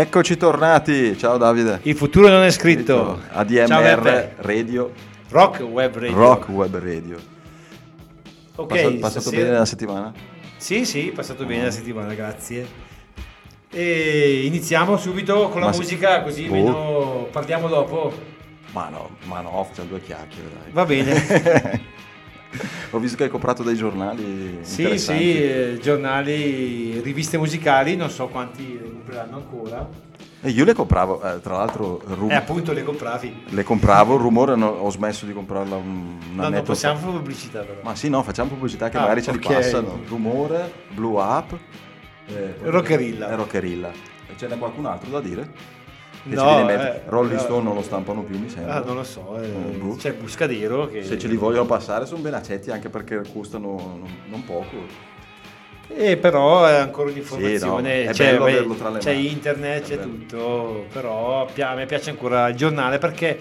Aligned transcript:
Eccoci 0.00 0.36
tornati, 0.36 1.18
ciao 1.18 1.38
Davide. 1.38 1.80
Il 1.82 1.96
futuro 1.96 2.28
non 2.28 2.44
è 2.44 2.52
scritto. 2.52 3.18
Ciao, 3.32 3.40
ADMR. 3.40 4.34
Radio, 4.36 4.92
Rock 5.30 5.58
Web 5.62 5.94
Radio. 5.98 6.16
Rock 6.16 6.48
Web 6.50 6.78
Radio. 6.78 7.16
Ok, 8.54 8.68
Passato, 8.68 8.98
passato 9.00 9.20
stasera- 9.22 9.42
bene 9.42 9.58
la 9.58 9.64
settimana? 9.64 10.12
Sì, 10.56 10.84
sì, 10.84 11.10
passato 11.12 11.44
bene 11.44 11.64
la 11.64 11.70
settimana, 11.72 12.14
grazie. 12.14 12.64
E 13.70 14.42
iniziamo 14.44 14.96
subito 14.98 15.48
con 15.48 15.62
la 15.62 15.70
Ma 15.70 15.76
musica, 15.76 16.22
così 16.22 16.46
Oh. 16.46 16.52
meno 16.52 17.26
parliamo 17.32 17.66
dopo. 17.66 18.12
Ma 18.70 18.88
no, 18.90 19.16
ma 19.24 19.40
no, 19.40 19.64
facciamo 19.68 19.88
due 19.88 20.00
chiacchiere 20.00 20.48
dai. 20.62 20.70
Va 20.70 20.84
bene. 20.84 21.80
Ho 22.90 22.98
visto 22.98 23.16
che 23.16 23.24
hai 23.24 23.28
comprato 23.30 23.62
dei 23.62 23.74
giornali 23.76 24.58
sì, 24.62 24.98
sì, 24.98 25.42
eh, 25.42 25.78
giornali, 25.80 27.00
riviste 27.00 27.36
musicali, 27.36 27.96
non 27.96 28.08
so 28.08 28.28
quanti 28.28 28.78
compreranno 28.82 29.36
ancora. 29.36 29.86
E 30.40 30.50
io 30.50 30.64
le 30.64 30.72
compravo, 30.72 31.20
eh, 31.22 31.40
tra 31.40 31.56
l'altro 31.56 32.00
rum- 32.06 32.30
E 32.30 32.34
appunto 32.34 32.72
le 32.72 32.82
compravi. 32.84 33.42
le 33.48 33.62
compravo, 33.64 34.14
il 34.14 34.20
rumore 34.20 34.54
no- 34.56 34.68
ho 34.68 34.88
smesso 34.90 35.26
di 35.26 35.32
comprarla 35.34 35.74
un, 35.76 35.84
un 36.30 36.36
No, 36.36 36.48
non 36.48 36.62
possiamo 36.62 36.96
fa. 36.96 37.06
fare 37.06 37.16
pubblicità 37.18 37.60
però. 37.60 37.80
Ma 37.82 37.94
sì, 37.94 38.08
no, 38.08 38.22
facciamo 38.22 38.48
pubblicità 38.50 38.88
che 38.88 38.96
Ah, 38.96 39.00
magari 39.00 39.22
ce 39.22 39.30
ok. 39.30 39.36
li 39.36 39.54
passano. 39.54 40.00
Rumore, 40.06 40.72
Blue 40.94 41.20
Up, 41.20 41.58
eh, 42.28 42.54
Rockerilla. 42.62 43.30
e 43.30 43.34
Rockerilla. 43.34 43.90
E 44.28 44.36
ce 44.36 44.46
n'è 44.46 44.56
qualcun 44.56 44.86
altro 44.86 45.10
da 45.10 45.20
dire? 45.20 45.76
Che 46.22 46.34
No, 46.34 46.68
eh, 46.68 47.02
Rolling. 47.06 47.38
Stone 47.38 47.62
non 47.62 47.74
lo 47.74 47.82
stampano 47.82 48.22
più, 48.22 48.38
mi 48.38 48.48
sembra. 48.48 48.74
Ah, 48.74 48.82
non 48.84 48.96
lo 48.96 49.04
so, 49.04 49.40
eh, 49.40 49.48
boh. 49.48 49.96
c'è 49.96 50.12
Buscadero 50.14 50.88
che... 50.88 51.04
Se 51.04 51.18
ce 51.18 51.28
li 51.28 51.36
vogliono 51.36 51.66
passare 51.66 52.06
sono 52.06 52.20
ben 52.20 52.34
accetti 52.34 52.70
anche 52.70 52.88
perché 52.88 53.22
costano 53.32 53.76
non, 53.76 54.08
non 54.26 54.44
poco. 54.44 55.06
Eh, 55.90 56.16
però 56.18 56.66
è 56.66 56.74
ancora 56.74 57.08
Sì, 57.08 57.14
un'informazione, 57.14 58.04
no, 58.04 58.10
è 58.10 58.12
c'è, 58.12 58.32
bello 58.32 58.44
beh, 58.44 58.50
averlo 58.50 58.74
tra 58.74 58.90
le 58.90 58.98
c'è 58.98 59.12
internet, 59.12 59.86
c'è 59.86 59.98
tutto, 60.00 60.84
però 60.92 61.46
a 61.46 61.74
me 61.74 61.86
piace 61.86 62.10
ancora 62.10 62.48
il 62.48 62.56
giornale 62.56 62.98
perché 62.98 63.38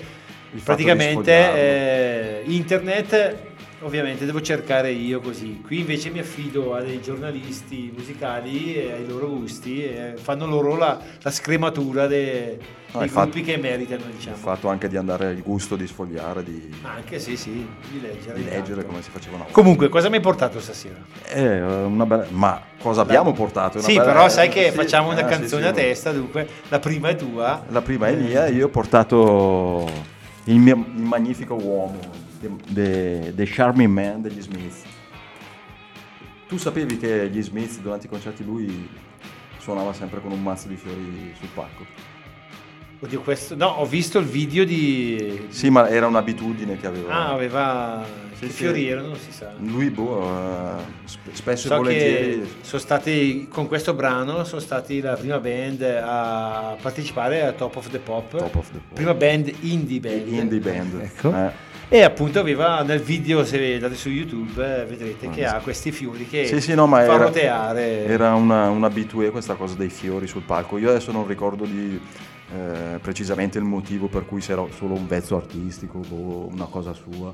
praticamente 0.64 1.32
eh, 1.34 2.42
internet 2.46 3.47
ovviamente 3.82 4.26
devo 4.26 4.42
cercare 4.42 4.92
io 4.92 5.20
così, 5.20 5.62
qui 5.66 5.80
invece 5.82 6.10
mi 6.10 6.20
affido 6.20 6.74
a 6.76 6.82
dei 6.82 7.00
giornalisti 7.02 7.92
musicali 7.96 8.74
e 8.76 8.92
ai 8.92 9.06
loro 9.08 9.30
gusti 9.30 9.84
e 9.84 10.14
fanno 10.18 10.46
loro 10.48 10.76
la, 10.76 11.00
la 11.22 11.32
scrematura 11.32 12.08
de- 12.08 12.58
No, 12.90 13.00
dei 13.00 13.08
il 13.08 13.14
fatto- 13.14 13.30
gruppi 13.32 13.44
che 13.44 13.58
meritano 13.58 14.04
diciamo. 14.10 14.36
Il 14.38 14.42
fatto 14.42 14.70
anche 14.70 14.88
di 14.88 14.96
andare 14.96 15.28
al 15.28 15.42
gusto 15.42 15.76
di 15.76 15.86
sfogliare, 15.86 16.42
di, 16.42 16.74
Anche 16.84 17.20
sì 17.20 17.36
sì, 17.36 17.68
di 17.92 18.00
leggere. 18.02 18.34
di 18.38 18.46
leggere 18.46 18.86
come 18.86 19.02
si 19.02 19.10
faceva 19.10 19.36
una 19.36 19.44
volta. 19.44 19.60
Comunque 19.60 19.90
cosa 19.90 20.08
mi 20.10 20.16
hai 20.16 20.22
portato 20.22 20.60
stasera? 20.62 20.96
Eh, 21.28 21.62
una 21.62 22.06
bella... 22.06 22.26
Ma 22.30 22.62
cosa 22.80 23.02
abbiamo 23.02 23.34
portato? 23.34 23.78
Una 23.80 23.88
Sì, 23.88 23.96
bella- 23.98 24.06
però 24.06 24.30
sai 24.30 24.48
che 24.48 24.70
sì, 24.70 24.76
facciamo 24.76 25.10
una 25.10 25.18
sì, 25.18 25.26
canzone 25.26 25.64
sì, 25.64 25.68
a 25.68 25.72
testa, 25.74 26.12
dunque 26.14 26.48
la 26.70 26.80
prima 26.80 27.10
è 27.10 27.16
tua. 27.18 27.66
La 27.68 27.82
prima 27.82 28.08
è 28.08 28.16
mia, 28.16 28.48
io 28.48 28.68
ho 28.68 28.70
portato 28.70 29.86
il, 30.46 30.58
mio, 30.58 30.76
il 30.76 31.02
magnifico 31.04 31.56
uomo, 31.56 32.00
The, 32.40 33.34
the 33.36 33.46
Charming 33.46 33.92
Man 33.92 34.22
degli 34.22 34.42
Smith. 34.42 34.86
Tu 36.48 36.58
sapevi 36.58 36.98
che 36.98 37.30
gli 37.30 37.42
Smith 37.42 37.80
durante 37.82 38.06
i 38.06 38.10
concerti 38.10 38.44
lui 38.44 38.90
suonava 39.60 39.92
sempre 39.92 40.22
con 40.22 40.32
un 40.32 40.42
mazzo 40.42 40.68
di 40.68 40.76
fiori 40.76 41.34
sul 41.38 41.50
palco? 41.54 41.86
Oddio, 43.00 43.22
questo... 43.22 43.56
No, 43.56 43.68
ho 43.68 43.86
visto 43.86 44.18
il 44.18 44.26
video 44.26 44.66
di... 44.66 45.46
Sì, 45.50 45.70
ma 45.70 45.88
era 45.88 46.08
un'abitudine 46.08 46.78
che 46.78 46.88
aveva. 46.88 47.14
Ah, 47.14 47.30
aveva... 47.30 48.04
Sì, 48.34 48.46
che 48.46 48.52
sì. 48.52 48.64
fiori 48.64 48.88
erano, 48.88 49.10
non 49.10 49.18
si 49.18 49.32
sa. 49.32 49.52
Lui, 49.60 49.90
boh, 49.90 50.82
sp- 51.06 51.32
spesso 51.32 51.68
e 51.68 51.70
So 51.70 51.76
volentieri. 51.76 52.40
che 52.40 52.48
sono 52.62 52.82
stati, 52.82 53.48
con 53.50 53.68
questo 53.68 53.94
brano, 53.94 54.44
sono 54.46 54.62
stati 54.62 55.00
la 55.00 55.16
prima 55.16 55.40
band 55.40 55.82
a 55.82 56.76
partecipare 56.82 57.44
a 57.44 57.52
Top 57.52 57.76
of 57.76 57.90
the 57.90 58.00
Pop. 58.00 58.36
Top 58.36 58.56
of 58.56 58.72
the 58.72 58.80
Pop. 58.80 58.96
Prima 58.96 59.14
band 59.14 59.54
indie 59.62 60.00
band. 60.00 60.28
Indie 60.28 60.60
band. 60.60 61.00
Ecco. 61.02 61.36
Eh. 61.36 61.52
E 61.90 62.02
appunto 62.02 62.40
aveva 62.40 62.82
nel 62.84 63.00
video, 63.00 63.46
se 63.46 63.76
andate 63.76 63.96
su 63.96 64.10
YouTube, 64.10 64.82
eh, 64.82 64.86
vedrete 64.86 65.28
Ah, 65.28 65.30
che 65.30 65.48
sì. 65.48 65.56
ha 65.56 65.60
questi 65.62 65.92
fiori 65.94 66.28
che 66.28 66.46
Sì, 66.46 66.60
sì, 66.60 66.74
no, 66.76 66.86
ma 66.86 66.98
fa 66.98 67.04
era, 67.14 67.18
roteare. 67.18 68.04
era 68.06 68.34
una, 68.36 68.70
un 68.70 68.84
abitué 68.84 69.32
questa 69.32 69.54
cosa 69.56 69.76
dei 69.76 69.88
fiori 69.90 70.28
sul 70.28 70.42
palco. 70.42 70.78
Io 70.78 70.90
adesso 70.90 71.14
non 71.14 71.26
ricordo 71.26 71.64
di, 71.64 71.98
eh, 72.54 73.00
precisamente 73.02 73.58
il 73.58 73.64
motivo 73.64 74.08
per 74.08 74.26
cui 74.26 74.42
se 74.42 74.52
era 74.52 74.66
solo 74.76 74.96
un 74.96 75.08
vezzo 75.08 75.38
artistico 75.38 76.00
o 76.10 76.48
una 76.52 76.66
cosa 76.66 76.92
sua. 76.92 77.34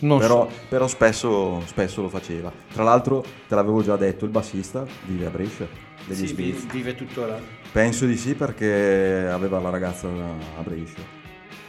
Non 0.00 0.18
Però, 0.18 0.48
so. 0.50 0.56
però 0.68 0.88
spesso, 0.88 1.62
spesso 1.66 2.02
lo 2.02 2.08
faceva. 2.08 2.50
Tra 2.72 2.82
l'altro, 2.82 3.24
te 3.46 3.54
l'avevo 3.54 3.80
già 3.84 3.94
detto, 3.96 4.24
il 4.24 4.32
bassista 4.32 4.84
vive 5.06 5.26
a 5.26 5.30
Brescia, 5.30 5.68
degli 6.04 6.16
Sì, 6.16 6.26
Smith. 6.26 6.60
vi- 6.62 6.78
vive 6.78 6.96
tuttora. 6.96 7.38
Penso 7.70 8.06
di 8.06 8.16
sì 8.16 8.34
perché 8.34 9.28
aveva 9.30 9.60
la 9.60 9.70
ragazza 9.70 10.08
a 10.08 10.62
Brescia. 10.62 11.20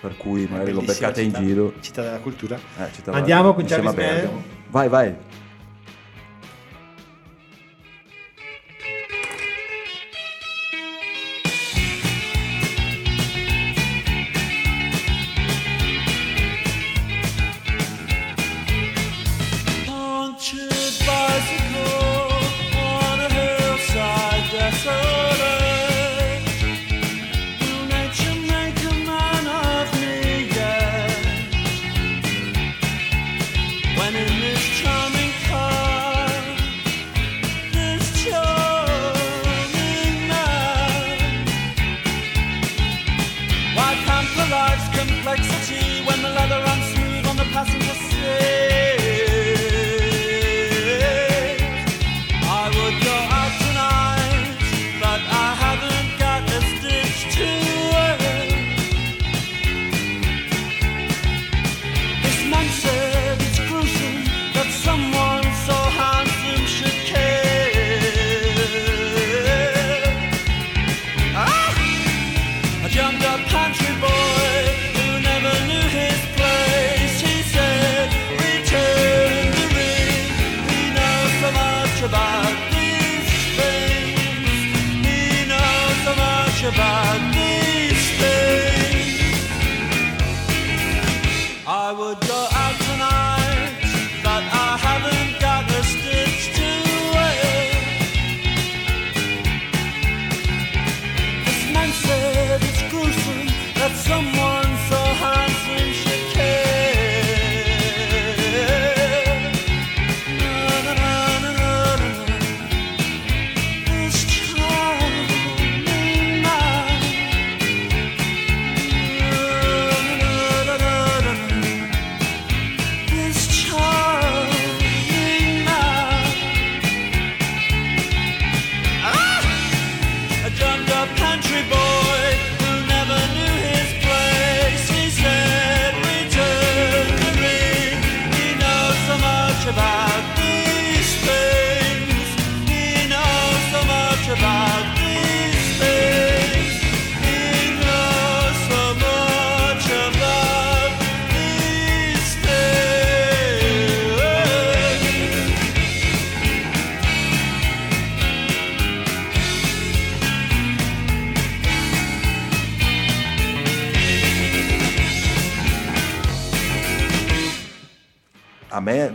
Per 0.03 0.17
cui 0.17 0.45
magari 0.49 0.73
Bellissima 0.73 0.93
beccata 1.07 1.21
in 1.21 1.27
città, 1.27 1.39
giro. 1.39 1.73
Città 1.79 2.01
della 2.01 2.17
cultura. 2.19 2.57
Eh, 2.57 2.91
città- 2.93 3.11
Andiamo 3.13 3.53
con 3.53 3.61
insieme 3.61 3.87
a 3.87 3.93
Charlie 3.93 4.09
Smith? 4.09 4.21
Bergamo. 4.21 4.43
Vai, 4.69 4.89
vai. 4.89 5.15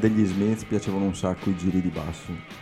Degli 0.09 0.27
Smith 0.27 0.65
piacevano 0.67 1.05
un 1.05 1.15
sacco 1.15 1.51
i 1.51 1.57
giri 1.57 1.81
di 1.81 1.89
basso. 1.89 2.57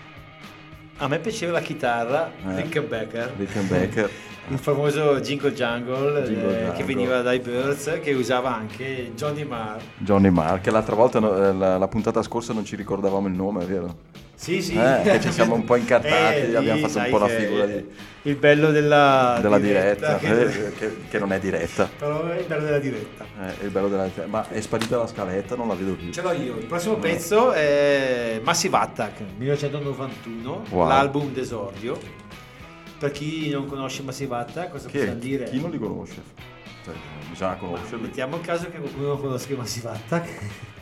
A 0.99 1.09
me 1.09 1.19
piaceva 1.19 1.53
la 1.53 1.61
chitarra, 1.61 2.31
Eh. 2.47 2.63
Rickenbacker. 2.63 3.35
Rickenbacker. 3.37 4.11
Il 4.49 4.59
famoso 4.59 5.19
Jingle 5.21 5.53
Jungle, 5.53 6.23
Jingle 6.23 6.23
eh, 6.23 6.61
Jungle. 6.61 6.73
che 6.77 6.85
veniva 6.85 7.21
dai 7.21 7.41
Birds, 7.41 7.99
che 8.01 8.13
usava 8.15 8.55
anche 8.55 9.11
Johnny 9.17 9.43
Marr. 9.45 9.81
Johnny 9.99 10.31
Marr, 10.31 10.61
che 10.61 10.71
l'altra 10.71 10.95
volta, 10.95 11.19
no, 11.19 11.37
eh, 11.37 11.53
la, 11.53 11.77
la 11.79 11.89
puntata 11.89 12.23
scorsa 12.23 12.53
non 12.53 12.65
ci 12.65 12.77
ricordavamo 12.77 13.27
il 13.27 13.35
nome, 13.35 13.65
vero? 13.65 13.97
Sì, 14.37 14.63
sì. 14.63 14.77
Eh, 14.77 15.01
che 15.03 15.21
ci 15.21 15.33
siamo 15.33 15.55
un 15.55 15.65
po' 15.65 15.75
incartati, 15.75 16.37
Eh, 16.53 16.55
abbiamo 16.55 16.87
fatto 16.87 16.99
un 17.05 17.11
po' 17.11 17.19
la 17.19 17.29
figura 17.29 17.67
di- 17.67 17.87
Il 18.27 18.35
bello 18.37 18.73
della, 18.73 19.39
Della 19.41 19.59
diretta, 19.61 20.17
che- 20.17 20.43
eh, 20.47 20.73
che, 20.73 20.97
che 21.09 21.19
non 21.21 21.33
è 21.33 21.39
diretta. 21.39 21.89
Però 21.97 22.27
è 22.27 22.39
il 22.41 22.45
bello 22.47 22.65
della 22.65 22.79
diretta. 22.81 23.25
Eh, 23.41 23.61
è 23.61 23.65
il 23.65 23.71
bello 23.71 23.89
della 23.89 24.09
Ma 24.27 24.49
è 24.49 24.61
sparita 24.61 24.97
la 24.97 25.07
scaletta, 25.07 25.55
non 25.55 25.69
la 25.69 25.75
vedo 25.75 25.95
più. 25.95 26.11
Ce 26.11 26.23
l'ho 26.23 26.33
io. 26.33 26.57
Il 26.57 26.67
prossimo 26.67 26.97
pezzo 26.97 27.53
è 27.53 28.41
Massive 28.43 28.77
Attack 28.79 29.21
1991, 29.39 30.65
Wow. 30.71 30.89
l'album 30.89 31.33
d'esordio. 31.33 31.97
Per 32.99 33.11
chi 33.13 33.49
non 33.51 33.67
conosce 33.67 34.03
Massive 34.03 34.35
Attack, 34.35 34.71
cosa 34.71 34.89
Che, 34.89 34.99
possiamo 34.99 35.19
dire? 35.21 35.45
chi 35.45 35.61
non 35.61 35.71
li 35.71 35.79
conosce? 35.79 36.21
Cioè, 36.85 36.95
bisogna 37.31 37.51
Ma 37.51 37.57
conoscerli. 37.59 38.03
mettiamo 38.03 38.37
il 38.37 38.43
caso 38.43 38.69
che 38.71 38.79
qualcuno 38.79 39.17
conosca 39.19 39.55
Massive 39.55 39.89
Attack. 39.89 40.29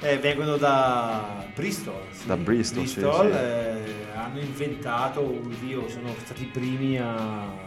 Eh, 0.00 0.16
vengono 0.18 0.56
da 0.56 1.44
Bristol. 1.56 2.02
sì. 2.12 2.26
Da 2.28 2.36
Bristol, 2.36 2.86
sì, 2.86 3.00
Bristol, 3.00 3.32
sì. 3.32 3.36
eh, 3.36 3.97
hanno 4.28 4.40
inventato, 4.40 5.20
oddio, 5.20 5.88
sono 5.88 6.14
stati 6.24 6.42
i 6.42 6.46
primi 6.46 6.98
a 6.98 7.66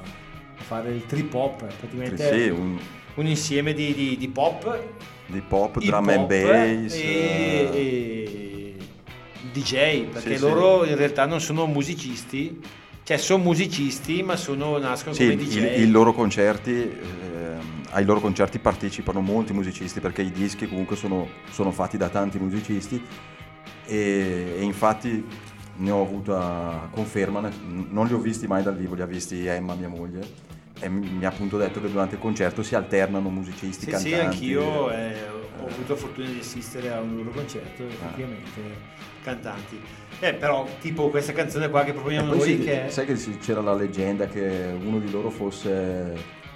a 0.62 0.64
fare 0.64 0.92
il 0.92 1.06
trip 1.08 1.34
hop, 1.34 1.66
praticamente 1.76 2.32
Sì, 2.32 2.50
un, 2.50 2.78
un 3.16 3.26
insieme 3.26 3.74
di, 3.74 3.94
di- 3.96 4.16
di 4.16 4.28
pop, 4.30 4.80
di 5.26 5.42
pop, 5.42 5.80
drum 5.80 6.10
and 6.10 6.20
hop 6.20 6.28
bass. 6.28 6.94
e, 6.94 7.00
eh, 7.04 7.70
e 7.74 8.76
DJ, 9.52 10.04
perché 10.04 10.30
Sì, 10.34 10.36
sì. 10.38 10.42
loro 10.42 10.86
in 10.86 10.96
realtà 10.96 11.26
non 11.26 11.42
sono 11.42 11.66
musicisti, 11.66 12.62
cioè 13.04 13.18
sono 13.18 13.42
musicisti 13.42 14.22
ma 14.22 14.36
sono, 14.36 14.78
nascono 14.78 15.16
Sì, 15.16 15.24
come 15.24 15.36
DJ. 15.36 15.80
i 15.80 15.90
loro 15.90 16.14
concerti, 16.14 16.72
ehm, 16.74 17.60
ai 17.90 18.06
loro 18.06 18.20
concerti 18.20 18.60
partecipano 18.60 19.20
molti 19.20 19.54
musicisti 19.54 20.00
perché 20.00 20.22
i 20.22 20.32
dischi 20.32 20.68
comunque 20.68 20.96
sono, 20.96 21.28
sono 21.50 21.72
fatti 21.72 21.98
da 21.98 22.10
tanti 22.10 22.38
musicisti 22.38 23.04
e, 23.86 24.56
e 24.58 24.62
infatti 24.62 25.26
ne 25.82 25.92
ho 25.92 26.02
avuta 26.02 26.88
conferma, 26.92 27.50
non 27.90 28.06
li 28.06 28.14
ho 28.14 28.20
visti 28.20 28.46
mai 28.48 28.62
dal 28.64 28.76
vivo, 28.76 28.94
li 28.96 29.02
ha 29.02 29.06
visti 29.06 29.46
Emma, 29.48 29.74
mia 29.74 29.88
moglie, 29.90 30.22
e 30.80 30.88
mi 30.90 31.26
ha 31.26 31.30
appunto 31.30 31.58
detto 31.58 31.82
che 31.82 31.90
durante 31.90 32.16
il 32.16 32.22
concerto 32.22 32.62
si 32.64 32.76
alternano 32.76 33.30
musicisti, 33.30 33.86
Sì, 33.86 33.92
cantanti. 33.92 34.10
sì, 34.10 34.20
anch'io 34.20 34.92
eh, 34.92 35.14
ho 35.60 35.66
avuto 35.68 35.94
la 35.94 36.00
fortuna 36.00 36.28
di 36.30 36.38
assistere 36.40 36.92
a 36.94 37.00
un 37.00 37.16
loro 37.18 37.32
concerto, 37.32 37.84
Ah. 37.84 37.86
effettivamente, 38.06 38.62
cantanti. 39.24 39.80
Eh, 40.20 40.34
però, 40.36 40.68
tipo 40.80 41.10
questa 41.10 41.34
canzone 41.34 41.70
qua 41.70 41.84
che 41.84 41.94
proponiamo 41.94 42.34
noi, 42.34 42.42
si- 42.42 42.60
che 42.60 42.86
sai 42.90 43.06
che 43.08 43.16
c'era 43.40 43.62
la 43.62 43.74
leggenda 43.74 44.28
che 44.28 44.72
uno 44.84 45.00
di 45.00 45.10
loro 45.10 45.32
fosse 45.32 46.14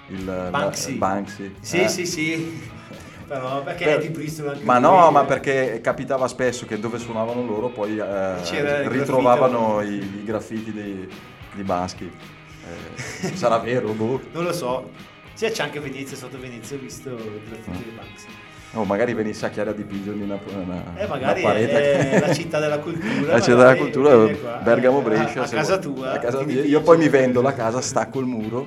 il 0.08 0.24
la- 0.24 0.50
Banksy. 0.50 0.94
Banksy. 0.98 1.54
Sì, 1.60 1.80
eh? 1.80 1.88
sì, 1.88 2.06
sì. 2.06 2.60
Però 3.26 3.62
perché 3.62 3.84
Per- 3.84 3.96
è 3.96 4.00
di 4.00 4.08
Bristol 4.10 4.48
anche 4.48 4.64
Ma 4.64 4.78
no, 4.78 5.08
eh. 5.08 5.10
ma 5.10 5.24
perché 5.24 5.80
capitava 5.82 6.28
spesso 6.28 6.64
che 6.66 6.78
dove 6.78 6.98
suonavano 6.98 7.44
loro 7.44 7.68
poi 7.68 7.98
eh, 7.98 8.88
ritrovavano 8.88 9.80
i, 9.82 9.94
i 9.94 10.22
graffiti 10.24 10.72
di, 10.72 11.08
di 11.52 11.62
Baschi. 11.62 12.10
Eh, 13.22 13.34
sarà 13.36 13.58
vero, 13.58 13.92
boh. 13.92 14.20
Non 14.32 14.44
lo 14.44 14.52
so. 14.52 14.90
Sì, 15.34 15.48
c'è 15.50 15.62
anche 15.64 15.80
Venezia, 15.80 16.16
sotto 16.16 16.38
Venezia 16.38 16.76
ho 16.76 16.80
visto 16.80 17.10
il 17.10 17.40
graffiti 17.48 17.84
di 17.84 17.90
Banksy. 17.96 18.26
O 18.72 18.84
magari 18.84 19.14
venisse 19.14 19.46
a 19.46 19.48
Chiara 19.48 19.72
di 19.72 19.84
Pigeon 19.84 20.20
una, 20.20 20.38
una, 20.54 20.82
Eh, 20.96 21.06
magari 21.06 21.40
una 21.42 21.50
parete. 21.52 22.10
è 22.10 22.20
la 22.26 22.32
città 22.34 22.58
della 22.58 22.78
cultura. 22.78 23.32
La 23.32 23.40
città 23.40 23.56
della 23.56 23.76
cultura, 23.76 24.60
Bergamo 24.62 24.98
eh, 25.00 25.02
Brescia. 25.02 25.40
A, 25.42 25.44
a 25.44 25.48
casa 25.48 25.78
vuoi. 25.78 25.94
tua. 25.94 26.12
A 26.12 26.18
casa 26.18 26.42
mia. 26.42 26.62
Io 26.64 26.80
poi 26.82 26.98
mi 26.98 27.08
vendo 27.08 27.40
la 27.42 27.54
casa, 27.54 27.80
stacco 27.80 28.18
il 28.20 28.26
muro, 28.26 28.66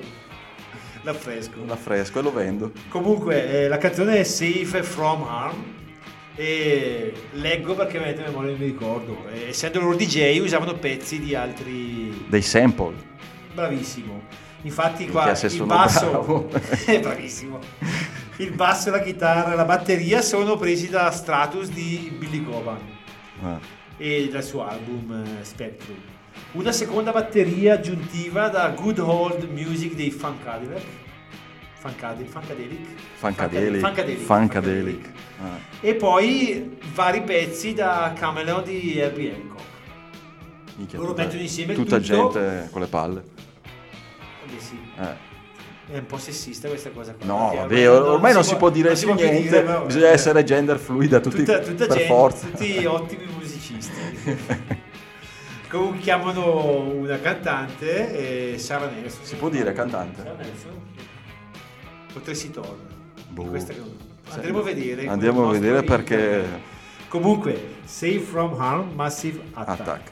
L'affresco. 1.02 1.64
l'affresco 1.66 2.18
e 2.18 2.22
lo 2.22 2.32
vendo. 2.32 2.72
Comunque, 2.88 3.62
eh, 3.64 3.68
la 3.68 3.78
canzone 3.78 4.18
è 4.18 4.22
Safe 4.24 4.82
From 4.82 5.22
Harm. 5.22 5.64
E 6.36 7.12
leggo 7.32 7.74
perché 7.74 7.98
veramente 7.98 8.22
a 8.24 8.28
memoria 8.28 8.50
non 8.50 8.60
mi 8.60 8.66
ricordo. 8.66 9.26
Eh, 9.32 9.48
essendo 9.48 9.80
loro 9.80 9.96
DJ, 9.96 10.38
usavano 10.40 10.74
pezzi 10.74 11.18
di 11.20 11.34
altri. 11.34 12.24
Dei 12.28 12.42
sample. 12.42 12.94
Bravissimo. 13.52 14.22
Infatti, 14.62 15.06
qua 15.08 15.30
il 15.30 15.64
basso. 15.64 16.48
è 16.86 17.00
bravissimo. 17.00 17.58
Il 18.36 18.52
basso, 18.52 18.90
la 18.90 19.00
chitarra 19.02 19.52
e 19.52 19.56
la 19.56 19.64
batteria 19.64 20.22
sono 20.22 20.56
presi 20.56 20.88
da 20.88 21.10
Stratus 21.10 21.68
di 21.70 22.14
Billy 22.18 22.42
Coban 22.42 22.78
Ah. 23.42 23.58
e 23.98 24.28
dal 24.30 24.44
suo 24.44 24.66
album 24.66 25.12
eh, 25.40 25.44
Spectrum. 25.44 25.96
Una 26.52 26.72
seconda 26.72 27.12
batteria 27.12 27.74
aggiuntiva 27.74 28.48
da 28.48 28.68
Good 28.70 28.98
Old 28.98 29.48
Music 29.50 29.94
dei 29.94 30.10
Funkadelic. 30.10 30.82
Funkadelic. 31.74 32.28
Funkadelic. 32.30 32.86
Funkadelic. 33.16 33.80
Funkadelic. 33.80 34.18
Funkadelic. 34.26 35.10
Ah. 35.42 35.58
E 35.80 35.94
poi 35.94 36.76
vari 36.92 37.22
pezzi 37.22 37.72
da 37.72 38.12
Cameleon 38.18 38.64
di 38.64 38.98
Herbie 38.98 39.32
Hancock. 39.34 39.62
Minchia, 40.76 40.98
Loro 40.98 41.10
tutta- 41.10 41.22
mettono 41.24 41.40
insieme 41.42 41.74
Tutta 41.74 41.98
tutto. 42.00 42.32
gente 42.32 42.68
con 42.70 42.80
le 42.80 42.86
palle. 42.86 43.22
Eh 44.46 44.60
sì, 44.60 44.78
Eh. 44.98 45.94
è 45.94 45.98
un 45.98 46.06
po' 46.06 46.18
sessista 46.18 46.68
questa 46.68 46.90
cosa 46.90 47.14
qua. 47.14 47.24
No, 47.26 47.52
vabbè, 47.54 47.90
ormai 47.90 48.32
non 48.32 48.44
si 48.44 48.56
può 48.56 48.70
dire 48.70 48.88
non 48.88 48.96
si 48.96 49.06
può 49.06 49.14
più 49.14 49.24
niente, 49.30 49.62
dire, 49.62 49.82
bisogna 49.86 50.08
eh, 50.08 50.12
essere 50.12 50.42
gender 50.44 50.78
fluida 50.78 51.20
tutti 51.20 51.36
tutta, 51.36 51.60
tutta 51.60 51.86
per 51.86 51.96
gente, 51.96 52.06
forza. 52.12 52.46
tutti 52.48 52.84
ottimi 52.84 53.24
musicisti. 53.38 54.78
Comunque 55.70 55.98
chiamano 56.00 56.80
una 56.90 57.20
cantante, 57.20 58.54
eh, 58.54 58.58
Sara 58.58 58.90
Nelson. 58.90 59.24
Si 59.24 59.36
può 59.36 59.48
dire 59.48 59.72
cantante? 59.72 60.20
Sara 60.20 60.34
Nelson? 60.34 60.72
Tracy 62.24 62.50
Thorn. 62.50 62.76
Boh. 63.28 63.44
Questa 63.44 63.72
Andremo 64.30 64.58
a 64.58 64.62
vedere. 64.62 65.06
Andiamo 65.06 65.48
a 65.48 65.52
vedere 65.52 65.84
perché- 65.84 66.14
internet. 66.14 66.60
Comunque, 67.08 67.74
Save 67.84 68.18
From 68.20 68.56
Harm, 68.58 68.90
Massive 68.94 69.40
Attack. 69.52 69.80
Attack. 69.80 70.10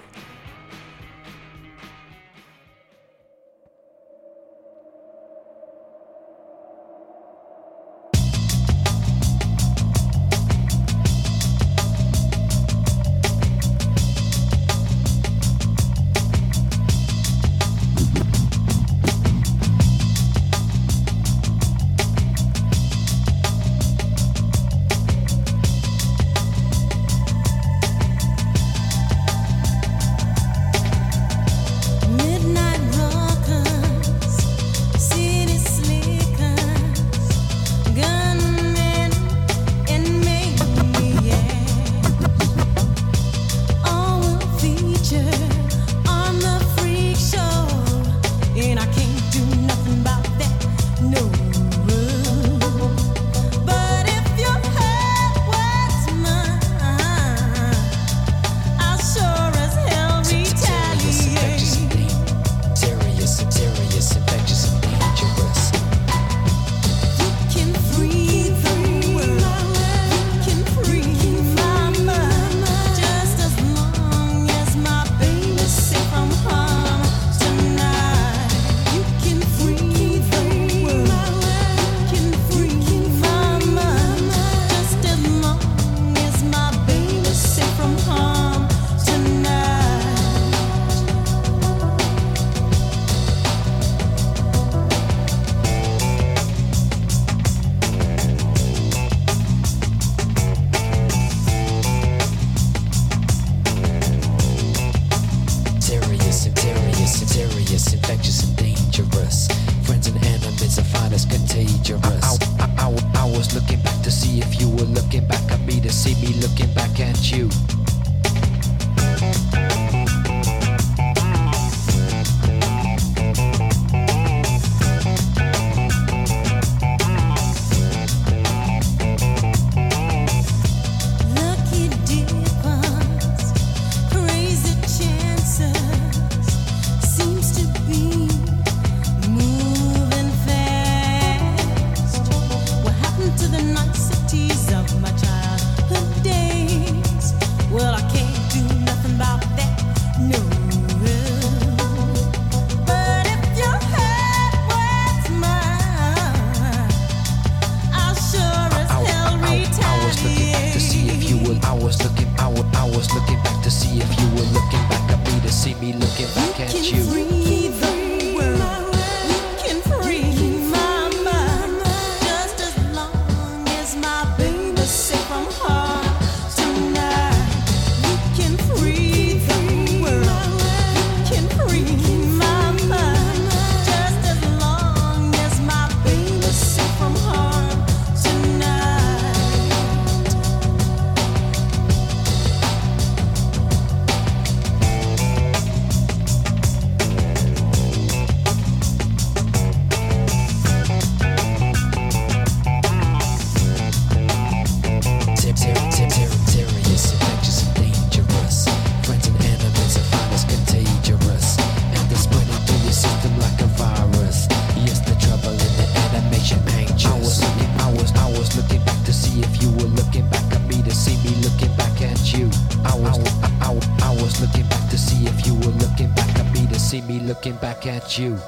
You. 228.18 228.47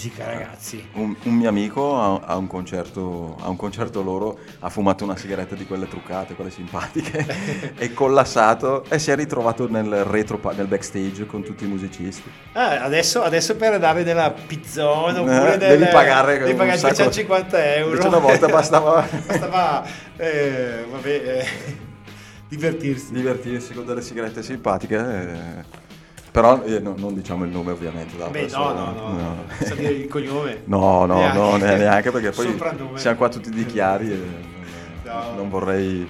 Musica, 0.00 0.24
ragazzi. 0.24 0.82
Un, 0.94 1.14
un 1.24 1.34
mio 1.34 1.48
amico 1.50 1.94
a, 2.00 2.20
a 2.24 2.36
un 2.36 2.46
concerto, 2.46 3.36
a 3.38 3.50
un 3.50 3.56
concerto 3.56 4.00
loro 4.02 4.38
ha 4.60 4.70
fumato 4.70 5.04
una 5.04 5.14
sigaretta 5.14 5.54
di 5.54 5.66
quelle 5.66 5.86
truccate, 5.88 6.34
quelle 6.34 6.50
simpatiche, 6.50 7.74
è 7.76 7.92
collassato 7.92 8.84
e 8.88 8.98
si 8.98 9.10
è 9.10 9.14
ritrovato 9.14 9.68
nel 9.68 10.04
retro, 10.04 10.40
nel 10.56 10.66
backstage 10.66 11.26
con 11.26 11.42
tutti 11.42 11.64
i 11.64 11.66
musicisti. 11.66 12.30
Ah, 12.52 12.82
adesso, 12.82 13.22
adesso 13.22 13.56
per 13.56 13.78
dare 13.78 14.02
della 14.02 14.30
pizzona 14.30 15.18
Eh, 15.18 15.20
oppure 15.20 15.58
del, 15.58 15.78
devi 15.78 15.90
pagare 15.90 16.38
devi 16.38 16.54
pagare 16.54 16.78
sacco- 16.78 16.94
350 16.94 17.74
euro. 17.76 18.06
Una 18.08 18.18
volta 18.18 18.46
bastava- 18.48 19.06
bastava 19.26 19.84
eh, 20.16 20.84
vabbè, 20.90 21.08
eh, 21.08 21.46
divertirsi. 22.48 23.12
Divertirsi 23.12 23.74
con 23.74 23.84
delle 23.84 24.00
sigarette 24.00 24.42
simpatiche. 24.42 24.96
eh. 24.96 25.88
Però 26.32 26.62
eh, 26.64 26.78
no- 26.78 26.94
non 26.96 27.14
diciamo 27.14 27.44
il 27.44 27.50
nome 27.50 27.72
ovviamente. 27.72 28.14
Beh, 28.16 28.24
no, 28.24 28.30
persona. 28.30 28.72
no, 28.72 28.92
no, 28.92 29.12
no. 29.18 29.36
Sa 29.64 29.74
dire 29.74 29.90
il 29.92 30.08
cognome? 30.08 30.62
No, 30.66 31.04
no, 31.06 31.16
Neanche. 31.18 31.38
no, 31.38 31.56
ne- 31.56 31.76
neanche 31.76 32.10
perché 32.10 32.30
poi 32.30 32.56
siamo 32.94 33.16
qua 33.16 33.28
tutti 33.28 33.50
di 33.50 33.66
chiari 33.66 34.12
e 34.12 34.14
non, 34.16 34.48
No. 35.02 35.32
non 35.34 35.48
vorrei... 35.48 36.06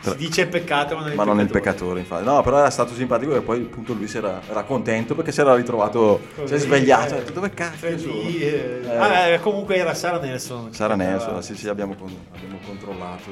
Si 0.00 0.16
dice 0.16 0.42
il 0.42 0.48
peccato, 0.48 0.94
ma 0.96 1.00
non 1.02 1.10
il 1.10 1.16
Ma 1.16 1.24
non 1.24 1.40
il 1.40 1.46
peccatore. 1.46 1.62
peccatore, 1.62 2.00
infatti. 2.00 2.24
No, 2.24 2.42
però 2.42 2.58
era 2.58 2.68
stato 2.70 2.92
simpatico 2.92 3.34
e 3.36 3.40
poi 3.40 3.62
appunto 3.62 3.94
lui 3.94 4.06
si 4.06 4.18
era, 4.18 4.40
era 4.48 4.62
contento 4.62 5.14
perché 5.14 5.32
si 5.32 5.40
era 5.40 5.54
ritrovato, 5.54 6.20
si 6.44 6.54
è 6.54 6.58
svegliato, 6.58 7.14
ha 7.14 7.18
detto 7.18 7.32
dove 7.32 7.50
cazzo 7.50 7.98
sono? 7.98 8.12
Lì, 8.12 8.38
eh. 8.40 8.80
Eh. 8.84 8.96
Ah, 8.96 9.26
eh, 9.28 9.40
comunque 9.40 9.76
era 9.76 9.94
Sara 9.94 10.18
Nelson. 10.20 10.68
che 10.68 10.74
Sara. 10.74 10.94
Nelson, 10.94 11.42
sì 11.42 11.54
sì 11.56 11.68
abbiamo, 11.70 11.92
abbiamo 11.94 12.58
controllato. 12.66 13.30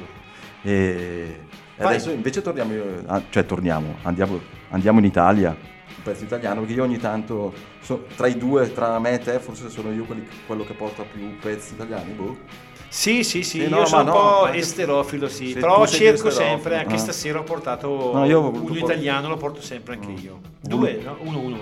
E, 0.63 1.39
e 1.77 1.83
adesso 1.83 2.09
invece 2.09 2.41
torniamo, 2.41 2.73
ah, 3.05 3.21
cioè 3.29 3.45
torniamo, 3.45 3.95
andiamo, 4.01 4.39
andiamo 4.71 4.97
in 4.97 5.05
Italia, 5.05 5.55
pezzo 6.03 6.23
italiano, 6.23 6.59
perché 6.59 6.73
io 6.75 6.83
ogni 6.83 6.97
tanto, 6.99 7.53
so- 7.81 8.05
tra 8.15 8.27
i 8.27 8.37
due, 8.37 8.71
tra 8.73 8.99
me 8.99 9.13
e 9.13 9.19
te, 9.19 9.39
forse 9.39 9.69
sono 9.69 9.91
io 9.91 10.03
quelli- 10.03 10.27
quello 10.45 10.63
che 10.63 10.73
porta 10.73 11.03
più 11.03 11.37
pezzi 11.39 11.73
italiani, 11.73 12.11
boh. 12.11 12.37
Sì, 12.89 13.23
sì, 13.23 13.41
sì, 13.41 13.61
Sì, 13.61 13.69
no, 13.69 13.79
io 13.79 13.85
sono 13.87 14.01
un 14.01 14.07
no, 14.07 14.13
po' 14.13 14.47
esterofilo, 14.49 15.27
sì, 15.27 15.47
Sì, 15.47 15.53
però 15.53 15.87
cerco 15.87 16.29
sempre, 16.29 16.77
anche 16.77 16.93
ah. 16.93 16.97
stasera 16.99 17.39
ho 17.39 17.43
portato 17.43 18.11
No, 18.13 18.23
io 18.25 18.37
ho 18.39 18.51
voluto 18.51 18.71
un 18.73 18.79
por- 18.79 18.91
italiano, 18.91 19.27
lo 19.29 19.37
porto 19.37 19.61
sempre 19.61 19.95
anche 19.95 20.09
Mm. 20.09 20.17
io. 20.17 20.39
Due, 20.61 21.01
no? 21.03 21.17
Uno, 21.21 21.39
uno. 21.39 21.57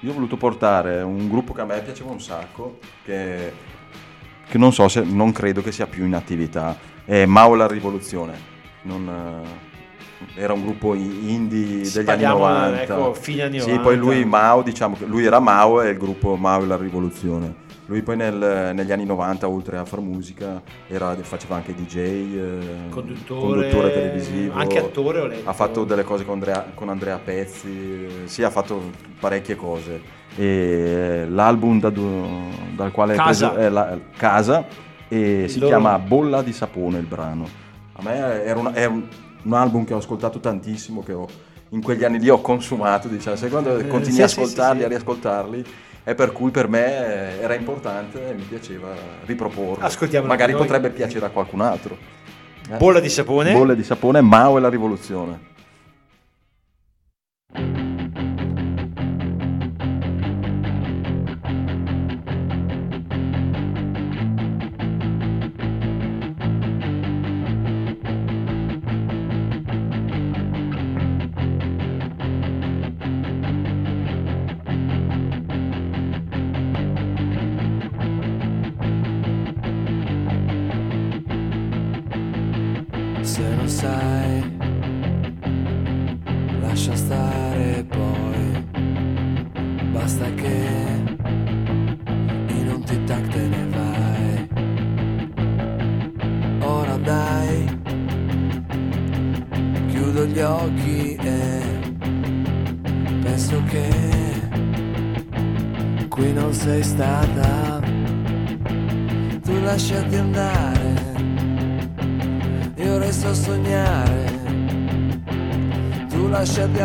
Io 0.00 0.10
ho 0.10 0.14
voluto 0.14 0.36
portare 0.36 1.02
un 1.02 1.28
gruppo 1.28 1.52
che 1.52 1.60
a 1.60 1.64
me 1.64 1.80
piaceva 1.82 2.10
un 2.10 2.20
sacco, 2.20 2.78
che, 3.04 3.52
che 4.48 4.58
non 4.58 4.72
so 4.72 4.88
se, 4.88 5.02
non 5.02 5.30
credo 5.30 5.62
che 5.62 5.70
sia 5.70 5.86
più 5.86 6.04
in 6.04 6.14
attività, 6.14 6.76
è 7.04 7.24
Mao 7.26 7.54
la 7.54 7.68
Rivoluzione. 7.68 8.54
Non, 8.82 9.08
eh, 9.08 9.65
era 10.34 10.52
un 10.52 10.62
gruppo 10.62 10.94
indie 10.94 11.84
Sì, 11.84 11.98
degli 11.98 12.10
anni 12.10 12.22
parliamo, 12.22 12.38
90. 12.38 12.82
ecco, 12.82 13.14
fine 13.14 13.42
anni 13.42 13.60
Sì, 13.60 13.68
90. 13.70 13.82
poi 13.82 13.96
lui 13.96 14.24
Mao, 14.24 14.62
diciamo 14.62 14.96
che 14.96 15.04
lui 15.06 15.24
era 15.24 15.40
Mao 15.40 15.80
e 15.82 15.90
il 15.90 15.98
gruppo 15.98 16.36
Mao 16.36 16.62
e 16.62 16.66
la 16.66 16.76
Rivoluzione. 16.76 17.64
Lui 17.88 18.02
poi 18.02 18.16
nel- 18.16 18.72
negli 18.74 18.90
anni 18.90 19.04
90, 19.04 19.48
oltre 19.48 19.78
a 19.78 19.84
far 19.84 20.00
musica, 20.00 20.60
era- 20.88 21.14
faceva 21.20 21.54
anche 21.54 21.72
DJ, 21.72 21.96
eh, 21.96 22.58
Conduttore, 22.90 23.40
conduttore 23.40 23.92
televisivo. 23.92 24.54
anche 24.58 24.78
attore, 24.78 25.20
ho 25.20 25.26
letto. 25.26 25.48
Ha 25.48 25.52
fatto 25.52 25.84
delle 25.84 26.02
cose 26.02 26.24
con 26.24 26.34
Andrea, 26.34 26.66
con 26.74 26.88
Andrea 26.88 27.16
Pezzi, 27.18 27.68
eh, 27.68 28.08
sì, 28.24 28.42
ha 28.42 28.50
fatto 28.50 28.90
parecchie 29.20 29.54
cose. 29.54 30.00
E 30.36 31.26
l'album 31.28 31.78
da 31.78 31.90
dal 31.90 32.90
quale 32.90 33.14
è 33.14 33.16
Casa. 33.16 33.50
preso 33.50 33.66
è 33.66 33.70
la- 33.70 33.96
Casa 34.16 34.64
e 35.08 35.46
si 35.48 35.60
loro- 35.60 35.68
chiama 35.76 35.98
Bolla 36.00 36.42
di 36.42 36.52
sapone 36.52 36.98
il 36.98 37.06
brano. 37.06 37.46
A 37.92 38.02
me 38.02 38.42
era 38.44 38.58
una- 38.58 38.72
è 38.72 38.84
un, 38.84 39.04
un 39.46 39.54
album 39.54 39.84
che 39.84 39.94
ho 39.94 39.98
ascoltato 39.98 40.40
tantissimo, 40.40 41.02
che 41.02 41.12
ho- 41.12 41.28
in 41.70 41.80
quegli 41.82 42.04
anni 42.04 42.18
lì 42.18 42.28
ho 42.28 42.40
consumato, 42.40 43.08
diciamo, 43.08 43.36
sai 43.36 43.48
quando 43.48 43.76
Eh, 43.78 43.86
continui 43.86 44.14
sì, 44.16 44.22
a 44.22 44.24
ascoltarli, 44.26 44.80
sì, 44.80 44.84
a 44.84 44.88
riascoltarli. 44.88 45.64
E 46.08 46.14
per 46.14 46.30
cui 46.32 46.50
per 46.50 46.68
me 46.68 46.84
eh, 47.38 47.42
era 47.42 47.54
importante 47.54 48.28
e 48.30 48.34
mi 48.34 48.42
piaceva 48.42 48.94
riproporlo. 49.24 49.84
Ascoltiamolo 49.84 50.30
Magari 50.30 50.52
potrebbe 50.54 50.90
piacere 50.90 51.26
a 51.26 51.30
qualcun 51.30 51.60
altro. 51.60 51.96
Eh? 52.70 52.76
Bolla 52.76 53.00
di 53.00 53.08
sapone. 53.08 53.52
Bolle 53.52 53.74
di 53.74 53.82
sapone, 53.82 54.20
Mao 54.20 54.56
e 54.56 54.60
la 54.60 54.68
rivoluzione. 54.68 55.54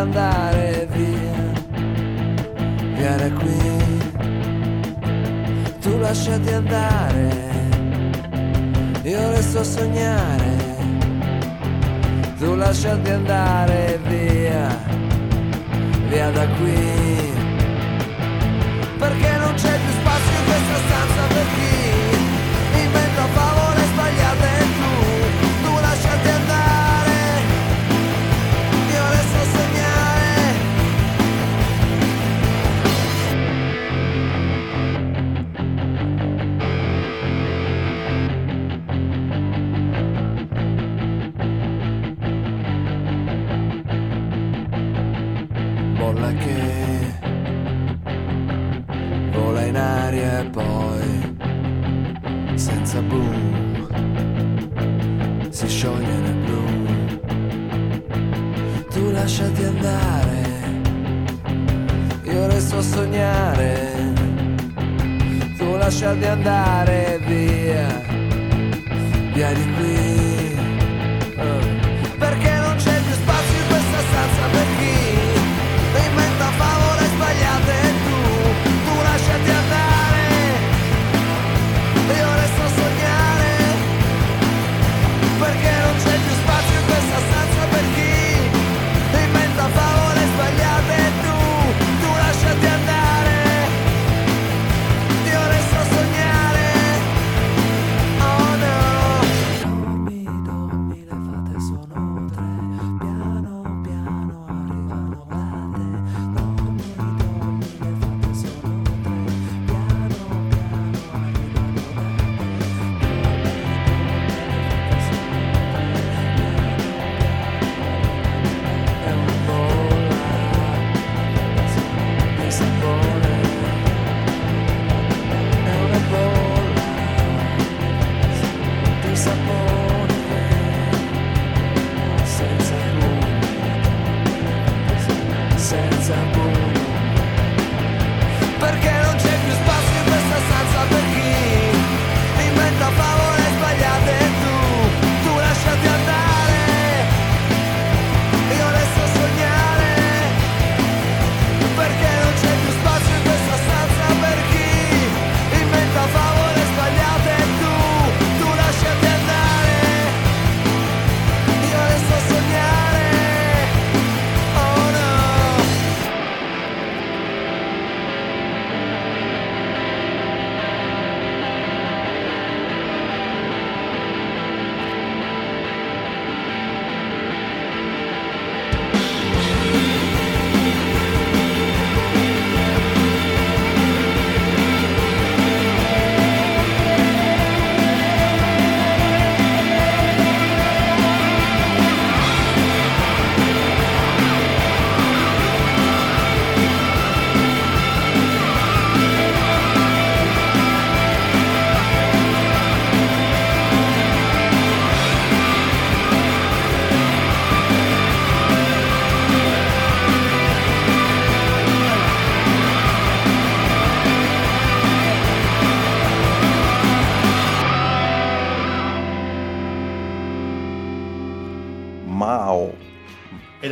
Andare 0.01 0.87
via, 0.91 1.41
via 2.95 3.15
da 3.17 3.29
qui, 3.39 3.59
tu 5.79 5.97
lasciati 5.99 6.51
andare, 6.51 7.29
io 9.03 9.29
resto 9.31 9.59
a 9.59 9.63
sognare, 9.63 10.51
tu 12.39 12.55
lasciati 12.55 13.09
andare 13.09 13.70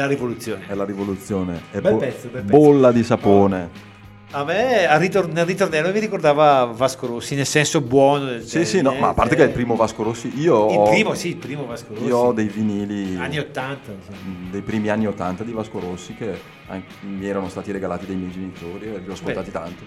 la 0.04 0.08
rivoluzione. 0.08 0.66
è 0.68 0.74
la 0.74 0.86
rivoluzione. 0.86 1.62
È 1.72 1.80
Bel 1.80 1.96
pezzo, 1.98 2.28
bel 2.30 2.44
pezzo. 2.44 2.58
bolla 2.58 2.92
di 2.92 3.04
sapone. 3.04 3.88
A 4.32 4.44
me 4.44 4.86
ritor- 5.00 5.28
nel 5.32 5.44
ritornello 5.46 5.92
mi 5.92 6.00
ricordava 6.00 6.66
Vasco 6.66 7.08
Rossi, 7.08 7.34
nel 7.34 7.48
senso 7.48 7.82
buono 7.82 8.26
del 8.26 8.44
Sì, 8.44 8.64
sì, 8.64 8.80
no, 8.82 8.94
ma 8.94 9.08
a 9.10 9.14
parte 9.16 9.36
che 9.36 9.42
è 9.44 9.48
il 9.48 9.52
primo 9.54 9.76
Vasco 9.76 10.04
Rossi, 10.04 10.32
io 10.40 10.70
Il 10.70 10.78
ho, 10.78 10.84
primo, 10.90 11.16
sì, 11.16 11.30
il 11.30 11.38
primo 11.38 11.66
Vasco 11.66 11.94
Rossi. 11.96 12.06
io 12.06 12.16
ho 12.18 12.32
dei 12.32 12.48
vinili 12.48 13.18
Anni 13.18 13.40
80. 13.40 13.92
insomma. 13.92 14.18
dei 14.52 14.62
primi 14.62 14.90
anni 14.90 15.08
80 15.08 15.44
di 15.44 15.52
Vasco 15.52 15.80
Rossi 15.80 16.14
che 16.14 16.40
anche- 16.68 16.94
mi 17.08 17.28
erano 17.28 17.50
stati 17.50 17.72
regalati 17.72 18.06
dai 18.06 18.18
miei 18.18 18.30
genitori 18.32 18.86
e 18.94 19.00
li 19.00 19.10
ho 19.10 19.14
ascoltati 19.14 19.50
Beh. 19.50 19.58
tanto. 19.60 19.84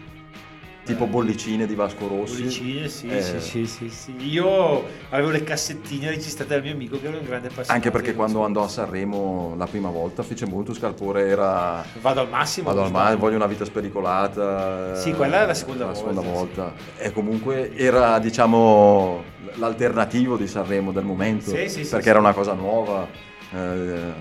Tipo 0.84 1.06
bollicine 1.06 1.66
di 1.66 1.76
Vasco 1.76 2.08
Rossi. 2.08 2.40
Bollicine, 2.40 2.88
sì, 2.88 3.06
Eh, 3.08 3.22
sì, 3.22 3.38
sì, 3.38 3.66
sì, 3.66 3.88
sì. 3.88 4.14
Io 4.28 4.84
avevo 5.10 5.30
le 5.30 5.44
cassettine 5.44 6.08
registrate 6.08 6.54
dal 6.54 6.62
mio 6.62 6.72
amico 6.72 6.98
che 6.98 7.06
era 7.06 7.16
un 7.16 7.24
grande 7.24 7.46
appassionato. 7.46 7.72
Anche 7.72 7.90
perché 7.92 8.14
quando 8.14 8.44
andò 8.44 8.64
a 8.64 8.68
Sanremo 8.68 9.54
la 9.56 9.66
prima 9.66 9.90
volta 9.90 10.24
fece 10.24 10.44
molto 10.46 10.74
scalpore, 10.74 11.28
era. 11.28 11.84
Vado 12.00 12.20
al 12.20 12.28
massimo. 12.28 12.66
Vado 12.66 12.82
al 12.82 12.88
sbaglio. 12.88 13.04
mare, 13.04 13.16
voglio 13.16 13.36
una 13.36 13.46
vita 13.46 13.64
spericolata. 13.64 14.96
Sì, 14.96 15.12
quella 15.12 15.42
è 15.42 15.46
la 15.46 15.54
seconda 15.54 15.86
la 15.86 15.92
volta, 15.92 16.08
seconda 16.08 16.20
sì. 16.20 16.28
volta. 16.28 16.74
E 16.96 17.12
comunque 17.12 17.76
era, 17.76 18.18
diciamo, 18.18 19.22
l'alternativo 19.54 20.36
di 20.36 20.48
Sanremo 20.48 20.90
del 20.90 21.04
momento. 21.04 21.50
Sì, 21.50 21.68
sì, 21.68 21.84
sì, 21.84 21.90
perché 21.90 22.02
sì. 22.02 22.08
era 22.08 22.18
una 22.18 22.32
cosa 22.32 22.54
nuova. 22.54 23.06
Eh, 23.54 24.12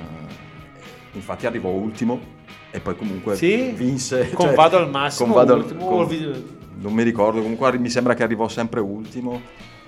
infatti 1.14 1.46
arrivò 1.48 1.70
ultimo 1.70 2.40
e 2.72 2.80
poi 2.80 2.96
comunque 2.96 3.36
Sì? 3.36 3.72
vinse. 3.76 4.30
Con 4.34 4.48
cioè, 4.48 4.56
Vado 4.56 4.78
al 4.78 4.90
massimo, 4.90 5.34
Vado 5.34 5.54
al- 5.54 5.78
con- 5.78 6.44
non 6.82 6.94
mi 6.94 7.04
ricordo, 7.04 7.42
comunque 7.42 7.78
mi 7.78 7.90
sembra 7.90 8.14
che 8.16 8.24
arrivò 8.24 8.48
sempre 8.48 8.80
ultimo 8.80 9.42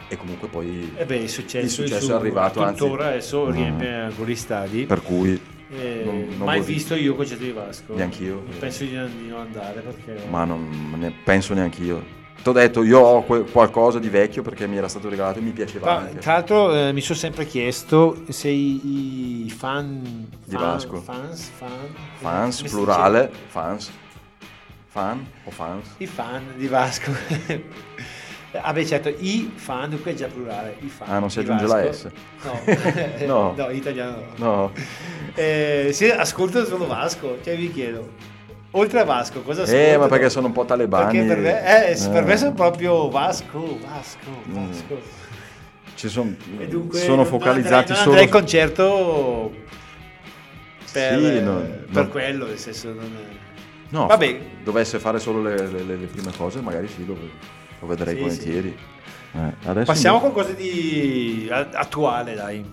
e 0.08 0.16
comunque 0.18 0.48
poi... 0.48 0.94
Eh 0.96 1.06
beh, 1.06 1.16
il 1.16 1.30
successo, 1.30 1.64
Il 1.66 1.72
successo 1.72 2.12
è 2.12 2.16
arrivato, 2.16 2.62
anzi- 2.62 2.80
tuttora 2.84 3.08
adesso 3.08 3.46
Mm. 3.48 3.52
riempie 3.52 3.94
ancora 3.94 4.30
i 4.32 4.36
stadi. 4.36 4.86
Per 4.86 5.02
cui... 5.02 5.40
Eh, 5.76 6.02
non- 6.06 6.26
non 6.38 6.46
mai 6.46 6.62
visto 6.62 6.94
io 6.94 7.16
concerto 7.16 7.44
di 7.44 7.52
Vasco. 7.52 7.96
Neanch'io. 7.96 8.44
Penso 8.60 8.84
di 8.84 8.92
non, 8.94 9.40
andare 9.40 9.80
perché. 9.82 10.24
Ma 10.30 10.44
non 10.44 10.94
ne 10.98 11.12
penso 11.24 11.56
neanche 11.56 11.82
io. 11.82 12.04
Ti 12.42 12.50
ho 12.50 12.52
detto, 12.52 12.84
io 12.84 13.00
ho 13.00 13.24
que- 13.24 13.44
qualcosa 13.44 14.00
di 14.00 14.10
vecchio 14.10 14.42
perché 14.42 14.68
mi 14.68 14.76
era 14.76 14.88
stato 14.90 15.08
regalato 15.08 15.40
e 15.40 15.42
mi 15.42 15.52
piaceva 15.52 15.86
Ma, 15.86 15.98
anche. 16.00 16.18
tra 16.20 16.34
l'altro 16.34 16.76
eh, 16.76 16.92
mi 16.92 17.00
sono 17.00 17.18
sempre 17.18 17.46
chiesto 17.46 18.24
se 18.30 18.50
i, 18.50 19.46
i 19.46 19.50
fan 19.50 20.28
Di 20.44 20.56
fan- 20.56 20.62
Vasco. 20.62 20.98
fans, 21.02 21.50
fan, 21.56 21.70
Fans, 22.20 22.62
si 22.64 22.70
plurale, 22.70 23.32
fans. 23.48 23.92
Fan 24.88 25.26
o 25.46 25.50
fans? 25.52 25.88
i 25.98 26.06
fan 26.06 26.44
di 26.56 26.68
Vasco 26.68 27.10
ah 28.62 28.72
beh 28.74 28.86
certo 28.86 29.10
i 29.10 29.52
fan 29.56 29.90
dunque 29.90 30.12
è 30.12 30.14
già 30.14 30.28
plurale 30.28 30.76
i 30.82 30.88
fan 30.88 31.10
Ah, 31.10 31.18
non 31.18 31.32
si 31.32 31.40
aggiunge 31.40 31.66
la 31.66 31.82
Vasco. 31.84 32.10
S? 32.10 32.12
no 32.44 33.26
No. 33.26 33.54
no 33.58 33.70
italiano 33.72 34.18
no, 34.36 34.46
No. 34.46 34.72
Eh, 35.34 35.90
se 35.94 36.14
ascolto 36.16 36.64
solo 36.66 36.86
Vasco 36.86 37.40
cioè 37.44 37.56
vi 37.56 37.72
chiedo 37.72 38.08
oltre 38.76 39.00
a 39.00 39.04
Vasco, 39.04 39.42
cosa 39.42 39.62
Eh, 39.62 39.64
ascoltano? 39.66 40.00
ma 40.00 40.08
perché 40.08 40.30
sono 40.30 40.48
un 40.48 40.54
po' 40.54 40.66
talebani. 40.66 41.12
Perché 41.20 41.28
per 41.28 41.38
me, 41.40 41.90
eh, 41.92 42.10
per 42.10 42.24
me 42.26 42.34
Eh. 42.34 42.38
sono 42.38 42.54
proprio 42.54 43.10
Vasco, 43.10 43.80
Vasco, 43.82 44.30
Mm. 44.50 44.68
Vasco. 44.68 45.02
Ci 45.96 46.10
son- 46.10 46.36
dunque 46.68 47.00
sono 47.00 47.18
non 47.18 47.26
focalizzati 47.26 47.92
andrei, 47.92 47.96
non 47.96 47.98
solo 47.98 48.10
andrei 48.12 48.26
al 48.26 48.30
concerto 48.32 49.52
per, 50.92 51.20
Sì, 51.20 51.26
eh, 51.38 51.40
non- 51.42 51.62
per 51.92 52.04
non- 52.04 52.10
quello, 52.10 52.46
nel 52.48 52.58
senso 52.58 52.88
non 52.90 53.04
è- 53.06 53.42
No, 53.90 54.08
Vabbè. 54.08 54.40
dovesse 54.64 54.98
fare 55.00 55.20
solo 55.20 55.42
le, 55.44 55.56
le- 55.56 55.84
le- 55.84 55.96
le 55.96 56.06
prime 56.08 56.32
cose, 56.36 56.62
magari 56.62 56.88
sì, 56.88 57.06
lo, 57.06 57.16
lo 57.80 57.88
vedrei 57.88 58.16
Sì, 58.16 58.22
volentieri. 58.22 58.78
Eh, 59.36 59.54
adesso 59.66 59.86
Passiamo 59.92 60.18
a 60.18 60.20
qualcosa 60.20 60.52
di 60.54 61.48
attuale, 61.52 62.34
dai. 62.36 62.66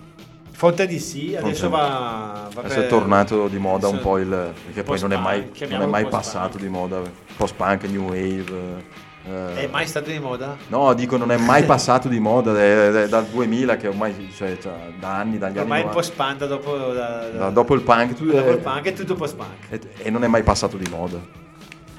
Fonte 0.61 0.85
di 0.85 0.99
sì, 0.99 1.35
adesso 1.35 1.69
va, 1.71 2.47
va 2.53 2.61
Adesso 2.61 2.81
è 2.81 2.87
tornato 2.87 3.47
di 3.47 3.57
moda 3.57 3.87
un 3.87 3.97
po' 3.99 4.19
il... 4.19 4.27
perché 4.27 4.83
poi 4.83 4.99
non 4.99 5.11
è 5.11 5.17
mai, 5.17 5.49
non 5.67 5.81
è 5.81 5.85
mai 5.87 6.05
passato 6.05 6.59
di 6.59 6.67
moda. 6.67 7.01
Post-punk, 7.35 7.85
new 7.85 8.03
wave. 8.03 8.83
eh, 9.27 9.55
È 9.63 9.67
mai 9.71 9.87
stato 9.87 10.11
di 10.11 10.19
moda? 10.19 10.55
No, 10.67 10.93
dico, 10.93 11.17
non 11.17 11.31
è 11.31 11.37
mai 11.37 11.63
passato 11.63 12.07
di 12.07 12.19
moda, 12.19 12.55
è, 12.55 12.91
è 12.91 13.07
dal 13.07 13.25
2000 13.25 13.77
che 13.77 13.87
ormai, 13.87 14.31
cioè, 14.37 14.55
cioè, 14.59 14.91
da 14.99 15.15
anni, 15.17 15.39
dagli 15.39 15.57
Ormai 15.57 15.81
anni 15.81 15.89
90. 15.89 15.93
post-punk 15.95 16.37
da 16.37 16.45
dopo, 16.45 16.77
da- 16.77 16.91
da- 16.93 17.27
Da- 17.29 17.49
dopo 17.49 17.73
il 17.73 17.81
punk, 17.81 18.13
tu- 18.13 18.25
dopo 18.25 18.49
eh, 18.49 18.51
il 18.51 18.59
punk 18.59 18.83
è 18.83 18.93
tutto 18.93 19.15
post-punk. 19.15 19.47
e, 19.69 19.81
e 19.97 20.09
non 20.11 20.23
è 20.23 20.27
mai 20.27 20.43
passato 20.43 20.77
di 20.77 20.87
moda. 20.91 21.17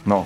No. 0.05 0.25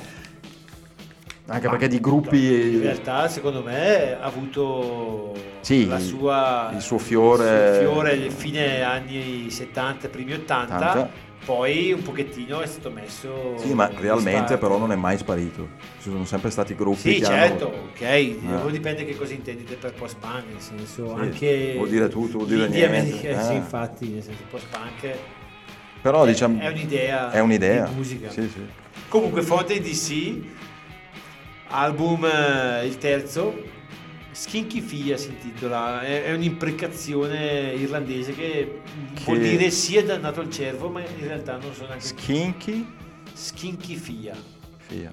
Anche 1.49 1.69
perché 1.69 1.87
di 1.87 1.97
In 1.97 2.03
gruppi... 2.03 2.79
realtà, 2.81 3.29
secondo 3.29 3.63
me, 3.63 4.15
ha 4.21 4.25
avuto 4.25 5.33
Sì, 5.61 5.87
la 5.87 6.01
sua, 6.01 6.73
il 6.75 6.81
suo 6.81 6.99
fiore- 6.99 7.75
il 7.75 7.79
fiore 7.87 8.31
fine 8.31 8.83
anni 8.83 9.49
70, 9.49 10.09
primi 10.09 10.33
80, 10.33 10.75
80. 10.75 11.11
poi 11.45 11.93
un 11.93 12.03
pochettino 12.03 12.61
è 12.63 12.67
stato 12.67 12.91
messo... 12.91 13.57
Sì, 13.59 13.75
ma 13.75 13.89
in 13.89 14.01
realmente 14.01 14.59
però 14.59 14.77
non 14.77 14.91
è 14.91 14.97
mai 14.97 15.19
sparito. 15.19 15.69
Ci 16.03 16.11
sono 16.11 16.25
sempre 16.25 16.51
stati 16.51 16.75
gruppi 16.75 17.13
Sì, 17.15 17.23
certo, 17.23 17.69
hanno... 17.69 17.77
ok, 17.95 18.39
dopo 18.41 18.71
dipende 18.71 19.05
che 19.05 19.15
cosa 19.17 19.33
intendete 19.33 19.77
per 19.77 19.93
post-punk, 19.93 20.43
nel 20.51 20.61
senso 20.61 21.15
Sì, 21.15 21.21
anche... 21.21 21.73
vuol 21.77 21.89
dire 21.89 22.09
tutto, 22.09 22.39
vuol 22.39 22.49
dire 22.49 22.67
niente, 22.67 22.99
americana- 22.99 23.41
eh. 23.41 23.45
Sì, 23.45 23.55
infatti, 23.55 24.09
nel 24.09 24.23
senso 24.25 24.43
post-punk 24.51 25.17
Però 26.03 26.25
è, 26.25 26.27
diciamo... 26.27 26.59
è 26.61 26.67
un'idea, 26.67 27.31
È 27.31 27.39
un'idea. 27.39 27.87
di 27.87 27.95
musica. 27.95 28.31
Sì, 28.31 28.49
sì. 28.53 28.67
Comunque, 29.09 29.43
Fonte 29.43 29.79
DC, 29.81 30.41
album 31.69 32.25
eh, 32.25 32.87
il 32.87 32.99
terzo, 32.99 33.55
Skinky 34.31 34.81
Fia 34.81 35.17
si 35.17 35.29
intitola, 35.29 36.03
è, 36.03 36.25
è 36.25 36.33
un'imprecazione 36.35 37.73
irlandese 37.75 38.35
che, 38.35 38.81
vuol 39.25 39.39
Che- 39.39 39.49
dire 39.51 39.71
sia 39.71 40.05
dannato 40.05 40.41
al 40.41 40.51
cervo, 40.51 40.89
ma 40.91 41.01
in 41.01 41.27
realtà 41.27 41.57
non 41.59 41.73
so 41.75 41.87
neanche... 41.87 42.05
Skinky? 42.05 42.87
Skinky 43.33 43.95
Fia, 43.97 44.35
Fia. 44.79 45.13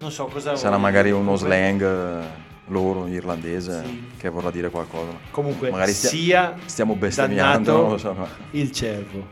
non 0.00 0.10
so 0.10 0.24
cosa... 0.26 0.56
Sarà 0.56 0.76
vuol 0.76 0.82
magari 0.82 1.10
uno 1.10 1.32
Comunque- 1.36 1.46
slang 1.46 1.82
eh, 1.82 2.26
loro, 2.68 3.06
irlandese, 3.08 3.82
Sì. 3.84 4.04
che 4.16 4.28
vorrà 4.28 4.50
dire 4.50 4.70
qualcosa. 4.70 5.12
Comunque, 5.30 5.70
Magari 5.70 5.92
stia- 5.92 6.08
sia 6.10 6.54
stiamo 6.64 6.94
bestemmiando, 6.94 7.98
so, 7.98 8.12
ma- 8.14 8.28
il 8.52 8.70
cervo. 8.70 9.26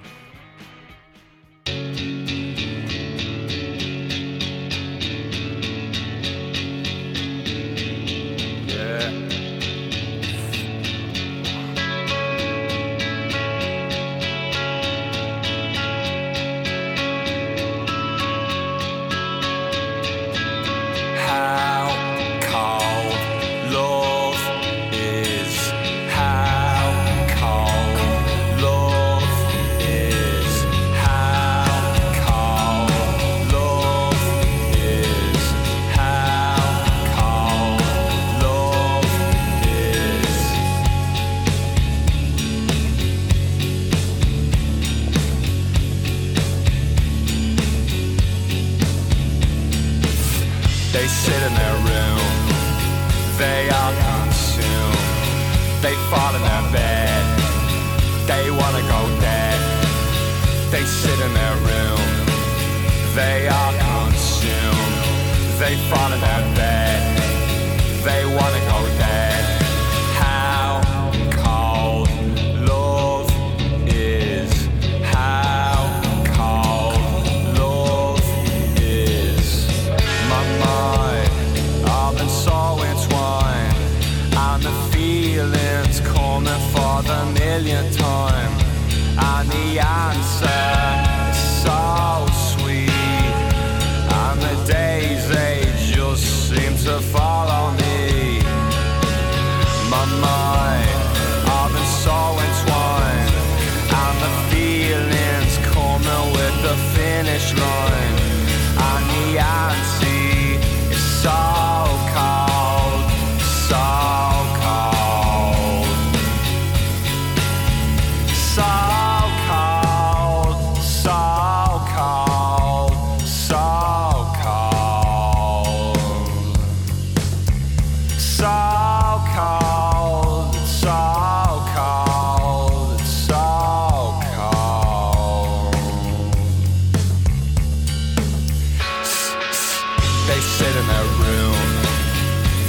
They 140.39 140.45
sit 140.45 140.77
in 140.77 140.87
their 140.87 141.09
room, 141.19 141.69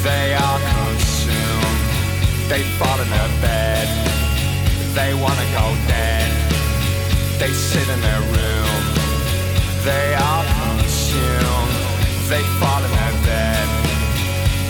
they 0.01 0.33
are 0.33 0.59
consumed. 0.73 1.79
They 2.49 2.63
fall 2.79 2.99
in 2.99 3.07
their 3.11 3.29
bed, 3.45 3.87
they 4.95 5.13
wanna 5.13 5.45
go 5.53 5.77
dead. 5.87 6.31
They 7.37 7.53
sit 7.53 7.87
in 7.87 8.01
their 8.01 8.21
room, 8.21 8.81
they 9.85 10.15
are 10.15 10.45
consumed. 10.63 11.75
They 12.27 12.41
fall 12.59 12.83
in 12.83 12.89
their 12.89 13.15
bed, 13.29 13.67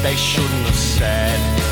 they 0.03 0.15
shouldn't 0.17 0.65
have 0.65 0.75
said 0.75 1.68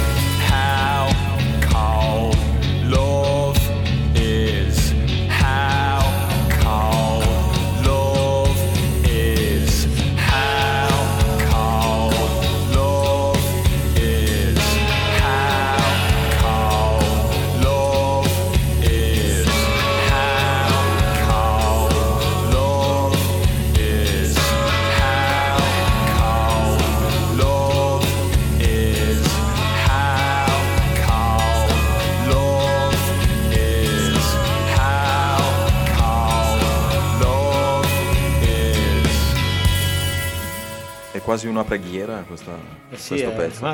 quasi 41.28 41.46
una 41.48 41.66
preghiera 41.66 42.24
questa, 42.26 42.58
Eh 42.90 42.96
sì, 42.96 43.10
questo 43.10 43.32
eh, 43.32 43.34
pezzo. 43.34 43.62
ma, 43.62 43.74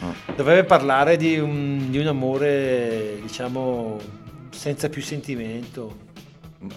Ah. 0.00 0.12
dovrebbe 0.34 0.64
parlare 0.64 1.16
di 1.16 1.38
un, 1.38 1.90
di 1.90 1.98
un 1.98 2.08
amore, 2.08 3.18
diciamo, 3.22 4.00
senza 4.50 4.88
più 4.88 5.00
sentimento. 5.00 5.96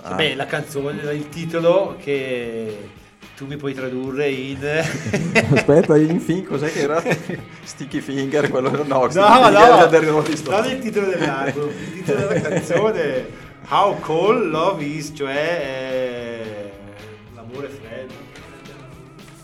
Ah, 0.04 0.14
Beh, 0.14 0.36
la 0.36 0.46
canzone, 0.46 1.12
il 1.12 1.28
titolo 1.30 1.96
che 2.00 2.88
tu 3.36 3.48
mi 3.48 3.58
puoi 3.58 3.74
tradurre 3.74 4.30
in... 4.30 4.60
Aspetta, 5.56 5.98
in 5.98 6.20
fin 6.20 6.46
cos'è 6.46 6.72
che 6.72 6.82
era? 6.82 7.02
Sticky 7.66 8.00
Finger, 8.00 8.48
quello 8.52 8.70
no, 8.70 9.08
No, 9.12 9.50
no, 9.50 9.86
è 9.86 9.90
del 9.90 10.06
non 10.06 10.24
il 10.70 10.80
titolo 10.82 11.08
dell'album, 11.08 11.68
il 11.70 11.94
titolo 11.94 12.28
della 12.28 12.42
canzone 12.42 13.26
How 13.70 14.00
Cold 14.02 14.52
Love 14.52 14.84
Is, 14.84 15.14
cioè 15.16 15.34
eh, 15.34 16.72
l'amore 17.34 17.70
freddo. 17.70 18.25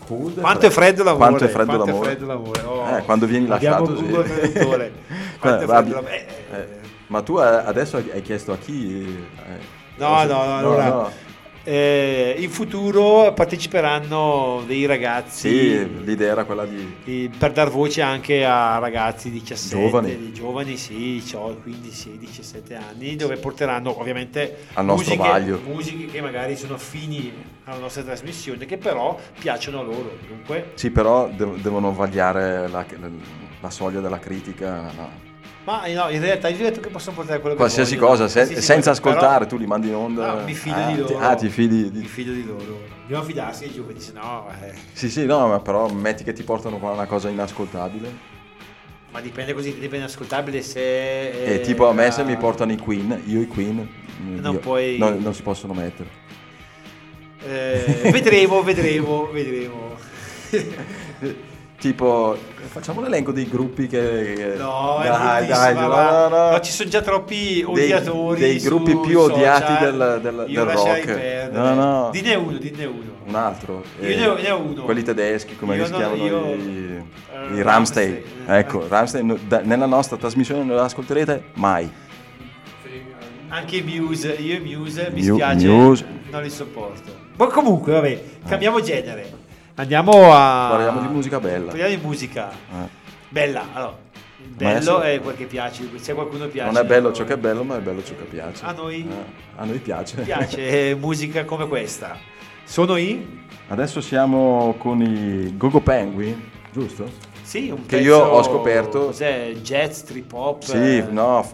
E 0.08 0.34
Quanto 0.42 0.66
è 0.66 0.70
freddo 0.70 1.04
l'amore? 1.04 1.28
Quanto 1.30 1.46
è 1.46 1.48
freddo 1.48 1.66
Quanto 1.76 1.86
l'amore? 1.86 2.06
freddo 2.10 2.26
l'amore? 2.26 2.62
Oh, 2.64 2.98
Eh, 2.98 3.02
quando 3.04 3.26
vieni 3.26 3.48
lasciato, 3.48 3.96
sì. 3.98 4.06
Quanto 4.12 4.28
è 4.28 4.84
Eh, 4.84 4.92
freddo 5.40 5.72
abbi- 5.74 5.90
l'amore? 5.92 6.26
Eh, 6.52 6.56
eh, 6.58 6.68
ma 7.08 7.22
tu 7.22 7.38
eh, 7.40 7.44
adesso 7.46 7.98
hai 7.98 8.22
chiesto 8.22 8.52
a 8.52 8.58
chi? 8.58 9.26
eh, 9.48 9.80
No, 9.96 10.08
cosa- 10.08 10.26
no, 10.26 10.46
no, 10.46 10.58
allora, 10.58 11.12
eh, 11.64 12.36
in 12.40 12.50
futuro 12.50 13.34
parteciperanno 13.34 14.64
dei 14.66 14.86
ragazzi 14.86 15.50
Sì, 15.50 16.04
l'idea 16.04 16.32
era 16.32 16.44
quella 16.46 16.66
di... 16.66 16.96
eh, 17.06 17.30
per 17.38 17.52
dar 17.52 17.70
voce 17.70 18.02
anche 18.02 18.44
a 18.46 18.78
ragazzi 18.80 19.30
di 19.30 19.40
17, 19.42 19.76
Giovani. 19.78 20.18
di 20.18 20.34
giovani 20.34 20.78
sì, 20.78 21.24
cioè, 21.26 21.56
quindi 21.62 21.92
16, 21.92 22.18
17 22.18 22.76
anni, 22.76 23.16
dove 23.16 23.38
porteranno 23.38 23.98
ovviamente 24.00 24.58
Al 24.74 24.86
nostro 24.86 25.16
musiche, 25.16 25.30
vaglio. 25.30 25.62
musiche 25.66 26.06
che 26.08 26.22
magari 26.22 26.56
sono 26.56 26.74
affini 26.76 27.32
alla 27.66 27.78
nostra 27.80 28.02
trasmissione, 28.04 28.66
che 28.66 28.78
però 28.78 29.18
piacciono 29.40 29.80
a 29.80 29.84
loro. 29.84 30.18
Dunque, 30.28 30.72
Sì, 30.74 30.90
però 30.90 31.28
dev- 31.30 31.58
devono 31.62 31.94
vagliare 31.94 32.68
la, 32.68 32.86
la 33.60 33.70
soglia 33.70 34.00
della 34.00 34.20
critica. 34.20 34.92
no. 34.96 35.30
Ma 35.64 35.86
no, 35.88 36.10
in 36.10 36.20
realtà 36.22 36.48
io 36.50 36.58
ho 36.66 36.70
detto 36.70 36.80
che 36.80 36.90
possono 36.90 37.16
portare 37.16 37.40
quello 37.40 37.56
che 37.56 37.62
Qualsiasi 37.62 37.96
vogliono, 37.96 38.12
cosa, 38.12 38.28
se- 38.28 38.34
qualsiasi 38.40 38.62
senza 38.66 38.90
cosa, 38.90 39.02
però- 39.02 39.16
ascoltare, 39.16 39.46
tu 39.48 39.58
li 39.58 39.66
mandi 39.68 39.88
in 39.90 39.96
onda. 39.96 40.34
No, 40.36 40.44
mi 40.44 40.54
fido 40.54 40.76
ah, 40.76 40.86
di 40.92 40.98
loro. 40.98 41.20
ah, 41.20 41.36
ti 41.36 41.50
fidi 41.50 41.76
Mi 41.84 41.90
di... 41.92 42.06
fido 42.06 42.32
di 42.34 42.46
loro. 42.46 42.80
Dobbiamo 43.02 43.24
fidarsi 43.24 43.66
dei 43.66 43.74
giovani, 43.74 44.00
se 44.00 44.12
no... 44.14 44.48
eh. 44.62 44.74
Sì, 44.94 45.10
sì, 45.10 45.26
no, 45.26 45.48
ma 45.48 45.60
però 45.60 45.88
metti 45.90 46.24
che 46.24 46.34
ti 46.34 46.44
portano 46.44 46.78
qua 46.78 46.92
una 46.92 47.06
cosa 47.06 47.30
inascoltabile. 47.30 48.30
Ma 49.12 49.20
dipende 49.20 49.54
così, 49.54 49.78
dipende 49.78 50.06
ascoltabile 50.06 50.62
se... 50.62 51.30
E 51.32 51.54
eh, 51.56 51.62
tipo 51.62 51.88
a 51.90 51.94
me 51.94 52.10
se 52.12 52.22
la- 52.22 52.30
mi 52.30 52.38
portano 52.38 52.72
i 52.72 52.78
Queen, 52.78 53.22
io 53.26 53.42
i 53.42 53.48
Queen... 53.48 53.88
Non 54.24 54.54
io- 54.54 54.60
puoi- 54.60 54.98
no, 54.98 55.10
non 55.10 55.34
si 55.34 55.42
possono 55.42 55.74
mettere. 55.74 56.10
Eh, 57.44 58.10
vedremo, 58.12 58.62
vedremo, 58.64 59.30
vedremo. 59.32 59.96
Tipo, 61.82 62.38
facciamo 62.68 63.02
l'elenco 63.02 63.32
dei 63.32 63.50
gruppi 63.50 63.88
che... 63.88 64.54
No, 64.56 65.00
dai, 65.02 65.48
dai, 65.48 65.74
ma- 65.74 65.82
no, 65.88 65.88
no, 65.88 66.28
no. 66.28 66.50
no, 66.52 66.60
ci 66.60 66.72
sono 66.72 66.88
già 66.90 67.02
troppi 67.02 67.36
Dei- 67.56 67.64
odiatori 67.66 68.40
dei 68.40 68.60
su- 68.60 68.68
gruppi 68.68 68.96
più 69.00 69.20
social. 69.20 69.36
odiati 69.36 69.84
del- 69.84 70.20
del- 70.22 70.46
Io 70.48 70.64
del 70.66 70.76
rock. 70.76 71.06
perdere. 71.06 71.50
No, 71.52 71.74
no. 71.74 72.10
Dinne 72.12 72.36
uno, 72.36 72.58
dinne 72.60 72.86
uno. 72.86 73.12
Un 73.26 73.34
altro. 73.34 73.84
Io 74.00 74.08
eh, 74.08 74.16
ne 74.16 74.28
ho- 74.28 74.36
ne 74.36 74.52
ho 74.52 74.60
uno. 74.60 74.84
Quelli 74.84 75.02
tedeschi, 75.02 75.56
come 75.58 75.76
Io 75.76 75.86
si 75.86 75.92
no, 75.92 75.98
chiamano? 75.98 76.24
io- 76.24 76.54
I, 76.54 77.04
eh, 77.52 77.56
i 77.56 77.62
Ramstein. 77.64 78.22
Ecco, 78.46 78.86
Rammstein 78.88 79.26
no- 79.26 79.38
da- 79.48 79.62
nella 79.62 79.88
nostra 79.88 80.18
trasmissione 80.18 80.64
non 80.64 80.76
la 80.76 80.84
ascolterete 80.84 81.46
mai. 81.56 81.92
Anche 83.50 83.76
i 83.78 83.82
Muse, 83.82 84.34
io 84.34 84.56
i 84.56 84.60
Muse 84.76 85.10
mi 85.12 85.28
Mu- 85.28 85.34
spiace, 85.34 85.68
Muse. 85.68 86.06
non 86.30 86.44
li 86.44 86.50
sopporto. 86.52 87.12
Ma 87.38 87.48
comunque, 87.48 87.92
vabbè, 87.94 88.24
cambiamo 88.48 88.80
genere. 88.82 89.40
Andiamo 89.76 90.34
a... 90.34 90.68
Parliamo 90.72 91.02
di 91.02 91.08
musica 91.08 91.40
bella. 91.40 91.68
Parliamo 91.68 91.90
di 91.96 92.02
musica. 92.02 92.52
Eh. 92.52 92.88
Bella, 93.30 93.66
allora. 93.74 93.98
Bello 94.44 95.02
è 95.02 95.20
quel 95.22 95.36
che 95.36 95.46
piace, 95.46 95.88
se 95.96 96.14
qualcuno 96.14 96.48
piace. 96.48 96.72
Non 96.72 96.82
è 96.84 96.86
bello 96.86 97.14
ciò 97.14 97.24
che 97.24 97.34
è 97.34 97.38
bello, 97.38 97.64
ma 97.64 97.78
è 97.78 97.80
bello 97.80 98.04
ciò 98.04 98.14
che 98.16 98.24
piace. 98.24 98.66
A 98.66 98.72
noi? 98.74 99.08
Eh, 99.10 99.26
a 99.56 99.66
noi 99.66 99.80
piace. 99.80 100.22
piace 100.22 100.96
musica 101.00 101.46
come 101.46 101.68
questa. 101.68 102.18
Sono 102.64 102.98
i? 102.98 103.40
Adesso 103.70 104.02
siamo 104.02 104.76
con 104.78 105.02
i 105.02 105.56
Gogo 105.58 105.80
Penguin, 105.80 106.50
giusto? 106.72 107.10
Sì, 107.44 107.70
un 107.70 107.86
Che 107.86 107.98
pezzo- 107.98 108.04
io 108.04 108.18
ho 108.18 108.44
scoperto- 108.44 109.06
Cos'è? 109.06 109.52
Jazz, 109.62 110.02
trip 110.02 110.32
hop? 110.34 110.64
Sì, 110.64 110.98
eh, 110.98 111.06
no, 111.10 111.48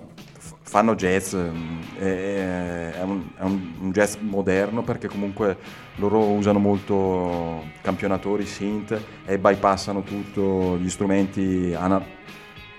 fanno 0.68 0.96
jazz, 0.96 1.34
mm, 1.34 1.82
è, 1.98 3.02
un, 3.04 3.24
è 3.38 3.42
un- 3.44 3.92
jazz 3.92 4.16
moderno 4.20 4.84
perché 4.84 5.08
comunque 5.08 5.58
loro 5.96 6.20
usano 6.20 6.60
molto 6.60 7.64
campionatori, 7.82 8.46
synth 8.46 9.00
e 9.26 9.40
bypassano 9.40 10.04
tutto 10.04 10.78
gli 10.78 10.90
strumenti 10.90 11.74
ana- 11.74 12.04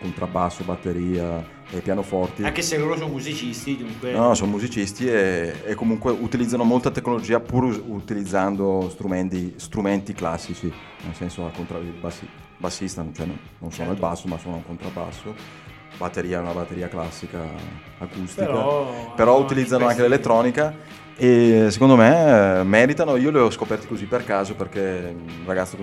contrabbasso, 0.00 0.64
batteria 0.64 1.42
e 1.70 1.80
pianoforti. 1.80 2.44
Anche 2.44 2.62
se 2.62 2.76
loro 2.78 2.94
sono 2.96 3.08
musicisti, 3.08 3.76
dunque... 3.78 4.12
No, 4.12 4.34
sono 4.34 4.50
musicisti 4.50 5.06
e, 5.08 5.54
e 5.64 5.74
comunque 5.74 6.12
utilizzano 6.12 6.64
molta 6.64 6.90
tecnologia 6.90 7.40
pur 7.40 7.64
utilizzando 7.86 8.88
strumenti, 8.90 9.54
strumenti 9.56 10.12
classici, 10.12 10.72
nel 11.04 11.14
senso 11.14 11.50
il 11.56 11.92
bassi- 12.00 12.28
bassista 12.58 13.04
cioè 13.14 13.26
non, 13.26 13.38
non 13.58 13.72
suona 13.72 13.90
il 13.92 13.96
Certo. 13.98 14.10
basso 14.10 14.28
ma 14.28 14.38
suona 14.38 14.56
un 14.56 14.64
contrabbasso, 14.66 15.34
batteria 15.98 16.38
è 16.38 16.40
una 16.40 16.52
batteria 16.52 16.88
classica 16.88 17.40
acustica, 17.98 18.46
Però 18.46 19.12
però, 19.14 19.38
utilizzano 19.40 19.86
anche 19.86 20.02
l'elettronica 20.02 20.72
e 21.16 21.66
secondo 21.70 21.96
me 21.96 22.60
eh, 22.60 22.62
meritano, 22.62 23.16
io 23.16 23.30
li 23.30 23.38
ho 23.38 23.50
scoperti 23.50 23.86
così 23.88 24.06
per 24.06 24.24
caso 24.24 24.54
perché 24.54 25.12
un 25.14 25.44
ragazzo 25.44 25.76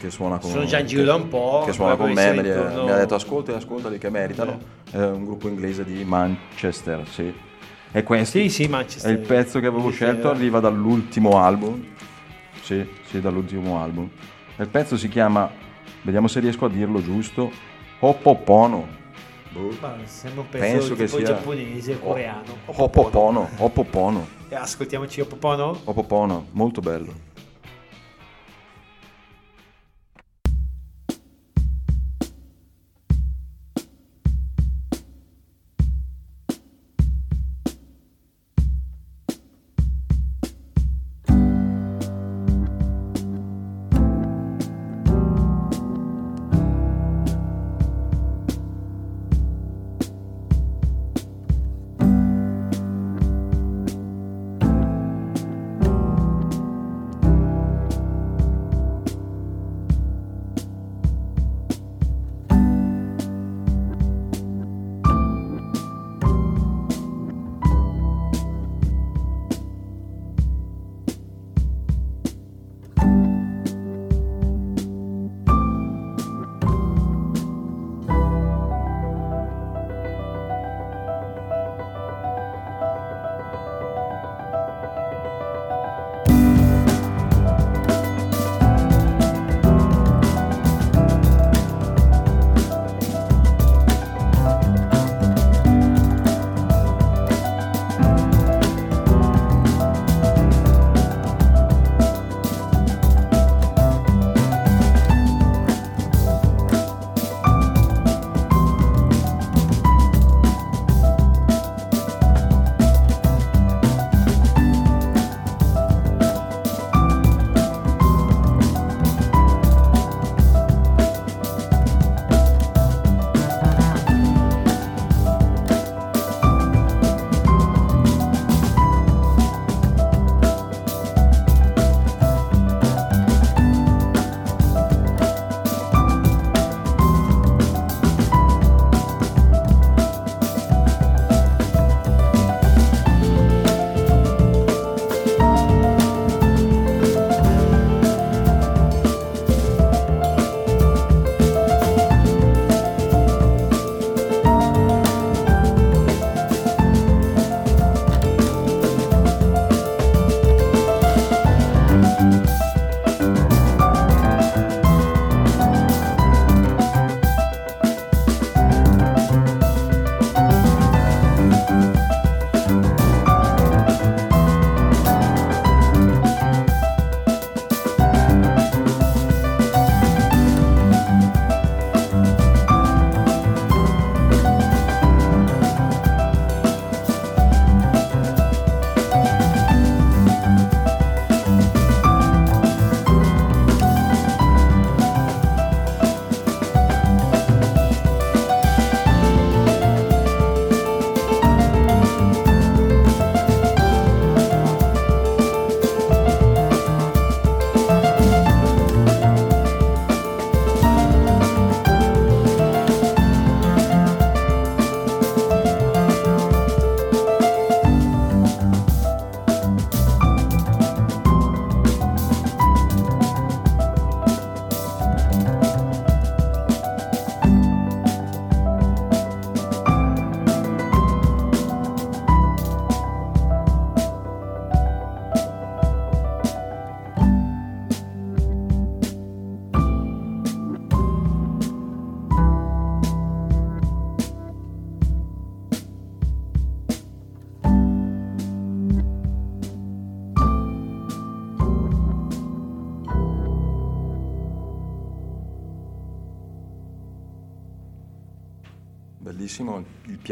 che 0.00 0.10
suona 0.10 0.38
con 0.38 0.50
Sono 0.50 0.64
già 0.64 0.80
in 0.80 0.86
giro 0.86 1.04
da 1.04 1.14
un 1.14 1.28
po', 1.28 1.62
che 1.64 1.72
suona 1.72 1.94
con 1.96 2.10
me 2.10 2.32
li- 2.32 2.48
intorno- 2.48 2.84
mi 2.84 2.90
ha 2.90 2.96
detto 2.96 3.14
ascolta 3.14 3.54
ascoltali 3.56 3.98
che 3.98 4.10
meritano. 4.10 4.58
È 4.90 4.98
un 4.98 5.24
gruppo 5.24 5.48
inglese 5.48 5.84
di 5.84 6.04
Manchester 6.04 7.06
sì. 7.08 7.32
E 7.92 8.02
questo 8.02 8.38
Sì, 8.38 8.48
sì, 8.48 8.64
è 8.64 8.68
Manchester. 8.68 9.12
il 9.12 9.18
pezzo 9.18 9.60
che 9.60 9.66
avevo 9.66 9.88
Sì, 9.90 9.94
scelto 9.94 10.28
arriva 10.28 10.58
dall'ultimo 10.58 11.38
album. 11.38 11.84
Sì 12.60 12.84
sì 13.04 13.20
dall'ultimo 13.20 13.80
album. 13.80 14.10
Il 14.56 14.68
pezzo 14.68 14.96
si 14.96 15.08
chiama 15.08 15.48
vediamo 16.02 16.26
se 16.26 16.40
riesco 16.40 16.64
a 16.64 16.68
dirlo 16.68 17.00
giusto 17.00 17.50
Hopopono 18.00 19.02
Boh. 19.54 19.72
Ma 19.80 19.96
sembra 20.04 20.40
un 20.40 20.48
pezzo 20.48 20.64
penso 20.64 20.94
che 20.96 21.04
tipo 21.04 21.16
sia 21.18 21.26
giapponese, 21.26 22.00
coreano. 22.00 22.56
Hopopono 22.66 23.48
Hopopono 23.58 24.26
Eh, 24.48 24.56
Ascoltiamoci 24.56 25.20
Opopono. 25.20 25.78
Hopopono 25.84 26.46
molto 26.50 26.80
bello 26.80 27.32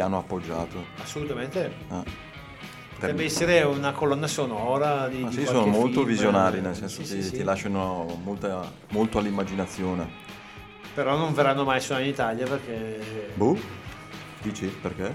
piano 0.02 0.18
appoggiato. 0.18 0.84
Assolutamente. 1.00 1.72
Ah. 1.88 2.02
Potrebbe 2.94 3.24
essere 3.24 3.62
una 3.62 3.92
colonna 3.92 4.26
sonora 4.26 5.08
di, 5.08 5.18
Ma 5.22 5.30
sì, 5.30 5.44
sono 5.44 5.66
molto 5.66 6.00
film. 6.00 6.06
visionari, 6.06 6.60
nel 6.60 6.74
senso 6.74 7.02
Sì, 7.04 7.16
che 7.16 7.22
sì, 7.22 7.30
ti 7.30 7.36
sì. 7.38 7.42
lasciano 7.44 8.18
molta- 8.22 8.70
molto 8.90 9.18
all'immaginazione. 9.18 10.08
Però 10.94 11.16
non 11.16 11.32
verranno 11.34 11.64
mai 11.64 11.80
suonare 11.80 12.06
in 12.06 12.12
Italia 12.12 12.46
perché 12.46 13.00
Boh? 13.34 13.56
Dici 14.42 14.66
perché? 14.66 15.14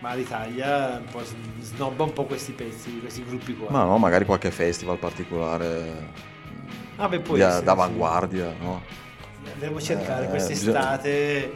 ma 0.00 0.12
l'Italia 0.14 1.00
un 1.12 1.24
snobba 1.62 2.02
un 2.04 2.12
po' 2.12 2.24
questi 2.24 2.52
pezzi, 2.52 2.98
questi 3.00 3.24
gruppi 3.24 3.56
qua. 3.56 3.70
Ma 3.70 3.84
no, 3.84 3.96
magari 3.96 4.26
qualche 4.26 4.50
festival 4.50 4.98
particolare 4.98 6.08
Ah, 6.96 7.08
beh, 7.08 7.22
di- 7.22 7.22
essere, 7.22 7.62
d'avanguardia, 7.62 8.52
no? 8.60 8.82
sì. 9.42 9.50
Andremo 9.50 9.76
a 9.78 9.80
cercare 9.80 10.26
Eh, 10.26 10.28
quest'estate. 10.28 11.52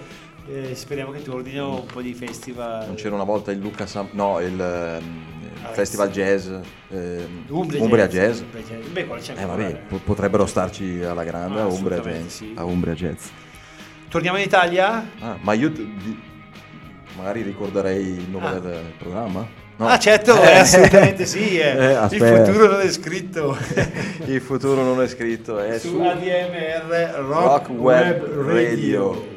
Eh, 0.50 0.74
speriamo 0.74 1.10
che 1.12 1.22
tornino 1.22 1.80
un 1.80 1.86
po' 1.86 2.00
di 2.00 2.14
festival. 2.14 2.86
Non 2.86 2.94
c'era 2.96 3.14
una 3.14 3.24
volta 3.24 3.50
il 3.52 3.58
Luca 3.58 3.86
Sam... 3.86 4.08
no, 4.12 4.40
il, 4.40 4.60
ehm, 4.60 5.02
il 5.42 5.46
Ah, 5.64 5.72
festival 5.72 6.10
jazz, 6.10 6.46
ehm, 6.90 7.44
Umbria, 7.48 7.82
Umbria 7.82 8.06
Jazz. 8.08 8.40
Umbria 8.40 8.62
Jazz. 8.62 8.86
Beh, 8.90 9.06
quello 9.06 9.20
c'è 9.22 9.34
Eh 9.36 9.44
vabbè, 9.44 9.66
eh. 9.66 9.74
po- 9.88 10.00
potrebbero 10.04 10.46
starci 10.46 11.02
alla 11.02 11.24
grande 11.24 11.58
Ah, 11.60 11.64
a 11.64 11.66
Umbria 11.66 11.98
Jazz. 11.98 12.26
sì. 12.26 12.52
A 12.56 12.64
Umbria 12.64 12.94
Jazz. 12.94 13.26
Torniamo 14.08 14.38
in 14.38 14.44
Italia? 14.44 15.10
Ah, 15.18 15.36
ma 15.40 15.52
io 15.54 15.72
t- 15.72 15.84
magari 17.16 17.42
ricorderei 17.42 18.06
il 18.06 18.28
nome 18.30 18.46
Ah. 18.46 18.58
del 18.60 18.92
programma? 18.98 19.46
No. 19.76 19.86
Ah, 19.86 19.98
certo, 19.98 20.32
eh, 20.42 20.58
assolutamente 20.58 21.26
sì. 21.26 21.58
eh. 21.58 21.76
Eh, 21.76 22.06
Il 22.12 22.22
futuro 22.22 22.68
non 22.70 22.80
è 22.80 22.90
scritto. 22.90 23.56
Il 24.26 24.40
futuro 24.40 24.82
non 24.82 25.02
è 25.02 25.08
scritto, 25.08 25.58
è 25.58 25.78
su 25.78 25.88
su 25.88 26.00
ADMR 26.00 27.14
Rock, 27.26 27.26
Rock 27.26 27.68
Web 27.70 28.22
Web 28.22 28.46
Radio. 28.46 29.10
Radio. 29.12 29.36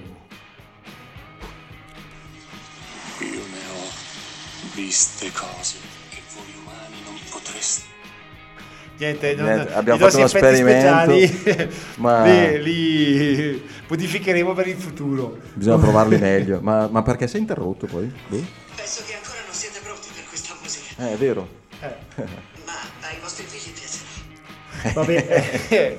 Viste 4.74 5.32
cose 5.32 5.76
che 6.10 6.20
voi 6.34 6.46
umani 6.64 6.96
non 7.06 7.16
potreste. 7.30 7.90
Niente, 8.98 9.34
non, 9.36 9.46
Niente, 9.48 9.74
abbiamo 9.74 10.00
fatto 10.00 10.18
uno 10.18 10.26
esperimento, 10.26 11.12
speciali 11.12 11.70
ma- 11.98 12.24
li, 12.24 12.62
li 12.62 13.64
modificheremo 13.88 14.54
per 14.54 14.68
il 14.68 14.78
futuro. 14.78 15.40
Bisogna 15.54 15.80
provarli 15.80 16.18
meglio. 16.20 16.60
Ma, 16.62 16.88
ma 16.88 17.02
perché 17.02 17.28
sei 17.28 17.42
interrotto 17.42 17.88
poi? 17.88 18.12
Boh. 18.28 18.46
Penso 18.76 19.02
che 19.08 19.16
ancora 19.16 19.40
non 19.44 19.54
siete 19.56 19.80
pronti 19.84 20.08
per 20.14 20.24
questa 20.28 20.54
musica, 20.62 21.04
Eh, 21.08 21.14
è 21.14 21.18
vero. 21.18 21.48
Eh, 21.82 21.96
ma 22.66 22.74
ai 23.08 23.16
vostri 23.22 23.44
figli 23.48 23.74
piacerà. 23.74 24.94
vabbè, 24.94 25.98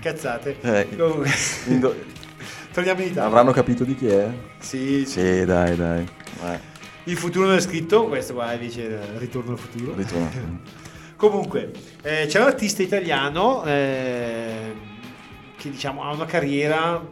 cazzate. 0.00 0.56
Eh, 0.60 0.96
Comunque, 0.96 1.30
Indo- 1.66 1.96
torniamo 2.72 3.00
in 3.00 3.06
Italia. 3.08 3.24
Avranno 3.24 3.50
capito 3.50 3.82
di 3.82 3.96
chi 3.96 4.06
è? 4.06 4.28
Sì, 4.60 5.04
sì. 5.06 5.10
Sì, 5.10 5.44
dai, 5.44 5.74
dai. 5.74 6.08
Eh, 6.44 6.72
Il 7.04 7.16
futuro 7.18 7.46
non 7.46 7.56
è 7.56 7.60
scritto, 7.60 8.06
questo 8.06 8.32
qua 8.32 8.52
il 8.54 8.98
ritorno 9.18 9.52
al 9.52 9.58
futuro. 9.58 9.94
ritorno. 9.94 10.60
Comunque, 11.16 11.70
eh, 12.02 12.26
c'è 12.26 12.40
un 12.40 12.46
artista 12.46 12.82
italiano 12.82 13.62
eh, 13.64 14.72
che 15.56 15.70
diciamo 15.70 16.02
ha 16.02 16.12
una 16.12 16.24
carriera 16.24 17.02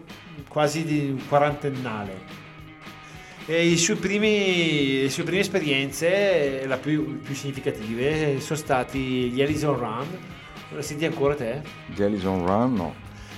quasi 0.49 0.84
di 0.84 1.22
quarantennale. 1.28 2.40
E 3.45 3.66
i 3.66 3.76
suoi 3.76 3.97
primi, 3.97 5.03
le 5.03 5.11
sue 5.11 5.24
prime 5.24 5.40
esperienze, 5.40 6.64
la 6.66 6.78
più, 6.78 7.20
più 7.20 7.34
significative, 7.34 8.40
sono 8.40 8.59
stati 8.59 9.30
gli 9.30 9.43
Ellison 9.43 9.76
Run. 9.76 10.07
Lo 10.70 10.80
senti 10.80 11.05
ancora 11.05 11.34
te? 11.34 11.61
Jellison 11.95 12.47
Run, 12.47 12.72
no. 12.72 12.95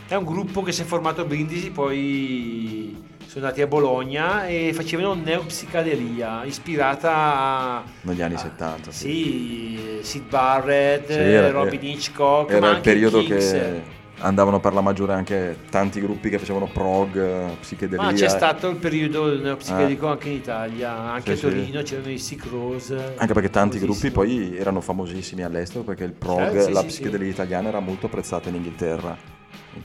È 0.07 0.15
un 0.15 0.25
gruppo 0.25 0.63
che 0.63 0.73
si 0.73 0.83
è 0.83 0.85
formato 0.85 1.23
a 1.23 1.25
Brindisi, 1.25 1.71
poi 1.71 3.04
sono 3.35 3.47
andati 3.47 3.63
a 3.63 3.67
Bologna 3.67 4.47
e 4.47 4.71
facevano 4.73 5.15
neopsicadelia, 5.15 6.45
ispirata 6.45 7.13
a... 7.13 7.83
Negli 8.03 8.23
anni 8.23 8.35
a- 8.35 8.39
70, 8.39 8.93
sì. 8.93 8.99
Sì, 9.09 9.99
Sid 10.03 10.29
Barrett, 10.29 11.07
Sì, 11.09 11.15
era- 11.15 11.51
Robin 11.51 11.81
Hitchcock, 11.83 12.51
ma 12.53 12.57
Era 12.57 12.71
il 12.71 12.81
periodo 12.81 13.19
Kings. 13.19 13.51
che 13.51 13.83
andavano 14.19 14.61
per 14.61 14.73
la 14.73 14.83
maggiore 14.83 15.15
anche 15.15 15.57
tanti 15.69 16.01
gruppi 16.01 16.31
che 16.31 16.39
facevano 16.39 16.67
prog, 16.73 17.17
eh, 17.17 17.57
psichedelia. 17.59 18.05
Ma 18.05 18.13
c'è 18.13 18.29
stato 18.29 18.69
il 18.69 18.77
periodo 18.77 19.37
neopsichedelico 19.37 20.07
anche 20.07 20.29
in 20.29 20.35
Italia, 20.37 20.93
anche. 20.93 21.35
Sì, 21.37 21.47
a 21.47 21.51
sì. 21.51 21.57
Torino 21.57 21.83
c'erano 21.83 22.11
i 22.11 22.19
Sick 22.19 22.47
Rose. 22.49 23.15
Anche 23.17 23.33
perché 23.33 23.51
tanti 23.51 23.81
gruppi 23.81 24.13
poi 24.13 24.57
erano 24.57 24.81
famosissimi 24.81 25.43
all'estero 25.43 25.83
perché 25.83 26.05
il 26.05 26.13
prog, 26.13 26.55
Eh, 26.55 26.63
sì, 26.63 26.73
la 26.73 26.81
sì, 26.83 26.87
psichedelia 26.87 27.29
italiana 27.29 27.67
era 27.67 27.81
molto 27.81 28.07
apprezzata 28.07 28.49
in 28.49 28.55
Inghilterra. 28.55 29.17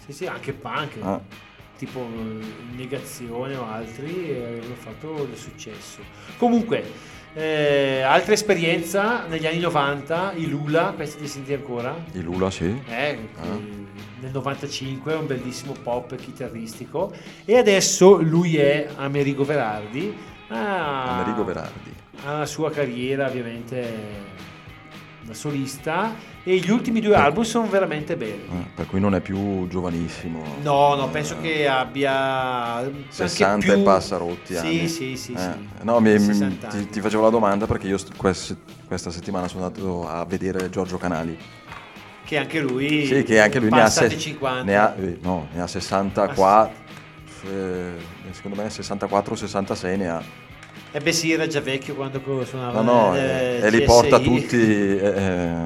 Sì, 0.05 0.13
sì, 0.13 0.27
anche 0.27 0.53
punk, 0.53 0.97
Ah. 1.01 1.19
Tipo 1.79 1.99
eh, 2.01 2.45
Negazione 2.75 3.55
o 3.55 3.65
altri, 3.65 4.29
avevano 4.35 4.75
fatto 4.75 5.25
del 5.25 5.37
successo. 5.37 6.01
Comunque, 6.37 6.83
eh, 7.33 8.01
altra 8.01 8.33
esperienza 8.33 9.25
negli 9.27 9.47
anni 9.47 9.59
90, 9.59 10.33
i 10.35 10.47
Lula, 10.47 10.93
questi 10.95 11.21
li 11.21 11.27
senti 11.27 11.53
ancora? 11.53 11.95
I 12.11 12.21
Lula, 12.21 12.51
sì. 12.51 12.65
Eh, 12.87 13.17
Ah. 13.39 13.45
eh, 13.55 13.87
nel 14.21 14.31
95 14.33 15.13
un 15.13 15.25
bellissimo 15.27 15.73
pop 15.81 16.13
chitarristico 16.15 17.11
e 17.45 17.57
adesso 17.57 18.17
lui 18.21 18.57
è 18.57 18.89
Amerigo 18.97 19.45
Verardi 19.45 20.13
ha, 20.49 21.19
Amerigo 21.19 21.45
Verardi. 21.45 21.93
ha 22.25 22.39
la 22.39 22.45
sua 22.45 22.69
carriera 22.69 23.27
ovviamente 23.27 23.87
da 25.29 25.35
solista 25.35 26.15
e 26.43 26.55
gli 26.57 26.71
ultimi 26.71 26.99
due 27.01 27.13
album 27.15 27.43
sono 27.43 27.67
veramente 27.67 28.17
belli 28.17 28.47
Eh, 28.51 28.65
per 28.73 28.87
cui 28.87 28.99
non 28.99 29.13
è 29.13 29.21
più 29.21 29.67
giovanissimo. 29.67 30.41
no 30.63 30.95
no 30.95 31.07
penso 31.09 31.39
che 31.39 31.67
abbia 31.67 32.11
anche 32.77 33.03
60 33.09 33.57
più... 33.59 33.71
e 33.73 33.83
passa 33.83 34.17
rotti 34.17 34.55
sì 34.55 34.57
anni. 34.57 34.87
sì 34.87 35.15
sì, 35.15 35.33
Eh, 35.33 35.37
sì. 35.37 35.83
No, 35.83 35.99
mi- 35.99 36.13
mi- 36.13 36.19
60 36.19 36.67
ti, 36.69 36.89
ti 36.89 36.99
facevo 36.99 37.21
la 37.21 37.29
domanda 37.29 37.67
perché 37.67 37.85
io 37.87 37.99
st- 37.99 38.15
quest- 38.15 38.57
questa 38.87 39.11
settimana 39.11 39.47
sono 39.47 39.65
andato 39.65 40.07
a 40.09 40.25
vedere 40.25 40.67
Giorgio 40.71 40.97
Canali. 40.97 41.37
che 42.25 42.37
anche 42.37 42.59
lui 42.59 43.05
Sì, 43.05 43.21
che 43.23 43.39
anche 43.39 43.59
lui 43.59 43.69
ne 43.69 43.81
ha, 43.81 43.89
se- 43.89 44.07
di 44.07 44.17
50 44.17 44.63
ne 44.63 44.75
ha, 44.77 44.95
eh, 44.97 45.17
no, 45.21 45.47
ne 45.53 45.61
ha 45.61 45.67
64, 45.67 46.73
eh, 47.51 47.93
secondo 48.31 48.59
me 48.59 48.67
64-66 48.67 49.95
ne 49.97 50.09
ha. 50.09 50.47
Eh 50.91 50.99
beh 50.99 51.11
sì 51.11 51.31
era 51.31 51.45
già 51.47 51.61
vecchio 51.61 51.93
quando 51.95 52.19
suonava 52.45 52.81
No, 52.81 53.09
no, 53.11 53.15
eh, 53.15 53.59
e 53.61 53.69
li 53.69 53.83
porta 53.83 54.19
tutti 54.19 54.57
eh, 54.57 54.97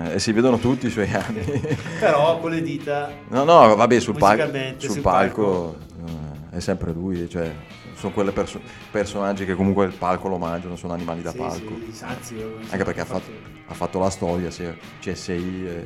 eh, 0.09 0.13
e 0.15 0.19
si 0.19 0.31
vedono 0.33 0.57
tutti 0.57 0.87
i 0.87 0.89
suoi 0.89 1.09
anni. 1.13 1.41
però 1.99 2.39
con 2.39 2.51
le 2.51 2.61
dita 2.61 3.11
No, 3.29 3.43
no, 3.43 3.75
vabbè, 3.75 3.99
sul, 3.99 4.17
pal- 4.17 4.35
Musicalmente, 4.35 4.79
sul 4.81 4.91
sul 4.93 5.01
palco 5.01 5.77
eh, 6.05 6.57
è 6.57 6.59
sempre 6.59 6.91
lui, 6.91 7.29
cioè 7.29 7.51
sono 7.95 8.11
quelle 8.13 8.31
perso- 8.33 8.59
personaggi 8.91 9.45
che 9.45 9.55
comunque 9.55 9.85
il 9.85 9.93
palco 9.93 10.27
lo 10.27 10.37
mangiano, 10.37 10.75
sono 10.75 10.91
animali 10.93 11.21
da 11.21 11.31
Sì, 11.31 11.37
palco. 11.37 11.77
sì, 11.89 12.03
anzi, 12.03 12.35
Anche 12.69 12.83
perché 12.83 12.99
ha 12.99 13.05
fatto, 13.05 13.31
ha 13.65 13.73
fatto 13.73 13.99
la 13.99 14.09
storia, 14.09 14.51
sia 14.51 14.75
CSI 14.99 15.65
e, 15.65 15.83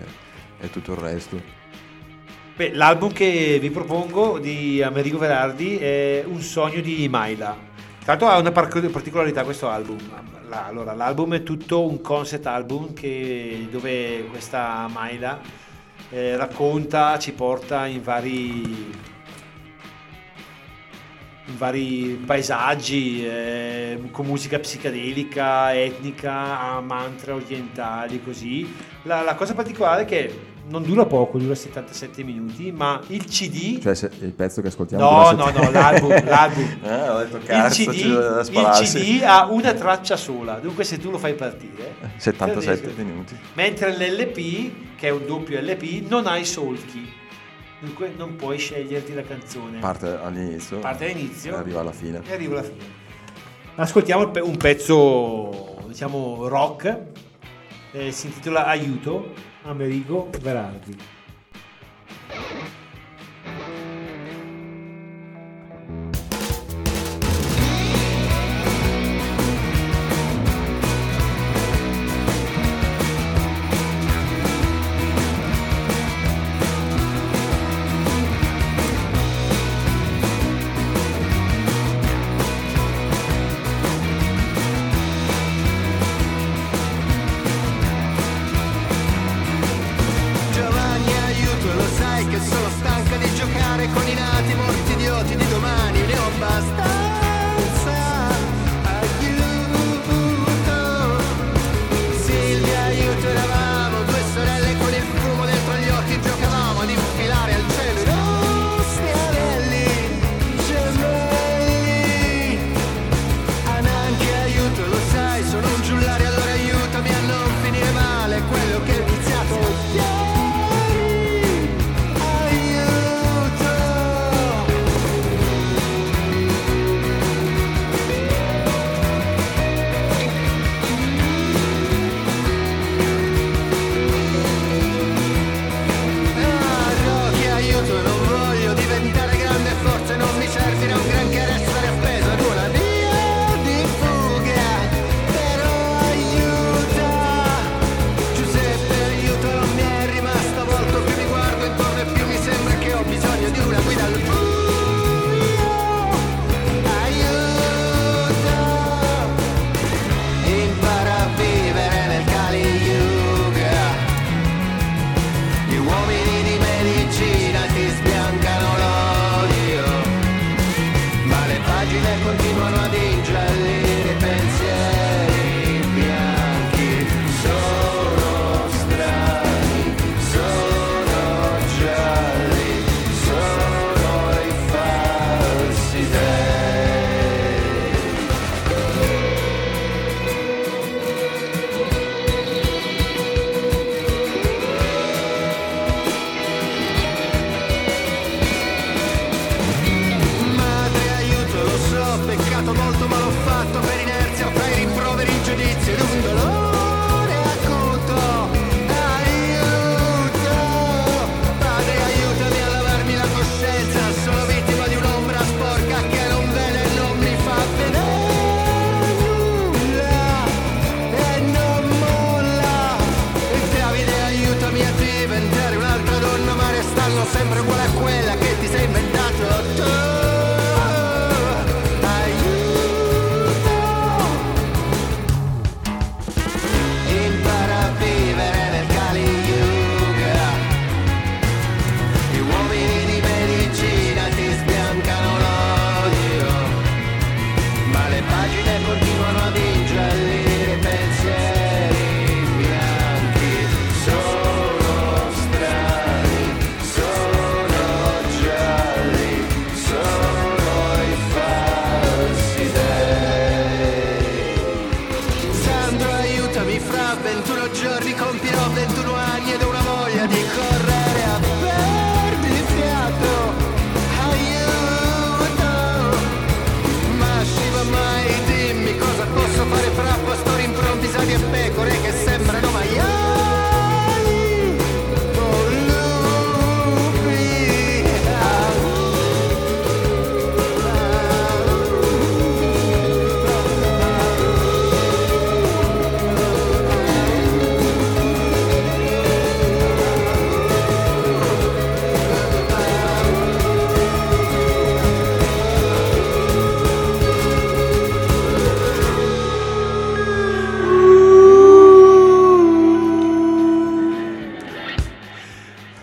e 0.62 0.70
tutto 0.72 0.94
il 0.94 0.98
resto. 0.98 1.40
Beh, 2.56 2.74
l'album 2.74 3.14
che 3.14 3.60
vi 3.62 3.70
propongo 3.70 4.40
di 4.40 4.82
Amerigo 4.82 5.20
Verardi 5.20 5.78
è 5.78 6.24
Un 6.26 6.42
sogno 6.42 6.82
di 6.82 7.08
Maila. 7.08 7.67
Tra 8.08 8.16
l'altro 8.16 8.34
ha 8.34 8.40
una 8.40 8.54
par- 8.54 8.90
particolarità 8.90 9.44
questo 9.44 9.68
album. 9.68 9.98
Allora, 10.50 10.94
l'album 10.94 11.34
è 11.34 11.44
tutto 11.44 11.86
un 11.86 12.00
concept 12.00 12.46
album 12.46 12.94
che- 12.94 13.68
dove 13.70 14.28
questa 14.30 14.88
Maila 14.88 15.38
eh, 16.12 16.38
racconta, 16.38 17.20
ci 17.20 17.34
porta 17.34 17.86
in 17.86 18.02
vari 18.02 18.96
in 21.48 21.58
vari 21.58 22.22
paesaggi 22.26 23.26
eh, 23.28 24.00
con 24.12 24.26
musica 24.26 24.58
psichedelica, 24.58 25.76
etnica, 25.76 26.62
a 26.62 26.80
mantra 26.80 27.36
orientali, 27.36 28.24
così. 28.24 28.74
La, 29.02 29.22
la 29.22 29.36
cosa 29.36 29.54
particolare 29.54 30.04
è 30.04 30.06
che 30.06 30.40
non 30.70 30.84
dura 30.84 31.06
poco, 31.06 31.38
dura 31.38 31.56
77 31.56 32.24
minuti, 32.24 32.72
ma 32.72 33.00
il 33.08 33.24
CD... 33.26 33.80
Cioè 33.82 33.96
se- 33.96 34.12
il 34.20 34.34
pezzo 34.34 34.62
che 34.62 34.68
ascoltiamo 34.68 35.04
no, 35.04 35.32
no, 35.32 35.50
no, 35.52 35.72
l'album, 35.72 36.10
l'album. 36.26 36.78
Eh, 36.84 37.10
ho 37.10 37.18
detto 37.20 37.38
Il 37.38 37.44
cazzo, 37.44 37.84
CD, 37.84 37.92
c'è 38.02 38.52
da 38.52 38.80
il. 38.80 38.88
CD 38.88 39.22
ha 39.24 39.46
una 39.50 39.74
traccia 39.74 40.16
sola, 40.18 40.60
dunque 40.60 40.84
se 40.84 40.98
tu 40.98 41.10
lo 41.12 41.18
fai 41.18 41.34
partire... 41.36 41.96
77 42.18 42.82
riesci- 42.86 43.02
minuti. 43.04 43.38
Mentre 43.54 43.92
l'LP, 43.98 44.96
che 44.96 45.08
è 45.08 45.12
un 45.12 45.26
doppio 45.26 45.60
LP, 45.62 46.08
non 46.10 46.28
ha 46.28 46.38
i 46.38 46.46
solchi. 46.46 47.14
Dunque 47.80 48.12
non 48.18 48.36
puoi 48.36 48.58
sceglierti 48.58 49.14
la 49.14 49.22
canzone. 49.22 49.78
Parte 49.80 50.08
all'inizio. 50.22 50.80
Parte 50.80 51.06
all'inizio. 51.12 51.54
E 51.54 51.58
arriva 51.60 51.80
alla 51.82 51.92
fine. 51.92 52.22
E 52.28 52.34
arrivo 52.34 52.54
alla 52.54 52.64
fine. 52.64 52.96
Ascoltiamo 53.76 54.24
il 54.24 54.42
un 54.42 54.58
pezzo, 54.58 55.78
diciamo, 55.88 56.48
rock. 56.48 56.98
eh, 57.92 58.12
si 58.12 58.26
intitola 58.28 58.66
Aiuto, 58.66 59.32
Amerigo 59.66 60.30
Verardi. 60.42 60.96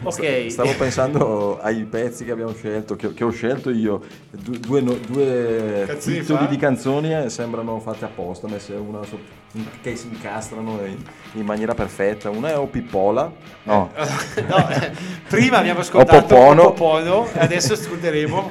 Ok. 0.04 0.46
Stavo 0.50 0.72
pensando 0.78 1.58
ai 1.60 1.84
pezzi 1.84 2.24
che 2.24 2.30
abbiamo 2.32 2.54
scelto, 2.54 2.96
che, 2.96 3.12
che 3.14 3.24
ho 3.24 3.30
scelto 3.30 3.70
io. 3.70 4.00
Du- 4.30 4.58
due, 4.58 4.80
no- 4.80 4.96
due 5.06 5.96
titoli 6.00 6.44
fa? 6.44 6.46
di 6.46 6.56
canzoni 6.56 7.14
eh, 7.14 7.30
sembrano 7.30 7.78
fatte 7.80 8.04
apposta, 8.04 8.48
messe 8.48 8.74
una 8.74 9.02
so- 9.04 9.18
in- 9.52 9.64
che 9.82 9.96
si 9.96 10.08
incastrano 10.08 10.78
in, 10.84 10.96
in 11.32 11.44
maniera 11.44 11.74
perfetta. 11.74 12.30
Una 12.30 12.50
è 12.50 12.58
O 12.58 12.66
Pippola, 12.66 13.32
no, 13.64 13.90
No, 14.48 14.68
eh, 14.70 14.90
prima 15.28 15.58
abbiamo 15.58 15.80
ascoltato 15.80 16.34
Opopono. 16.34 16.66
Opopono 16.68 17.28
e 17.32 17.38
adesso 17.40 17.72
ascolteremo 17.72 18.50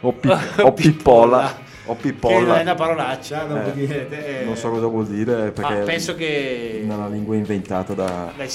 O, 0.00 0.12
Pi- 0.12 0.30
O 1.90 1.94
Pippola, 1.94 2.34
O 2.36 2.38
Che 2.40 2.46
non 2.46 2.56
è 2.56 2.62
una 2.62 2.74
parolaccia, 2.74 3.44
non, 3.46 3.58
Eh, 3.66 3.72
dire, 3.72 4.40
eh, 4.40 4.44
Non 4.44 4.56
so 4.56 4.68
cosa 4.70 4.86
vuol 4.86 5.06
dire 5.06 5.50
perché 5.52 5.74
ma 5.78 5.84
penso 5.84 6.14
che 6.14 6.80
è 6.80 6.84
una 6.84 7.08
lingua 7.08 7.34
inventata 7.34 7.94
da, 7.94 8.30
Dai 8.36 8.48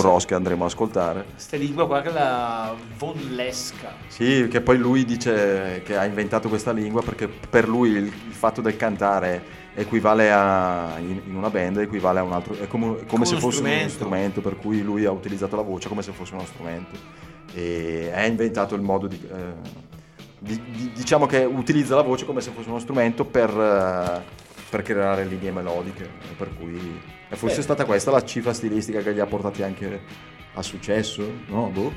Rós 0.00 0.24
che 0.26 0.34
andremo 0.34 0.64
a 0.64 0.66
ascoltare. 0.66 1.24
questa 1.32 1.56
lingua 1.56 1.86
qua 1.86 2.02
che 2.02 2.10
è 2.10 2.12
la 2.12 2.74
vonlesca. 2.98 3.92
Sì, 4.08 4.48
che 4.50 4.60
poi 4.60 4.76
lui 4.76 5.04
dice 5.04 5.82
che 5.84 5.96
ha 5.96 6.04
inventato 6.04 6.48
questa 6.48 6.72
lingua 6.72 7.02
perché 7.02 7.26
per 7.28 7.66
lui 7.68 7.90
il, 7.90 8.04
il 8.04 8.32
fatto 8.32 8.60
del 8.60 8.76
cantare 8.76 9.42
equivale 9.74 10.30
a 10.32 10.96
in, 10.98 11.20
in 11.26 11.36
una 11.36 11.50
band 11.50 11.78
equivale 11.78 12.18
a 12.18 12.22
un 12.22 12.32
altro 12.32 12.54
è 12.58 12.66
come, 12.66 13.06
come 13.06 13.24
se 13.24 13.32
uno 13.34 13.40
fosse 13.40 13.60
uno 13.60 13.68
strumento. 13.68 13.88
strumento 13.94 14.40
per 14.40 14.56
cui 14.56 14.82
lui 14.82 15.04
ha 15.04 15.10
utilizzato 15.10 15.56
la 15.56 15.62
voce 15.62 15.88
come 15.88 16.02
se 16.02 16.12
fosse 16.12 16.34
uno 16.34 16.44
strumento 16.44 16.98
e 17.54 18.10
ha 18.12 18.26
inventato 18.26 18.74
il 18.74 18.82
modo 18.82 19.06
di, 19.06 19.18
eh, 19.32 19.96
di- 20.38 20.60
di- 20.70 20.92
diciamo 20.94 21.26
che 21.26 21.44
utilizza 21.44 21.94
la 21.94 22.02
voce 22.02 22.24
come 22.24 22.40
se 22.40 22.50
fosse 22.50 22.68
uno 22.68 22.78
strumento 22.78 23.24
per, 23.24 23.50
eh, 23.50 24.22
per 24.70 24.82
creare 24.82 25.24
linee 25.24 25.50
melodiche 25.50 26.08
per 26.36 26.50
cui 26.58 26.78
è 27.28 27.34
forse 27.34 27.56
Beh. 27.56 27.62
stata 27.62 27.84
questa 27.84 28.10
la 28.10 28.22
cifra 28.24 28.52
stilistica 28.52 29.00
che 29.00 29.12
gli 29.14 29.20
ha 29.20 29.26
portati 29.26 29.62
anche 29.62 30.00
a 30.54 30.62
successo 30.62 31.22
no? 31.48 31.70
Boh. 31.72 31.92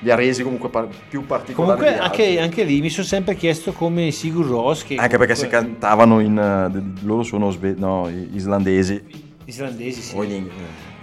li 0.00 0.10
ha 0.10 0.14
resi 0.14 0.42
comunque 0.42 0.68
par- 0.70 0.88
più 1.08 1.26
particolari 1.26 1.78
Comunque 1.78 1.98
anche, 2.02 2.40
anche 2.40 2.64
lì 2.64 2.80
mi 2.80 2.88
sono 2.90 3.06
sempre 3.06 3.34
chiesto 3.34 3.72
come 3.72 4.10
Sigur 4.10 4.46
che 4.84 4.94
Anche 4.96 5.18
perché 5.18 5.34
si 5.34 5.46
comunque- 5.48 5.70
cantavano 5.70 6.20
in. 6.20 6.38
eh, 6.38 7.04
loro 7.06 7.22
sono 7.22 7.50
sve- 7.50 7.74
no, 7.76 8.08
islandesi. 8.08 9.28
islandesi 9.44 10.00
sì. 10.00 10.16
O 10.16 10.22
in 10.22 10.30
ing- 10.30 10.50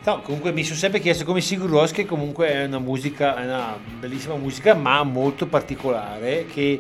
No, 0.08 0.22
comunque 0.22 0.54
mi 0.54 0.64
sono 0.64 0.78
sempre 0.78 1.02
chiesto 1.02 1.26
come 1.26 1.42
Sigur 1.42 1.70
Rós 1.70 1.92
che 1.92 2.06
comunque 2.06 2.48
è 2.48 2.64
una 2.64 2.80
musica, 2.80 3.36
è 3.36 3.44
una 3.44 3.78
bellissima 4.00 4.36
musica 4.36 4.74
ma 4.74 5.04
molto 5.04 5.48
particolare 5.48 6.46
che 6.46 6.80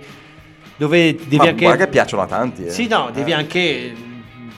dove 0.78 1.13
devi 1.13 1.36
Ma 1.36 1.43
anche 1.49 1.65
guarda 1.65 1.84
che 1.84 1.89
piacciono 1.89 2.21
a 2.23 2.25
tanti. 2.25 2.67
eh. 2.67 2.69
Sì, 2.69 2.88
no, 2.88 3.09
devi 3.11 3.32
Eh. 3.32 3.34
anche 3.34 3.93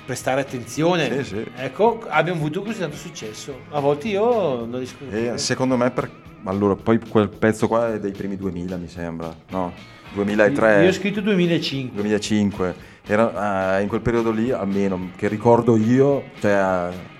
prestare 0.05 0.41
attenzione. 0.41 1.23
Sì, 1.23 1.29
sì. 1.37 1.45
Ecco, 1.55 2.05
abbiamo 2.09 2.37
avuto 2.41 2.61
così 2.61 2.77
tanto 2.77 2.95
successo. 2.95 3.61
A 3.71 3.79
volte 3.79 4.07
io 4.09 4.65
non 4.65 4.77
riesco 4.77 4.97
a 5.03 5.07
E 5.07 5.09
capire. 5.09 5.37
secondo 5.39 5.75
me, 5.75 5.89
per... 5.89 6.07
allora, 6.43 6.75
poi 6.75 6.99
quel 6.99 7.29
pezzo 7.29 7.67
qua 7.67 7.93
è 7.93 7.99
dei 7.99 8.11
primi 8.11 8.37
2000, 8.37 8.77
mi 8.77 8.87
sembra. 8.87 9.35
No, 9.49 9.73
2003. 10.13 10.83
Io 10.83 10.89
ho 10.89 10.93
scritto 10.93 11.21
2005. 11.21 11.95
2005. 11.95 12.75
Era, 13.07 13.79
eh, 13.79 13.81
in 13.81 13.87
quel 13.87 14.01
periodo 14.01 14.29
lì, 14.29 14.51
almeno 14.51 15.09
che 15.15 15.27
ricordo 15.27 15.75
io, 15.75 16.25
cioè, 16.39 16.91
eh, 16.91 17.17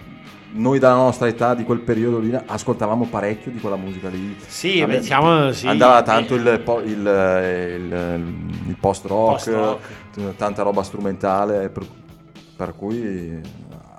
noi 0.51 0.79
dalla 0.79 0.95
nostra 0.95 1.27
età 1.27 1.53
di 1.53 1.63
quel 1.63 1.79
periodo 1.79 2.19
lì 2.19 2.35
ascoltavamo 2.45 3.05
parecchio 3.05 3.51
di 3.51 3.59
quella 3.59 3.75
musica 3.75 4.09
lì. 4.09 4.35
Sì, 4.47 4.83
beh, 4.85 4.99
diciamo, 4.99 5.51
sì. 5.51 5.67
Andava 5.67 6.01
tanto 6.01 6.35
Eh, 6.35 6.37
il, 6.37 6.63
il, 6.85 7.07
eh, 7.07 7.75
il- 7.75 8.49
il 8.67 8.75
post-rock, 8.79 9.31
Post-rock. 9.33 9.87
t- 10.13 10.35
tanta 10.35 10.63
roba 10.63 10.81
strumentale, 10.83 11.69
per, 11.69 11.85
per 12.55 12.73
cui 12.75 13.39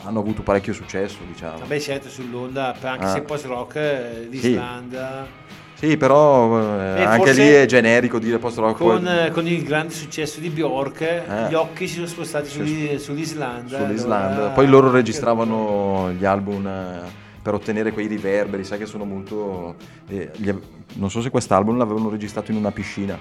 hanno 0.03 0.18
avuto 0.18 0.42
parecchio 0.42 0.72
successo, 0.72 1.18
diciamo. 1.26 1.59
Vabbè, 1.59 1.78
certo, 1.78 2.09
sull'onda, 2.09 2.74
anche 2.80 3.05
Ah. 3.05 3.09
se 3.12 3.20
post-rock, 3.22 3.76
eh, 3.76 4.26
l'Islanda, 4.30 5.26
Sì, 5.26 5.60
però 5.97 6.61
eh, 6.78 7.03
anche 7.03 7.33
lì 7.33 7.49
è 7.49 7.64
generico 7.64 8.18
dire 8.18 8.39
post-rock. 8.39 8.76
con, 8.78 9.03
poi- 9.03 9.26
eh, 9.26 9.31
con 9.31 9.47
il 9.47 9.62
grande 9.62 9.95
successo 9.95 10.39
di 10.39 10.51
Bjork, 10.51 11.01
Eh. 11.01 11.24
gli 11.49 11.55
occhi 11.55 11.87
si 11.89 11.95
sono 11.95 12.07
spostati 12.07 12.49
Sì, 12.49 12.57
sugli- 12.59 12.99
sull'Islanda. 12.99 13.78
sull'Islanda. 13.78 14.35
allora- 14.35 14.51
Poi 14.51 14.66
loro 14.66 14.91
registravano 14.91 16.12
gli 16.16 16.24
album 16.26 16.66
eh, 16.66 17.01
per 17.43 17.55
ottenere 17.55 17.93
quei 17.93 18.07
riverberi, 18.09 18.62
sai 18.64 18.76
che 18.78 18.85
sono 18.87 19.05
molto... 19.05 19.76
eh, 20.09 20.31
gli 20.37 20.53
non 20.97 21.09
so 21.11 21.22
se 21.22 21.31
quest'album 21.31 21.78
l'avevano 21.78 22.11
registrato 22.11 22.51
in 22.51 22.57
una 22.59 22.72
piscina 22.72 23.16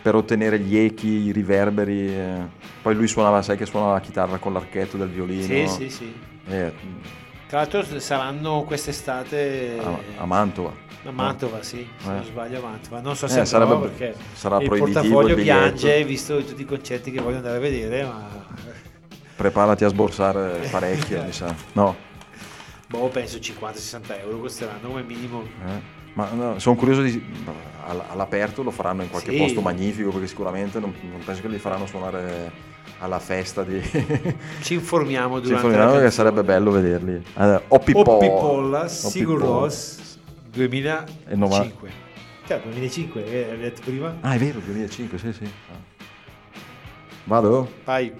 per 0.00 0.14
ottenere 0.14 0.58
gli 0.58 0.76
echi, 0.78 1.08
i 1.26 1.32
riverberi. 1.32 2.06
eh. 2.08 2.36
Poi 2.80 2.94
lui 2.94 3.06
suonava, 3.08 3.42
sai 3.42 3.56
che 3.56 3.66
suonava 3.66 3.92
la 3.92 4.00
chitarra 4.00 4.38
con 4.38 4.52
l'archetto 4.52 4.96
del 4.96 5.08
violino. 5.08 5.42
Sì, 5.42 5.66
sì, 5.68 5.90
sì. 5.90 6.12
Tra 7.46 7.58
l'altro 7.60 7.84
saranno 8.00 8.62
quest'estate 8.62 9.76
a, 9.82 9.98
a 10.22 10.26
Mantova. 10.26 10.72
A 11.04 11.10
Mantova, 11.10 11.62
sì, 11.62 11.86
se 11.98 12.08
Eh. 12.08 12.12
non 12.12 12.24
sbaglio 12.24 12.58
a 12.58 12.62
Mantova. 12.68 13.00
Non 13.00 13.16
so 13.16 13.26
Eh, 13.26 13.28
se 13.28 13.44
sarebbe- 13.44 13.72
andrò 13.74 13.88
perché 13.88 14.14
sarà 14.34 14.60
il 14.60 14.68
portafoglio 14.68 15.34
il 15.36 15.42
piange 15.42 16.04
visto 16.04 16.42
tutti 16.44 16.62
i 16.62 16.66
concerti 16.66 17.10
che 17.10 17.20
voglio 17.20 17.36
andare 17.36 17.56
a 17.56 17.60
vedere, 17.60 18.04
ma 18.04 18.28
Preparati 19.34 19.84
a 19.84 19.88
sborsare 19.88 20.68
parecchio, 20.70 21.22
mi 21.24 21.32
sa. 21.32 21.52
No, 21.72 21.96
boh, 22.88 23.08
penso 23.08 23.38
50-60 23.38 24.20
euro 24.20 24.38
costeranno 24.40 24.88
come 24.88 25.02
minimo. 25.02 25.42
eh. 25.66 26.00
Ma 26.14 26.28
no, 26.34 26.58
sono 26.58 26.76
curioso 26.76 27.00
di... 27.00 27.24
all- 27.86 28.04
All'aperto 28.10 28.62
lo 28.62 28.70
faranno 28.70 29.02
in 29.02 29.08
qualche 29.08 29.30
Sì. 29.32 29.38
posto 29.38 29.62
magnifico 29.62 30.10
perché 30.10 30.26
sicuramente 30.26 30.78
non, 30.78 30.92
non 31.10 31.20
penso 31.24 31.40
che 31.40 31.48
li 31.48 31.56
faranno 31.58 31.86
suonare 31.86 32.52
alla 32.98 33.18
festa 33.18 33.62
di... 33.64 33.80
Ci 34.60 34.74
informiamo 34.74 35.36
Ci 35.40 35.44
durante 35.48 35.66
informiamo 35.66 35.94
la 35.94 36.02
che 36.02 36.10
sarebbe 36.10 36.44
bello 36.44 36.70
vederli. 36.70 37.14
Eh, 37.14 37.60
Oppi 37.68 37.92
Oppi 37.94 38.02
Poll. 38.02 38.18
Polla, 38.38 38.80
Oppi 38.82 38.88
Sigur. 38.90 39.40
Ross 39.40 40.11
2005. 40.52 41.30
E 41.32 41.36
nova- 41.36 41.66
Cioè, 42.46 42.60
2005, 42.62 43.24
eh, 43.24 43.44
avevi 43.44 43.62
detto 43.62 43.80
prima? 43.82 44.16
Ah, 44.20 44.34
è 44.34 44.38
vero, 44.38 44.58
2005, 44.60 45.18
sì, 45.18 45.32
sì. 45.32 45.44
Ah. 45.44 45.76
Vado? 47.24 47.72
Vai. 47.84 48.12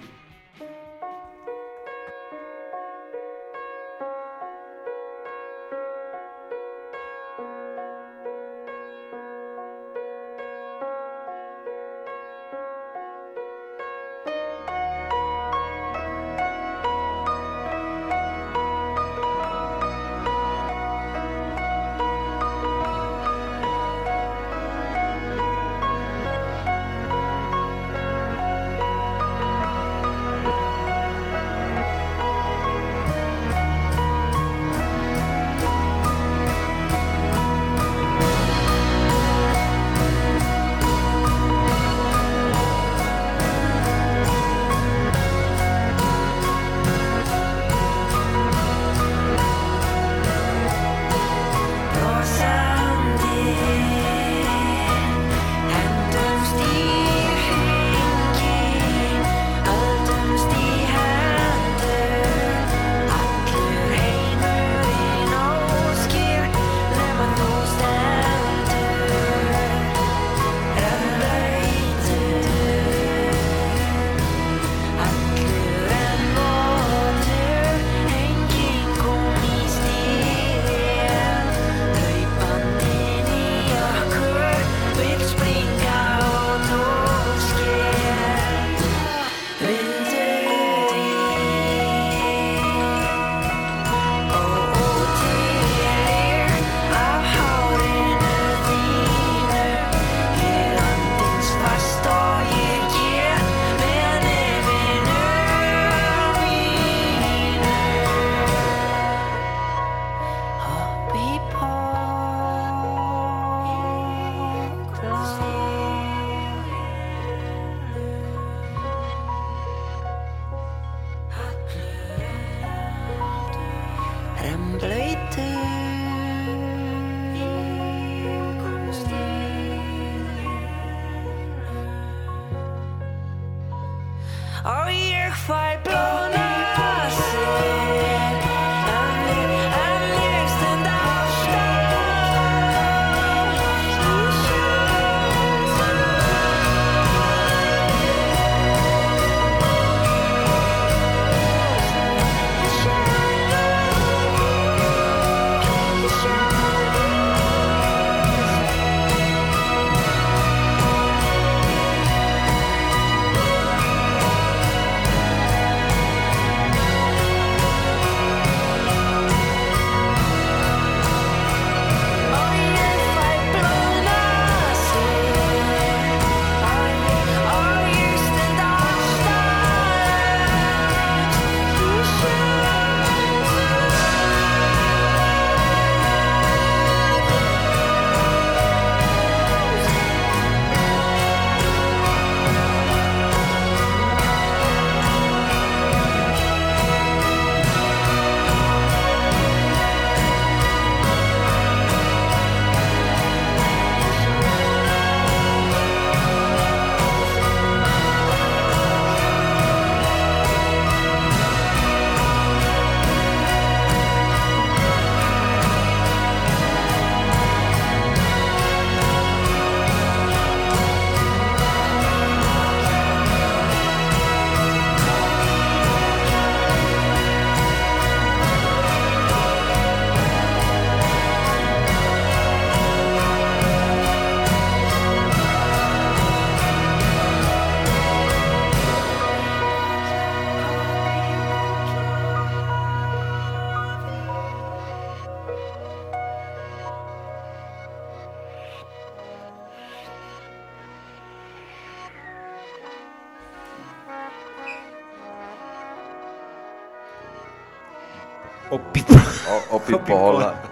O, 259.52 259.76
o 259.76 259.78
Pippolla. 259.84 260.70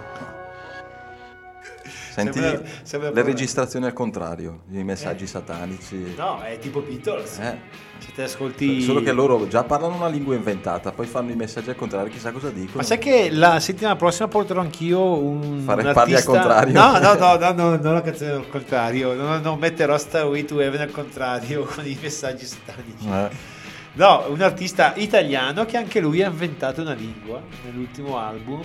Senti 2.12 2.40
Sembra- 2.40 2.62
sembra 2.82 3.08
le 3.08 3.14
proprio- 3.14 3.24
registrazioni 3.24 3.86
al 3.86 3.92
contrario, 3.92 4.62
i 4.72 4.82
messaggi 4.82 5.26
satanici. 5.28 6.14
No, 6.16 6.40
è 6.42 6.58
tipo 6.58 6.80
Beatles. 6.80 7.38
Eh. 7.38 7.58
Se 7.98 8.12
te 8.14 8.22
ascolti... 8.24 8.82
Solo 8.82 9.00
che 9.00 9.12
loro 9.12 9.46
già 9.46 9.62
parlano 9.62 9.94
una 9.94 10.08
lingua 10.08 10.34
inventata, 10.34 10.90
poi 10.90 11.06
fanno 11.06 11.30
i 11.30 11.36
messaggi 11.36 11.70
al 11.70 11.76
contrario, 11.76 12.10
chissà 12.10 12.32
cosa 12.32 12.50
dicono. 12.50 12.78
Ma 12.78 12.82
sai 12.82 12.98
che 12.98 13.30
la 13.30 13.60
settimana 13.60 13.94
prossima 13.94 14.26
porterò 14.26 14.60
anch'io 14.60 15.00
un, 15.18 15.62
Fare 15.64 15.86
un 15.86 15.92
parli 15.92 16.14
al 16.16 16.24
contrario. 16.24 16.72
No, 16.74 16.98
no, 16.98 17.14
no, 17.14 17.36
no, 17.36 17.52
no, 17.52 17.76
non 17.76 17.94
la 17.94 18.02
canzone 18.02 18.30
al 18.32 18.48
contrario. 18.48 19.14
Non, 19.14 19.40
non 19.40 19.58
metterò 19.58 19.96
Starway 19.96 20.44
to 20.44 20.60
Heaven 20.60 20.80
al 20.80 20.90
contrario 20.90 21.62
con 21.64 21.86
i 21.86 21.96
messaggi 22.02 22.44
satanici. 22.44 23.06
Eh. 23.08 23.58
No, 23.93 24.26
un 24.28 24.41
artista 24.41 24.95
italiano 24.97 25.64
che 25.66 25.76
anche 25.76 26.01
lui 26.01 26.22
ha 26.22 26.28
inventato 26.28 26.80
una 26.80 26.93
lingua 26.95 27.43
nell'ultimo 27.64 28.18
album. 28.18 28.62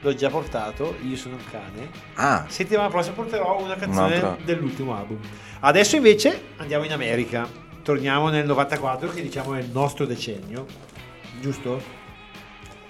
L'ho 0.00 0.14
già 0.14 0.28
portato, 0.30 0.96
io 1.02 1.16
sono 1.16 1.34
un 1.34 1.42
cane. 1.50 1.90
Ah, 2.14 2.44
Settimana 2.48 2.88
prossima 2.88 3.14
porterò 3.16 3.60
una 3.60 3.74
canzone 3.74 4.18
Un'altra. 4.18 4.36
dell'ultimo 4.44 4.94
album. 4.96 5.18
Adesso 5.60 5.96
invece 5.96 6.42
andiamo 6.58 6.84
in 6.84 6.92
America. 6.92 7.48
Torniamo 7.82 8.28
nel 8.28 8.46
94 8.46 9.10
che 9.10 9.22
diciamo 9.22 9.54
è 9.54 9.60
il 9.60 9.70
nostro 9.72 10.06
decennio. 10.06 10.66
Giusto? 11.40 11.94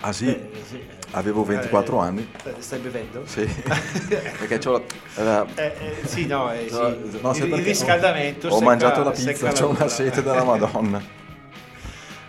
ah 0.00 0.12
sì, 0.12 0.26
Eh, 0.28 0.50
sì. 0.68 0.80
avevo 1.12 1.42
24 1.42 1.96
Eh, 1.96 2.06
anni. 2.06 2.28
eh, 2.44 2.54
Stai 2.58 2.78
bevendo? 2.80 3.22
Sì, 3.24 3.44
perché 4.38 4.58
c'ho 4.58 4.72
la- 5.16 5.22
la- 5.24 5.46
Eh, 5.54 5.64
eh, 6.02 6.06
sì, 6.06 6.26
no, 6.26 6.52
eh, 6.52 6.66
sì. 6.68 6.74
no, 6.74 6.88
no, 7.22 7.34
il, 7.34 7.44
il 7.44 7.64
riscaldamento. 7.64 8.48
Ho 8.48 8.52
secca- 8.52 8.64
mangiato 8.64 9.02
la 9.02 9.10
pizza, 9.10 9.52
c'ho 9.52 9.68
una 9.70 9.88
sete 9.88 10.22
della 10.22 10.44
Madonna. 10.44 11.02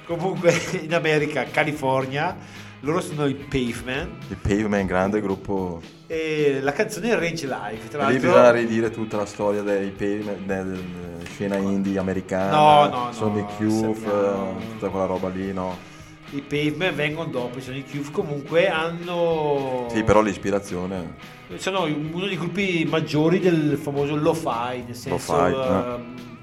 Comunque 0.08 0.53
in 0.82 0.93
America, 0.93 1.43
California, 1.43 2.36
loro 2.82 3.01
sono 3.01 3.26
i 3.26 3.34
Pavement 3.34 4.10
Il 4.30 4.38
Pavement, 4.41 4.88
grande 4.88 5.20
gruppo. 5.20 5.82
e 6.08 6.60
la 6.62 6.72
canzone 6.72 7.10
è 7.10 7.16
Range 7.16 7.45
Life. 7.45 7.89
Tra 7.89 8.08
E 8.08 8.14
lì 8.14 8.14
l'altro, 8.14 8.30
bisogna 8.30 8.51
ridire 8.51 8.89
tutta 8.89 9.18
la 9.18 9.26
storia 9.26 9.62
dei 9.64 9.89
Pavement, 9.89 10.39
della 10.45 10.78
scena 11.26 11.58
indie 11.58 11.99
americana. 11.99 12.51
No, 12.55 12.88
no, 12.88 13.10
no, 13.20 13.55
Youth, 13.60 13.95
sembra- 13.97 14.34
eh, 14.58 14.66
tutta 14.72 14.88
quella 14.89 15.05
roba 15.05 15.28
lì, 15.30 15.51
no? 15.51 15.95
i 16.32 16.41
Pavement 16.41 16.93
vengono 16.93 17.30
dopo, 17.30 17.60
sono 17.62 17.78
i 17.78 17.84
Cube. 17.89 18.12
Comunque 18.12 18.70
hanno. 18.70 19.88
Sì, 19.89 20.03
però 20.03 20.22
l'ispirazione. 20.22 21.16
Sono 21.55 21.84
uno 21.84 22.26
dei 22.26 22.38
gruppi 22.38 22.86
maggiori 22.89 23.39
del 23.39 23.78
famoso 23.82 24.16
lo-fi, 24.16 24.84
nel 24.86 24.95
senso. 24.95 25.38
Lo-fi, 25.38 25.53
ehm, 25.53 26.37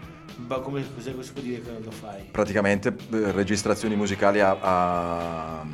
ba- 0.47 0.61
come 0.61 0.85
cosa 0.95 1.11
si 1.23 1.33
può 1.33 1.43
dire 1.43 1.61
che 1.63 1.71
è 1.77 1.81
lo-fi? 1.83 2.29
praticamente 2.31 2.89
eh, 2.89 3.31
registrazioni 3.33 3.97
musicali 3.97 4.41
a, 4.41 4.57
a- 4.61 5.67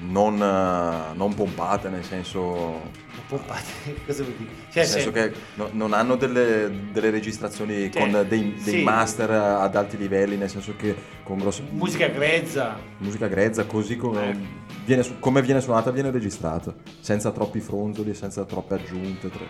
non, 0.00 0.36
non 0.36 1.34
pompate, 1.34 1.88
nel 1.88 2.04
senso, 2.04 2.40
Non 2.40 3.24
pompate, 3.26 3.64
cosa 4.06 4.22
vuol 4.22 4.36
dire? 4.36 4.50
Cioè, 4.70 4.82
nel 4.82 4.86
senso 4.86 5.12
se- 5.12 5.30
che 5.30 5.32
no- 5.54 5.70
non 5.72 5.92
hanno 5.92 6.14
delle, 6.16 6.70
delle 6.92 7.10
registrazioni 7.10 7.90
Cioè, 7.90 8.00
con 8.00 8.24
dei, 8.28 8.54
dei 8.62 8.74
sì. 8.78 8.82
master 8.82 9.30
ad 9.30 9.74
alti 9.74 9.96
livelli, 9.96 10.36
nel 10.36 10.48
senso 10.48 10.74
che 10.76 10.94
con 11.24 11.38
grosse 11.38 11.62
musica 11.70 12.06
grezza. 12.06 12.78
musica 12.98 13.26
grezza, 13.26 13.64
così 13.66 13.96
come, 13.96 14.30
Eh. 14.30 14.36
viene, 14.84 15.04
come 15.18 15.42
viene 15.42 15.60
suonata 15.60 15.90
viene 15.90 16.12
registrata, 16.12 16.72
senza 17.00 17.32
troppi 17.32 17.58
fronzoli, 17.60 18.14
senza 18.14 18.44
troppe 18.44 18.74
aggiunte. 18.74 19.28
Tra 19.28 19.40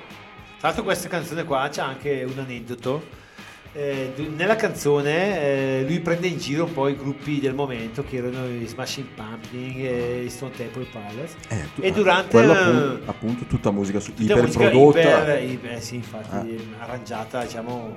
l'altro 0.63 0.83
questa 0.83 1.09
canzone 1.09 1.45
qua 1.45 1.69
c'è 1.71 1.83
anche 1.83 2.25
un 2.27 2.39
aneddoto. 2.39 3.27
Eh, 3.75 4.13
nella 4.35 4.57
canzone 4.57 5.41
eh, 5.41 5.85
lui 5.87 6.01
prende 6.01 6.27
in 6.27 6.39
giro 6.39 6.65
un 6.65 6.73
po' 6.73 6.89
i 6.89 6.97
gruppi 6.97 7.39
del 7.39 7.55
momento 7.55 8.03
che 8.03 8.17
erano 8.17 8.47
i 8.47 8.67
Smashing 8.67 9.07
Pumpkin 9.15 9.75
e 9.77 10.23
i 10.25 10.31
Stone 10.31 10.53
Temple 10.53 10.87
Pilots 10.91 11.35
Eh, 11.49 11.65
tu- 11.75 11.83
e 11.83 11.93
durante 11.93 12.39
eh, 12.39 12.47
appunto, 12.51 13.01
appunto 13.11 13.45
tutta 13.45 13.71
musica 13.71 14.01
su, 14.01 14.15
tutta 14.15 14.37
musica 14.37 14.65
iperprodotta. 14.71 15.01
iper- 15.39 15.51
iper- 15.51 15.81
sì, 15.83 15.97
infatti 15.97 16.59
Ah. 16.79 16.83
arrangiata 16.85 17.43
diciamo 17.45 17.95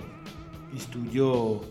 in 0.72 0.80
studio 0.80 1.61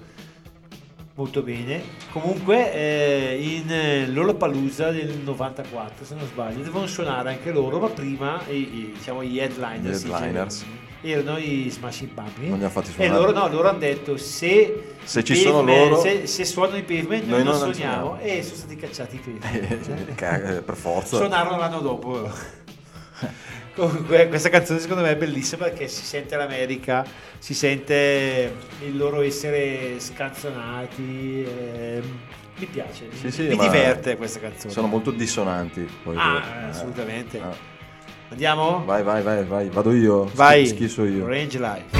molto 1.15 1.43
bene 1.43 1.83
comunque 2.11 2.73
eh, 2.73 3.39
in 3.39 3.71
eh, 3.71 4.07
Lollapalooza 4.09 4.91
del 4.91 5.19
94 5.23 6.05
se 6.07 6.15
non 6.15 6.27
sbaglio 6.27 6.63
devono 6.63 6.87
suonare 6.87 7.29
anche 7.29 7.53
loro 7.53 7.79
ma 7.79 7.89
prima 7.89 8.41
i, 8.49 8.55
i- 8.57 8.93
diciamo 8.95 9.23
gli 9.23 9.39
headliners, 9.39 10.05
Gli 10.05 10.11
headliners. 10.11 10.65
Erano 11.03 11.39
i 11.39 11.69
Smashing 11.71 12.11
Pumpkins 12.11 12.49
Non 12.49 12.59
li 12.59 12.65
ha 12.65 12.69
fatti 12.69 12.93
e 12.97 13.09
loro, 13.09 13.33
no, 13.33 13.49
loro 13.49 13.69
hanno 13.69 13.79
detto 13.79 14.17
se, 14.17 14.95
Se 15.05 15.25
ci 15.25 15.35
sono 15.35 15.63
loro- 15.63 16.01
se, 16.01 16.27
se 16.27 16.45
suonano 16.45 16.77
i 16.79 16.83
pavement 16.83 17.25
noi, 17.27 17.43
Noi 17.43 17.45
non 17.45 17.57
suoniamo 17.57 18.19
e 18.21 18.43
sono 18.43 18.57
stati 18.57 18.77
cacciati 18.77 19.17
i 19.17 19.19
pavement 19.19 20.09
Eh, 20.11 20.15
ca- 20.15 20.43
eh, 20.57 20.63
per 20.63 20.77
forza. 20.77 21.17
suonarono 21.17 21.57
l'anno 21.59 21.81
dopo. 21.81 22.31
Comunque 23.75 24.29
questa 24.29 24.49
canzone 24.51 24.79
secondo 24.81 25.03
me 25.03 25.11
è 25.11 25.17
bellissima 25.17 25.65
perché 25.65 25.89
si 25.89 26.05
sente 26.05 26.37
l'America, 26.37 27.05
si 27.39 27.55
sente 27.55 28.55
il 28.85 28.97
loro 28.97 29.23
essere 29.23 29.99
scanzonati, 30.01 31.45
ehm, 31.47 32.19
mi 32.59 32.67
piace, 32.67 33.09
Sì, 33.13 33.25
mi, 33.25 33.31
sì, 33.31 33.43
mi 33.45 33.57
diverte 33.57 34.17
questa 34.17 34.39
canzone. 34.41 34.73
Sono 34.73 34.87
molto 34.87 35.11
dissonanti. 35.13 35.89
Ah, 36.15 36.43
eh, 36.45 36.65
assolutamente. 36.69 37.39
eh. 37.39 37.79
Andiamo? 38.31 38.85
Vai, 38.85 39.03
vai, 39.03 39.23
vai, 39.23 39.45
vai, 39.45 39.69
vado 39.71 39.93
io. 39.93 40.31
Vai, 40.35 40.65
Schisso 40.67 41.05
io. 41.05 41.27
Range 41.27 41.59
Life. 41.59 41.99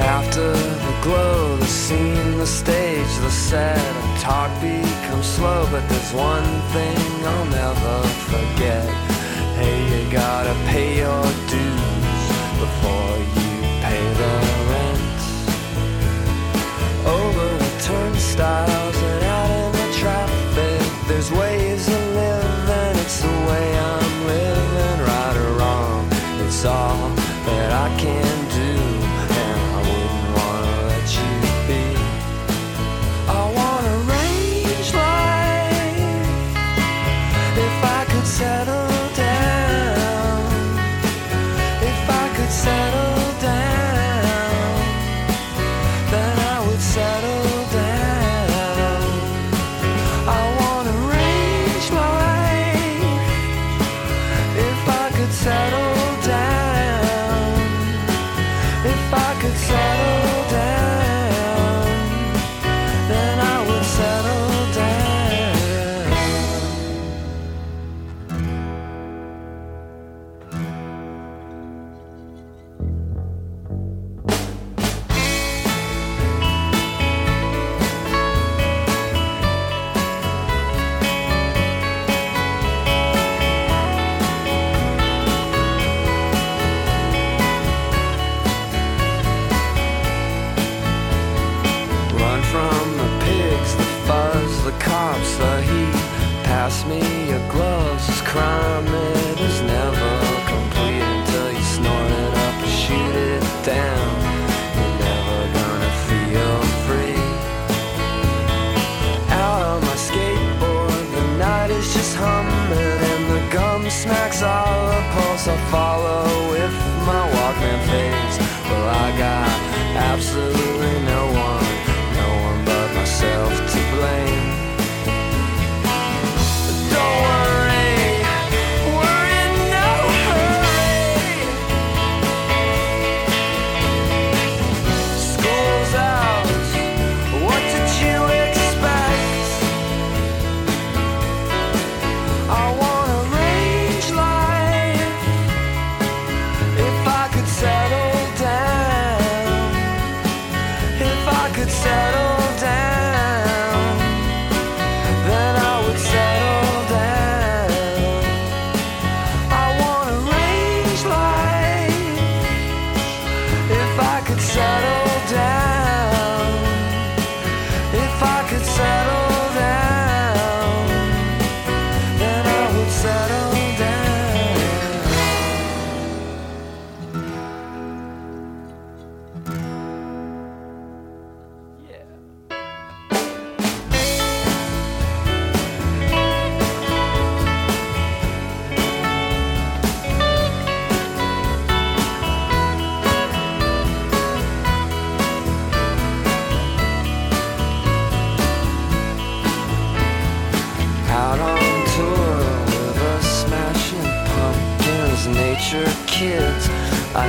After 0.00 0.52
the 0.52 1.02
glow, 1.02 1.56
the 1.56 1.66
scene, 1.66 2.36
the 2.38 2.46
stage, 2.46 3.06
the 3.20 3.30
set, 3.30 3.78
and 3.78 4.18
talk 4.20 4.50
becomes 4.60 5.26
slow. 5.26 5.68
But 5.70 5.88
there's 5.88 6.12
one 6.12 6.44
thing 6.72 6.98
I'll 7.24 7.44
never 7.46 8.02
forget. 8.26 9.09
Hey, 9.60 9.78
you 9.90 10.10
gotta 10.10 10.54
pay 10.70 10.88
your 11.04 11.24
dues 11.52 12.22
before 12.62 13.14
you 13.36 13.52
pay 13.84 14.02
the 14.20 14.32
rent. 14.70 15.20
Over 17.06 17.46
the 17.62 17.70
turnstiles 17.82 18.79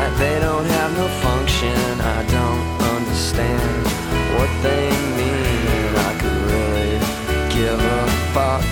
I, 0.01 0.09
they 0.17 0.39
don't 0.39 0.65
have 0.65 0.91
no 0.97 1.07
function. 1.21 1.77
I 2.17 2.25
don't 2.37 2.65
understand 2.95 3.85
what 4.35 4.51
they 4.65 4.89
mean. 5.19 5.89
I 6.09 6.11
could 6.21 6.41
really 6.53 6.97
give 7.53 7.79
a 7.79 8.01
fuck. 8.33 8.65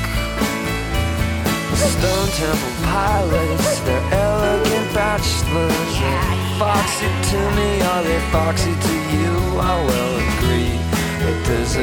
Stone 1.78 2.30
Temple 2.42 2.76
Pilots, 2.84 3.80
they're 3.82 4.08
elegant 4.12 4.90
bachelors. 4.94 5.92
They're 6.02 6.58
foxy 6.58 7.10
to 7.32 7.40
me, 7.58 7.82
are 7.92 8.04
they 8.04 8.20
foxy 8.32 8.74
to 8.88 8.96
you? 9.16 9.34
I 9.72 9.76
will 9.88 10.16
agree 10.28 10.76
that 11.22 11.38
there's 11.46 11.76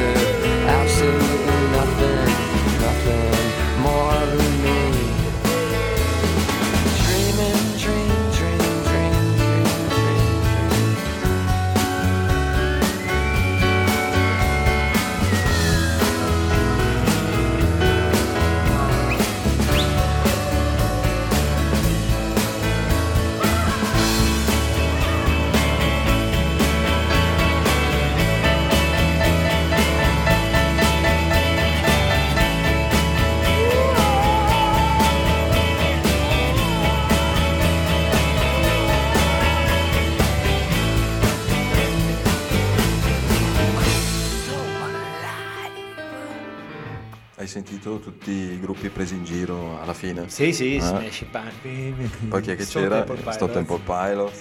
gruppi 48.77 48.89
presi 48.89 49.15
in 49.15 49.23
giro 49.23 49.79
alla 49.81 49.93
fine? 49.93 50.29
Sì, 50.29 50.53
sì, 50.53 50.75
Eh? 50.75 50.81
Smash 50.81 51.25
Pumpkins. 51.31 52.09
Poi 52.29 52.41
chi 52.41 52.51
è 52.51 52.55
che 52.55 52.63
Stone 52.63 52.87
c'era? 52.87 53.03
Temple 53.03 53.31
Sto. 53.33 53.47
Temple 53.49 53.79
Pilot. 53.83 54.33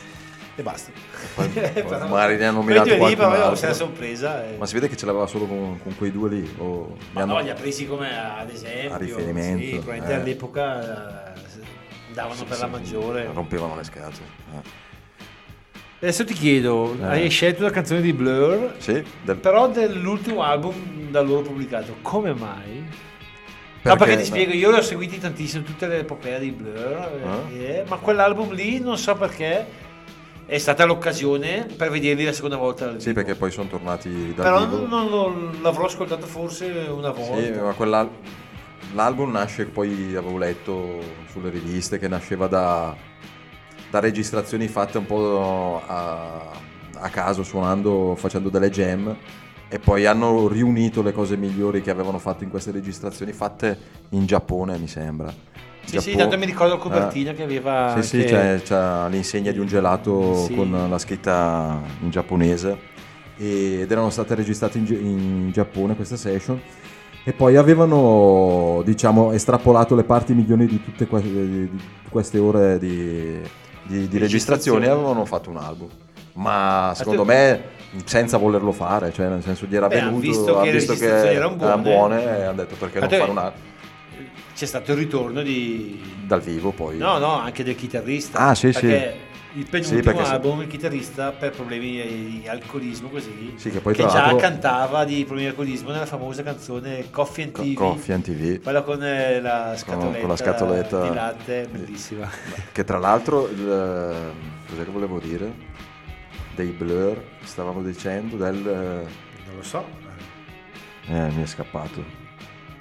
E 0.59 0.62
basta. 0.62 0.91
Poi- 1.34 1.49
poi 1.49 2.09
magari 2.09 2.37
ne 2.37 2.47
hanno 2.47 2.59
nominato 2.61 2.89
lì, 2.91 2.97
qualcun 2.99 3.28
però, 3.30 3.49
altro. 3.51 3.66
la 3.68 3.74
sorpresa. 3.74 4.47
e- 4.47 4.57
Ma 4.57 4.66
si 4.66 4.74
vede 4.74 4.89
che 4.89 4.97
ce 4.97 5.05
l'aveva 5.07 5.26
solo 5.26 5.45
con, 5.47 5.78
con 5.82 5.95
quei 5.97 6.11
due 6.11 6.28
lì? 6.30 6.55
O 6.59 6.97
Ma 7.12 7.22
hanno- 7.22 7.34
no, 7.34 7.41
li 7.41 7.51
ha 7.51 7.55
presi 7.55 7.87
come 7.87 8.09
ad 8.18 8.49
esempio. 8.51 8.95
A 8.95 8.97
riferimento, 8.97 9.62
Sì, 9.64 9.70
probabilmente 9.72 10.12
eh. 10.12 10.14
all'epoca 10.14 11.34
eh, 11.34 11.41
davano 12.14 12.45
per 12.45 12.59
la 12.59 12.66
maggiore. 12.68 13.28
Rompevano 13.32 13.76
le 13.76 13.84
scatole. 13.84 14.14
eh. 14.55 14.84
Adesso 15.99 16.24
ti 16.24 16.34
chiedo, 16.34 16.95
Eh. 17.01 17.05
hai 17.05 17.28
scelto 17.30 17.62
una 17.62 17.70
canzone 17.70 18.01
di 18.03 18.12
Blur, 18.12 18.74
Sì, 18.78 19.03
del- 19.24 19.37
però 19.37 19.68
dell'ultimo 19.68 20.43
album 20.43 21.11
da 21.11 21.20
loro 21.22 21.43
pubblicato. 21.43 21.97
Come 22.03 22.32
mai? 22.34 22.87
No, 23.91 23.97
perché 23.97 24.16
ti 24.18 24.24
spiego, 24.24 24.53
io 24.53 24.70
li 24.70 24.76
ho 24.78 24.82
seguiti 24.82 25.18
tantissimo, 25.18 25.62
tutte 25.64 25.87
le 25.87 25.99
epopee 26.01 26.39
di 26.39 26.51
Blur, 26.51 27.20
Ah. 27.24 27.43
eh, 27.53 27.84
ma 27.89 27.97
quell'album 27.97 28.53
lì 28.53 28.78
non 28.80 28.97
so 28.99 29.14
perché 29.14 29.66
è 30.47 30.59
stata 30.59 30.84
l'occasione 30.84 31.66
per 31.76 31.91
vederli 31.91 32.24
la 32.24 32.32
seconda 32.32 32.57
volta. 32.57 32.99
Sì, 33.01 33.12
perché 33.12 33.34
poi 33.34 33.51
sono 33.51 33.68
tornati 33.68 34.32
dal 34.34 34.45
Però 34.45 34.64
non, 34.64 35.09
non 35.09 35.59
l'avrò 35.61 35.87
ascoltato 35.87 36.26
forse 36.26 36.66
una 36.89 37.11
volta. 37.11 37.43
Sì, 37.43 37.51
ma 37.51 37.72
quell'al- 37.72 38.11
l'album 38.95 39.30
nasce, 39.32 39.64
poi 39.66 40.14
avevo 40.14 40.39
letto 40.39 41.01
sulle 41.30 41.51
riviste, 41.51 41.99
che 41.99 42.07
nasceva 42.07 42.47
da, 42.47 42.95
da 43.91 43.99
registrazioni 43.99 44.68
fatte 44.68 44.99
un 44.99 45.07
po' 45.07 45.82
a, 45.84 46.51
a 46.99 47.09
caso, 47.09 47.43
suonando, 47.43 48.14
facendo 48.16 48.49
delle 48.49 48.70
jam. 48.70 49.16
E 49.69 49.79
poi 49.81 50.07
hanno 50.07 50.47
riunito 50.47 51.03
le 51.03 51.12
cose 51.12 51.37
migliori 51.37 51.83
che 51.83 51.91
avevano 51.91 52.19
fatto 52.19 52.45
in 52.45 52.51
queste 52.51 52.71
registrazioni, 52.71 53.33
fatte 53.33 53.77
in 54.11 54.25
Giappone, 54.25 54.79
mi 54.79 54.87
sembra. 54.87 55.29
Sì, 55.29 55.35
sì, 55.87 55.93
Giappone- 55.99 56.17
tanto 56.17 56.39
mi 56.39 56.47
ricordo 56.47 56.75
la 56.75 56.81
copertina 56.81 57.31
eh. 57.31 57.35
che 57.35 57.43
aveva 57.43 57.95
Sì, 58.01 58.03
sì, 58.21 58.25
c'è, 58.25 58.61
c'è 58.62 59.09
l'insegna 59.09 59.51
di 59.53 59.59
un 59.59 59.67
gelato 59.67 60.35
Sì. 60.45 60.55
con 60.55 60.87
la 60.89 60.99
scritta 60.99 61.81
in 62.01 62.11
giapponese 62.11 62.95
ed 63.37 63.91
erano 63.91 64.11
state 64.11 64.35
registrate 64.35 64.79
in, 64.79 64.87
in 64.89 65.51
Giappone 65.53 65.95
queste 65.95 66.17
session 66.17 66.61
e 67.23 67.33
poi 67.33 67.57
avevano 67.57 68.83
diciamo 68.85 69.31
estrapolato 69.33 69.95
le 69.95 70.05
parti 70.05 70.33
migliori 70.33 70.67
di 70.67 70.83
tutte 70.83 71.07
que- 71.07 71.21
di- 71.23 71.71
queste 72.09 72.39
ore 72.39 72.79
di, 72.79 73.39
di- 73.83 74.09
di 74.09 74.19
registrazione 74.19 74.87
e 74.87 74.89
avevano 74.89 75.25
fatto 75.25 75.51
un 75.51 75.57
album 75.59 75.89
ma 76.35 76.93
secondo 76.97 77.25
me 77.25 77.75
senza 78.05 78.37
volerlo 78.37 78.72
fare 78.72 79.12
cioè 79.12 79.28
nel 79.28 79.43
senso 79.43 79.66
gli 79.66 79.76
era 79.76 79.87
Beh, 79.89 79.95
venuto 79.97 80.18
visto 80.18 80.59
ha 80.59 80.62
che 80.64 80.72
visto 80.72 80.95
che 80.95 81.32
erano 81.32 81.55
buone. 81.57 81.82
buone 81.82 82.24
e 82.39 82.43
hanno 82.43 82.57
detto 82.57 82.74
perché 82.76 82.99
non 83.01 83.09
fare 83.09 83.24
è- 83.24 83.28
un 83.28 83.39
album 83.39 83.61
C'è 84.55 84.66
stato 84.66 84.93
il 84.93 84.99
ritorno 84.99 85.43
di... 85.43 86.01
dal 86.24 86.41
vivo 86.41 86.72
poi 86.72 86.99
No, 86.99 87.18
no, 87.18 87.39
anche 87.39 87.62
del 87.64 87.74
chitarrista. 87.74 88.39
Ah, 88.39 88.55
sì, 88.55 88.72
sì. 88.72 88.87
il 88.87 89.66
penultimo 89.70 89.99
Sì, 89.99 90.03
perché 90.03 90.24
se- 90.24 90.30
album, 90.32 90.61
il 90.62 90.66
chitarrista, 90.66 91.32
per 91.32 91.51
problemi 91.53 92.41
di 92.43 92.49
alcolismo 92.49 93.09
così, 93.09 93.55
Sì, 93.57 93.70
che 93.70 93.80
poi 93.80 93.95
che 93.95 94.03
già 94.07 94.34
cantava 94.37 95.05
di 95.05 95.24
problemi 95.24 95.43
di 95.45 95.49
alcolismo 95.49 95.91
nella 95.93 96.05
famosa 96.07 96.43
canzone 96.43 97.11
Coffee 97.11 97.45
and 97.45 97.53
Co- 97.53 97.62
TV. 97.62 97.74
Coffee 97.74 98.14
and 98.14 98.24
TV. 98.24 98.62
Quella 98.62 98.82
con 98.82 99.03
eh, 99.03 99.41
la 99.41 99.74
scatoletta, 99.76 100.18
con 100.20 100.28
la 100.28 100.37
scatoletta 100.37 101.09
di 101.09 101.14
latte, 101.14 101.68
bellissima. 101.70 102.28
Che 102.72 102.84
tra 102.84 102.99
l'altro, 102.99 103.49
il, 103.49 104.32
cos'è 104.68 104.84
che 104.84 104.91
volevo 104.91 105.18
dire? 105.18 105.53
Dei 106.55 106.68
blur, 106.70 107.22
stavamo 107.47 107.83
dicendo, 107.83 108.37
del... 108.37 108.55
Non 108.57 109.57
lo 109.57 109.63
so. 109.63 109.85
Eh, 111.09 111.29
mi 111.35 111.43
è 111.43 111.47
scappato. 111.47 112.05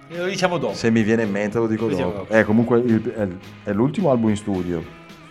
E 0.08 0.18
lo 0.18 0.26
diciamo 0.26 0.58
dopo. 0.58 0.74
Se 0.74 0.90
mi 0.92 1.04
viene 1.04 1.24
in 1.24 1.32
mente 1.32 1.58
lo 1.58 1.68
dico 1.68 1.84
Lo 1.86 1.90
diciamo 1.90 2.12
dopo. 2.12 2.24
dopo. 2.24 2.34
Eh, 2.34 2.44
comunque 2.44 2.80
il- 2.80 3.12
è, 3.12 3.28
è 3.70 3.74
l'ultimo 3.74 4.12
album 4.12 4.30
in 4.30 4.38
studio. 4.38 4.84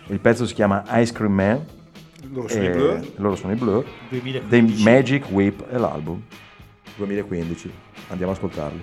Il 0.07 0.21
pezzo 0.21 0.47
si 0.47 0.55
chiama 0.55 0.85
Ice 1.01 1.13
Cream 1.13 1.33
Man. 1.33 1.65
Loro 2.33 2.49
sono 2.49 2.65
i 2.65 2.71
Blur. 2.71 3.13
Loro 3.17 3.37
sono 3.37 3.53
i 3.53 3.57
Blur. 3.57 3.85
2015. 4.09 4.49
Dei 4.49 4.83
Magic 4.83 5.25
Whip 5.31 5.65
è 5.69 5.77
l'album. 5.77 6.21
2015. 6.97 7.71
Andiamo 8.09 8.33
ad 8.33 8.39
ascoltarli. 8.39 8.83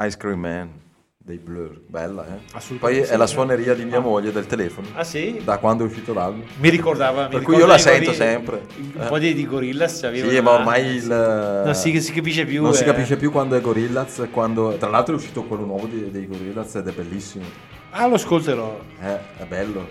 Ice 0.00 0.16
Cream 0.16 0.40
Man 0.40 0.70
dei 1.22 1.36
Blur, 1.36 1.78
bella 1.86 2.26
eh? 2.26 2.58
Poi 2.78 2.94
sì, 3.04 3.12
è 3.12 3.16
la 3.16 3.24
eh. 3.24 3.26
suoneria 3.28 3.74
di 3.74 3.84
mia 3.84 4.00
moglie 4.00 4.32
del 4.32 4.46
telefono. 4.46 4.88
Ah 4.94 5.04
sì? 5.04 5.40
Da 5.44 5.58
quando 5.58 5.84
è 5.84 5.86
uscito 5.86 6.12
l'album. 6.14 6.42
Mi 6.58 6.70
ricordava. 6.70 7.24
mi 7.24 7.28
Per 7.30 7.42
cui 7.42 7.56
io 7.56 7.66
la 7.66 7.76
sento 7.78 8.06
Gorilla- 8.10 8.24
sempre. 8.24 8.62
Un 8.76 9.00
Eh. 9.02 9.06
po' 9.06 9.18
di, 9.18 9.34
di 9.34 9.46
Gorillaz 9.46 10.00
c'aveva. 10.00 10.28
Sì, 10.30 10.40
ma 10.40 10.50
ormai 10.52 10.86
il... 10.86 11.06
Non 11.06 11.74
si, 11.74 12.00
si 12.00 12.12
capisce 12.12 12.44
più. 12.46 12.62
Non 12.62 12.72
si 12.74 12.82
eh. 12.82 12.86
capisce 12.86 13.16
più 13.16 13.30
quando 13.30 13.54
è 13.56 13.60
Gorillaz, 13.60 14.26
quando... 14.32 14.76
Tra 14.78 14.88
l'altro 14.88 15.14
è 15.14 15.18
uscito 15.18 15.44
quello 15.44 15.64
nuovo 15.66 15.86
di- 15.86 16.10
dei 16.10 16.26
Gorillaz 16.26 16.74
ed 16.76 16.88
è 16.88 16.92
bellissimo. 16.92 17.44
Ah, 17.90 18.06
lo 18.06 18.14
ascolterò. 18.14 18.80
Eh, 19.02 19.18
è 19.36 19.44
bello. 19.46 19.86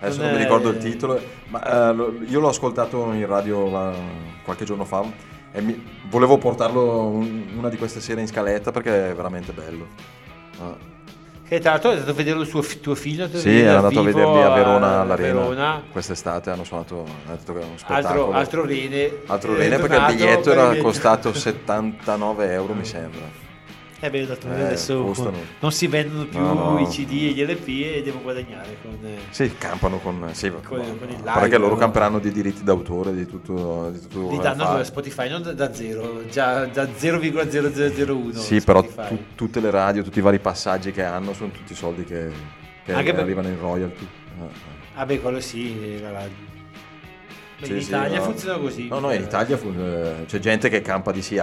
Adesso 0.00 0.18
Non 0.18 0.26
non, 0.28 0.36
mi 0.36 0.40
è- 0.40 0.44
ricordo 0.44 0.68
il 0.70 0.78
titolo, 0.78 1.20
ma 1.48 1.90
eh, 1.90 1.94
io 2.26 2.40
l'ho 2.40 2.48
ascoltato 2.48 3.12
in 3.12 3.26
radio 3.26 3.68
la- 3.70 3.92
qualche 4.44 4.64
giorno 4.64 4.84
fa 4.84 5.02
e 5.56 5.60
mi- 5.60 5.80
volevo 6.10 6.36
portarlo 6.36 7.06
un- 7.06 7.44
una 7.56 7.68
di 7.68 7.76
queste 7.76 8.00
sere 8.00 8.20
in 8.20 8.26
scaletta 8.26 8.72
perché 8.72 9.10
è 9.10 9.14
veramente 9.14 9.52
bello. 9.52 9.86
Ah. 10.60 10.92
Che 11.46 11.60
tra 11.60 11.72
l'altro 11.72 11.90
è 11.90 11.92
andato 11.92 12.10
a 12.10 12.14
vedere 12.14 12.40
il 12.40 12.46
suo 12.46 12.64
tuo 12.80 12.94
figlio. 12.96 13.28
Sì, 13.28 13.60
è 13.60 13.66
andato 13.66 14.00
a 14.00 14.02
vederli 14.02 14.42
a 14.42 14.48
Verona 14.48 15.00
all'Arena. 15.02 15.40
Verona. 15.40 15.82
Quest'estate 15.92 16.50
hanno 16.50 16.64
suonato 16.64 17.04
ha 17.28 17.30
detto 17.32 17.52
che 17.52 17.60
è 17.60 17.64
uno 17.64 17.74
Altro, 17.86 18.32
altro 18.32 18.64
rene. 18.64 19.12
Altro 19.26 19.54
È 19.54 19.58
rene 19.58 19.78
perché 19.78 19.96
il 19.96 20.04
biglietto 20.06 20.50
era 20.50 20.74
costato 20.78 21.32
79 21.32 22.50
euro 22.50 22.72
mi 22.74 22.84
sembra. 22.84 23.42
Eh 24.00 24.10
beh, 24.10 24.26
detto, 24.26 24.48
Eh, 24.48 24.60
adesso 24.60 25.02
costano. 25.02 25.38
non 25.60 25.72
si 25.72 25.86
vendono 25.86 26.26
più 26.26 26.38
No, 26.38 26.52
no. 26.72 26.78
i 26.78 26.86
CD 26.86 27.10
e 27.12 27.30
gli 27.32 27.42
LP 27.42 27.68
e 27.68 28.02
devo 28.04 28.20
guadagnare 28.20 28.76
con... 28.82 28.98
eh, 29.02 29.16
Sì, 29.30 29.54
campano 29.56 29.98
con... 29.98 30.28
Sì, 30.32 30.50
Con- 30.50 30.60
con 30.98 31.08
il 31.08 31.22
live, 31.24 31.56
loro 31.58 31.74
no? 31.74 31.76
camperanno 31.80 32.18
di 32.18 32.30
diritti 32.30 32.62
d'autore, 32.64 33.14
di 33.14 33.26
tutto... 33.26 33.90
Di 33.90 34.00
tutto 34.00 34.30
Li 34.30 34.38
danno 34.38 34.64
fa. 34.64 34.78
a 34.78 34.84
Spotify 34.84 35.30
non 35.30 35.42
da, 35.42 35.52
da 35.54 35.72
zero, 35.72 36.26
già 36.28 36.66
da 36.66 36.84
0,0001. 36.84 38.32
Sì, 38.36 38.60
però 38.60 38.82
tu- 38.82 39.24
tutte 39.34 39.60
le 39.60 39.70
radio, 39.70 40.02
tutti 40.02 40.18
i 40.18 40.22
vari 40.22 40.38
passaggi 40.38 40.90
che 40.90 41.02
hanno 41.02 41.32
sono 41.32 41.50
tutti 41.50 41.74
soldi 41.74 42.04
che, 42.04 42.30
che 42.84 42.92
Anche 42.92 43.12
per- 43.12 43.22
arrivano 43.22 43.48
in 43.48 43.58
royalty. 43.58 44.04
Eh, 44.38 44.44
eh. 44.44 44.48
Ah 44.96 45.06
beh, 45.06 45.20
quello 45.20 45.40
sì, 45.40 45.98
la 46.00 46.26
Sì, 47.62 47.72
in 47.72 47.80
sì, 47.80 47.86
Italia 47.88 48.18
no. 48.18 48.24
funziona 48.24 48.58
così. 48.58 48.88
No, 48.88 48.98
no, 48.98 49.12
in 49.12 49.22
Italia 49.22 49.56
fu- 49.56 49.72
eh, 49.74 50.24
c'è 50.26 50.38
gente 50.40 50.68
che 50.68 50.82
campa 50.82 51.10
di 51.10 51.22
CI, 51.22 51.38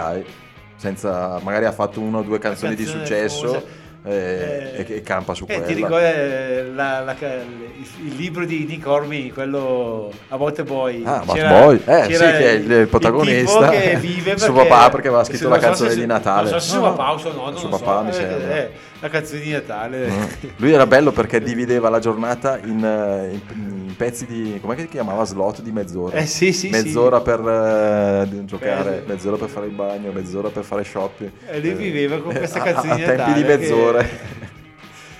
senza, 0.82 1.38
magari 1.44 1.64
ha 1.66 1.70
fatto 1.70 2.00
una 2.00 2.18
o 2.18 2.22
due 2.22 2.40
canzoni 2.40 2.74
di 2.74 2.84
successo 2.84 3.64
eh, 4.04 4.72
Eh, 4.74 4.80
e, 4.80 4.84
che 4.84 5.02
campa 5.02 5.32
su 5.34 5.44
Eh, 5.44 5.54
quella. 5.54 5.66
ti 5.66 5.74
ricordi 5.74 6.04
eh, 6.04 6.64
la- 6.74 7.00
la- 7.00 7.14
il, 7.20 8.06
il 8.06 8.14
libro 8.16 8.44
di 8.44 8.64
Nick 8.68 8.86
Horby, 8.86 9.30
quello 9.30 10.10
A 10.28 10.36
volte 10.36 10.64
Boy? 10.64 11.02
Ah, 11.04 11.22
C'era- 11.32 11.48
Boy, 11.60 11.76
eh, 11.76 12.06
c'era 12.08 12.08
sì, 12.08 12.18
che 12.18 12.38
è 12.48 12.50
il, 12.52 12.70
il 12.70 12.86
protagonista. 12.88 13.58
tipo 13.70 13.70
che 13.70 13.96
vive 14.00 14.36
suo 14.38 14.52
perché- 14.52 14.68
papà 14.68 14.90
perché 14.90 15.08
aveva 15.08 15.24
scritto 15.24 15.48
la 15.48 15.54
so 15.56 15.60
canzone 15.66 15.90
se- 15.90 15.96
di 16.00 16.06
Natale. 16.06 16.50
Non 16.50 16.60
so 16.60 16.66
se 16.66 16.70
suo 16.72 16.80
papà 16.82 17.12
o 17.12 17.18
suo 17.18 17.32
nonno, 17.32 17.56
suo 17.56 17.68
papà, 17.68 17.98
so, 17.98 18.02
mi 18.04 18.08
eh, 18.10 18.12
sembra. 18.12 18.56
eh, 18.56 18.70
la 19.00 19.08
canzone 19.08 19.40
di 19.40 19.50
Natale. 19.50 20.06
Mm. 20.08 20.22
Lui 20.56 20.72
era 20.72 20.86
bello 20.86 21.10
perché 21.12 21.40
divideva 21.42 21.88
la 21.88 21.98
giornata 21.98 22.58
in, 22.62 22.78
in- 22.78 23.40
in 23.86 23.96
pezzi 23.96 24.26
di. 24.26 24.58
com'è 24.60 24.74
che 24.74 24.82
si 24.82 24.88
chiamava? 24.88 25.24
Slot 25.24 25.60
di 25.60 25.70
mezz'ora. 25.72 26.16
Eh, 26.18 26.26
sì, 26.26 26.52
sì, 26.52 26.70
Mezz'ora 26.70 27.20
per 27.20 27.40
eh, 27.40 28.44
giocare, 28.46 28.90
Per- 28.90 29.02
mezz'ora 29.06 29.36
per 29.36 29.48
fare 29.48 29.66
il 29.66 29.72
bagno, 29.72 30.10
mezz'ora 30.12 30.48
per 30.48 30.64
fare 30.64 30.82
shopping. 30.84 31.30
E 31.50 31.60
lui 31.60 31.72
viveva 31.74 32.18
con 32.20 32.32
questa 32.34 32.60
a- 32.60 32.62
canzone 32.62 32.92
a, 32.92 32.96
di 32.96 33.02
tempi 33.04 33.16
Natale 33.16 33.34
di 33.34 33.40
che- 33.42 33.46
mezz'ore. 33.92 34.40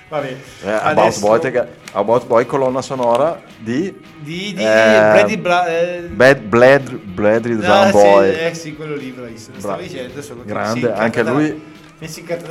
Vabbè, 0.09 0.27
Eh, 0.63 0.69
About, 0.69 0.97
adesso- 0.97 1.19
Boy, 1.21 1.39
che- 1.51 1.67
About 1.93 2.27
Boy, 2.27 2.45
colonna 2.45 2.81
sonora 2.83 3.41
di. 3.57 3.99
Di, 4.19 4.53
di 4.53 4.63
eh, 4.63 5.37
Bla- 5.39 5.67
eh, 5.67 6.01
Bad 6.01 6.39
Bladry 6.41 7.57
the 7.57 7.65
Ah, 7.65 7.89
Boy. 7.89 8.31
Sì, 8.31 8.39
eh 8.39 8.53
sì, 8.53 8.75
quello 8.75 8.95
lì, 8.95 9.09
bravissimo. 9.09 9.59
Stavo 9.59 9.81
dicendo 9.81 10.21
solo 10.21 10.43
Grande, 10.45 10.91
anche 10.93 11.23
lui- 11.23 11.71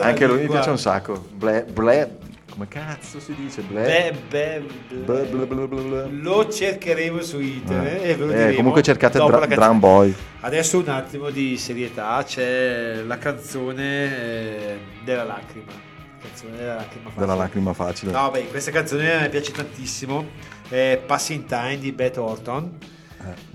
Anche 0.01 0.27
lui 0.27 0.41
mi 0.41 0.47
piace 0.49 0.71
un 0.71 0.79
sacco. 0.79 1.25
Blad, 1.35 2.11
come 2.51 2.67
cazzo 2.69 3.21
si 3.21 3.35
dice? 3.35 3.61
Bla, 3.61 3.83
bla, 4.29 5.47
bla, 5.47 5.67
bla. 5.67 6.07
Lo 6.11 6.49
cercheremo 6.51 7.21
su 7.21 7.39
internet 7.39 8.03
e 8.03 8.15
ve 8.17 8.25
lo 8.25 8.33
Eh, 8.33 8.37
diremo 8.37 8.57
comunque 8.57 8.83
cercate 8.83 9.19
Dra-. 9.19 9.47
Drum 9.47 9.79
Boy. 9.79 10.15
Adesso 10.41 10.79
un 10.79 10.89
attimo 10.89 11.31
di 11.31 11.57
serietà, 11.59 12.23
c'è 12.27 13.03
la 13.07 13.19
canzone 13.19 13.85
eh, 14.19 14.79
della 15.05 15.25
lacrima. 15.25 15.91
Canzone 16.23 16.57
della 16.57 16.75
lacrima 16.77 17.09
facile. 17.09 17.21
Della 17.21 17.35
lacrima 17.35 17.73
facile. 17.73 18.13
No, 18.13 18.31
beh, 18.31 18.47
questa 18.49 18.71
canzone 18.71 19.21
mi 19.23 19.29
piace 19.29 19.53
tantissimo. 19.53 20.27
È 20.69 21.03
Passing 21.05 21.45
Time 21.47 21.79
di 21.79 21.93
Beth 21.93 22.17
Orton. 22.17 22.79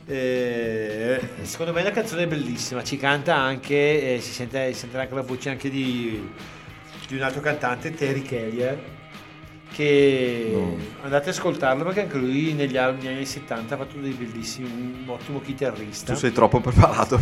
Eh, 0.05 1.19
secondo 1.41 1.73
me 1.73 1.79
è 1.79 1.81
una 1.83 1.91
canzone 1.91 2.27
bellissima. 2.27 2.83
Ci 2.83 2.97
canta 2.97 3.35
anche, 3.35 4.15
eh, 4.15 4.21
si, 4.21 4.31
sente, 4.31 4.71
si 4.73 4.79
sente 4.79 4.97
anche 4.97 5.13
la 5.13 5.21
voce 5.21 5.49
anche 5.49 5.69
di, 5.69 6.31
di 7.07 7.15
un 7.15 7.21
altro 7.21 7.41
cantante, 7.41 7.93
Terry 7.93 8.21
Kellier. 8.21 8.95
Che 9.73 10.49
No. 10.53 10.77
andate 11.03 11.29
ad 11.29 11.35
ascoltarlo 11.35 11.83
perché 11.83 12.01
anche 12.01 12.17
lui 12.17 12.53
negli 12.53 12.77
anni, 12.77 13.03
negli 13.03 13.13
anni 13.15 13.25
70 13.25 13.75
ha 13.75 13.77
fatto 13.77 13.97
dei 13.99 14.11
bellissimi, 14.13 14.67
un 14.67 15.03
ottimo 15.07 15.39
chitarrista. 15.41 16.13
Tu 16.13 16.19
sei 16.19 16.31
troppo 16.31 16.59
preparato. 16.61 17.19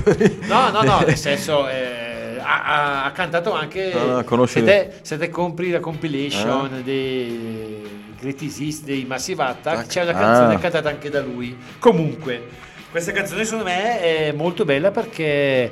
No, 0.47 0.69
no, 0.69 0.81
no, 0.83 0.99
nel 1.05 1.17
senso 1.17 1.67
eh, 1.67 2.37
ha, 2.39 3.03
ha- 3.05 3.11
cantato 3.11 3.51
anche. 3.53 3.91
Conosci- 4.25 4.59
se, 4.59 4.63
te, 4.65 4.93
se 5.01 5.17
te 5.17 5.29
compri 5.29 5.69
la 5.71 5.79
compilation 5.79 6.81
dei 6.83 7.81
Greatest 8.19 8.59
Hits 8.59 8.83
dei 8.83 9.03
Massive 9.05 9.43
Attack, 9.43 9.87
c'è 9.87 10.03
una 10.03 10.13
canzone 10.13 10.55
Ah. 10.55 10.59
cantata 10.59 10.87
anche 10.89 11.09
da 11.09 11.21
lui. 11.21 11.57
Comunque, 11.79 12.41
questa 12.91 13.11
canzone 13.11 13.43
secondo 13.43 13.65
me 13.65 13.99
è 13.99 14.31
molto 14.31 14.63
bella 14.63 14.91
perché 14.91 15.69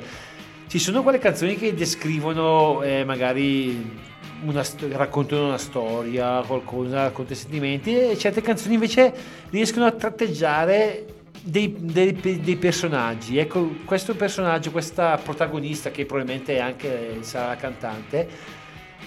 ci 0.68 0.78
sono 0.78 1.02
quelle 1.02 1.18
canzoni 1.18 1.56
che 1.56 1.72
descrivono 1.72 2.82
eh, 2.82 3.04
magari. 3.04 4.12
Una, 4.46 4.62
raccontano 4.92 5.46
una 5.46 5.58
storia, 5.58 6.42
qualcosa, 6.46 7.02
raccontano 7.04 7.36
sentimenti 7.36 7.96
e 7.98 8.18
certe 8.18 8.42
canzoni 8.42 8.74
invece 8.74 9.12
riescono 9.50 9.86
a 9.86 9.92
tratteggiare 9.92 11.04
dei, 11.40 11.74
dei- 11.78 12.40
dei 12.42 12.56
personaggi. 12.56 13.38
Ecco, 13.38 13.70
questo 13.84 14.14
personaggio, 14.14 14.70
questa 14.70 15.18
protagonista 15.22 15.90
che 15.90 16.04
probabilmente 16.04 16.56
è 16.56 16.60
anche 16.60 17.18
sarà 17.20 17.48
la 17.48 17.56
cantante, 17.56 18.28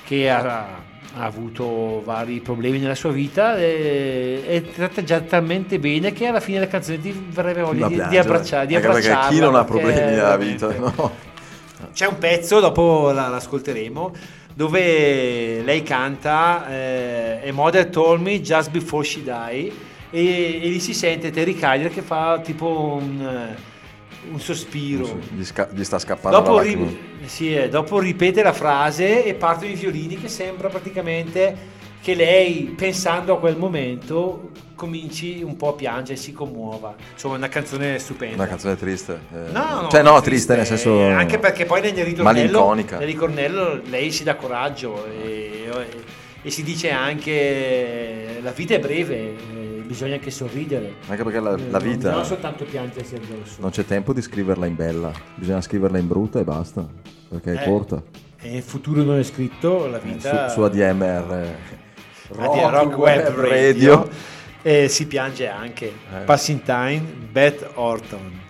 che 0.03 0.29
ha, 0.29 0.65
ha 1.15 1.23
avuto 1.23 2.01
vari 2.03 2.39
problemi 2.39 2.79
nella 2.79 2.95
sua 2.95 3.11
vita, 3.11 3.57
e- 3.57 4.43
è 4.45 4.61
tratteggiata 4.63 5.25
talmente 5.25 5.77
bene 5.77 6.13
che 6.13 6.25
alla 6.25 6.39
fine 6.39 6.59
della 6.59 6.71
canzone 6.71 6.99
ti 6.99 7.11
verrebbe 7.29 7.61
voglia 7.61 7.87
di, 7.87 7.93
di 7.93 7.99
piangere. 7.99 8.19
abbracciare, 8.19 8.65
di 8.65 8.75
Anche 8.75 8.87
perché 8.87 9.17
chi 9.29 9.39
non 9.39 9.55
ha 9.55 9.63
problemi 9.63 9.99
nella 9.99 10.37
vita, 10.37 10.67
no? 10.75 11.11
c'è 11.93 12.07
un 12.07 12.17
pezzo, 12.17 12.59
dopo 12.59 13.11
la- 13.11 13.27
l'ascolteremo, 13.27 14.13
dove 14.57 15.61
lei 15.61 15.84
canta 15.84 16.67
eh, 16.67 17.47
A 17.47 17.53
Mother 17.53 17.85
Told 17.89 18.21
Me 18.21 18.41
Just 18.41 18.71
Before 18.71 19.03
She 19.05 19.21
Die 19.21 19.71
e, 20.09 20.59
e 20.63 20.67
lì 20.67 20.79
si 20.79 20.95
sente 20.95 21.29
Terry 21.29 21.53
Kyler 21.53 21.91
che 21.91 22.01
fa 22.01 22.39
tipo 22.43 22.97
un, 22.99 23.21
eh, 23.21 23.55
un 24.31 24.39
sospiro. 24.39 25.19
Gli, 25.31 25.43
sca- 25.43 25.69
gli 25.71 25.84
sta 25.84 25.99
scappando 25.99 26.39
Dopo, 26.39 26.59
ri- 26.59 26.97
sì, 27.25 27.53
eh, 27.53 27.69
dopo 27.69 27.99
ripete 27.99 28.41
la 28.41 28.51
frase 28.51 29.23
e 29.23 29.35
partono 29.35 29.69
i 29.69 29.75
violini 29.75 30.19
che 30.19 30.27
sembra 30.27 30.69
praticamente 30.69 31.55
che 32.07 32.15
lei, 32.15 32.73
pensando 32.73 33.34
a 33.34 33.38
quel 33.38 33.57
momento, 33.57 34.51
cominci 34.75 35.41
un 35.43 35.57
po' 35.57 35.71
a 35.71 35.73
piangere, 35.73 36.15
si 36.17 36.31
commuova. 36.31 36.95
Insomma, 37.11 37.34
è 37.34 37.38
una 37.38 37.49
canzone 37.49 37.99
stupenda. 37.99 38.35
Una 38.35 38.47
canzone 38.47 38.77
triste. 38.77 39.19
eh. 39.34 39.51
No, 39.51 39.81
no, 39.81 39.88
cioè, 39.89 40.01
no, 40.03 40.21
triste, 40.21 40.55
nel 40.55 40.65
senso. 40.65 41.01
eh, 41.01 41.11
Anche 41.11 41.38
perché 41.38 41.65
poi 41.65 41.81
nel 41.81 41.91
ritornello, 41.91 42.23
Malinconica. 42.23 42.97
nel 42.99 43.07
ritornello 43.07 43.81
lei 43.89 44.09
si 44.13 44.23
dà 44.23 44.35
coraggio 44.38 45.05
e, 45.05 45.67
e- 45.69 46.03
e 46.43 46.49
si 46.49 46.63
dice 46.63 46.91
anche 46.91 48.39
la 48.41 48.51
vita 48.51 48.75
è 48.75 48.79
breve, 48.79 49.15
eh, 49.17 49.81
bisogna 49.85 50.13
anche 50.13 50.31
sorridere. 50.31 50.93
Anche 51.09 51.23
perché 51.23 51.41
la, 51.41 51.55
Eh, 51.57 51.69
la 51.69 51.77
non- 51.79 51.89
vita. 51.89 52.11
Non 52.11 52.23
soltanto 52.23 52.63
piangersi 52.63 53.15
addosso. 53.15 53.59
Non 53.59 53.71
c'è 53.71 53.84
tempo 53.84 54.13
di 54.13 54.21
scriverla 54.21 54.65
in 54.65 54.75
bella, 54.77 55.11
bisogna 55.35 55.59
scriverla 55.59 55.97
in 55.97 56.07
brutta 56.07 56.39
e 56.39 56.45
basta. 56.45 56.88
Perché 57.27 57.51
è 57.53 57.61
Eh, 57.63 57.65
corta. 57.69 58.01
E 58.39 58.55
il 58.55 58.63
futuro 58.63 59.03
non 59.03 59.19
è 59.19 59.23
scritto, 59.23 59.88
la 59.88 59.99
Su, 59.99 60.05
vita... 60.05 60.47
su 60.47 60.61
ADMR. 60.61 61.55
Rock, 62.29 62.71
Rock 62.71 62.97
Web 62.97 63.35
Radio, 63.35 64.09
e 64.61 64.87
si 64.89 65.07
piange 65.07 65.47
anche. 65.47 65.87
Eh. 65.87 66.19
Passing 66.25 66.61
Time, 66.63 67.01
Beth 67.31 67.71
Orton. 67.75 68.45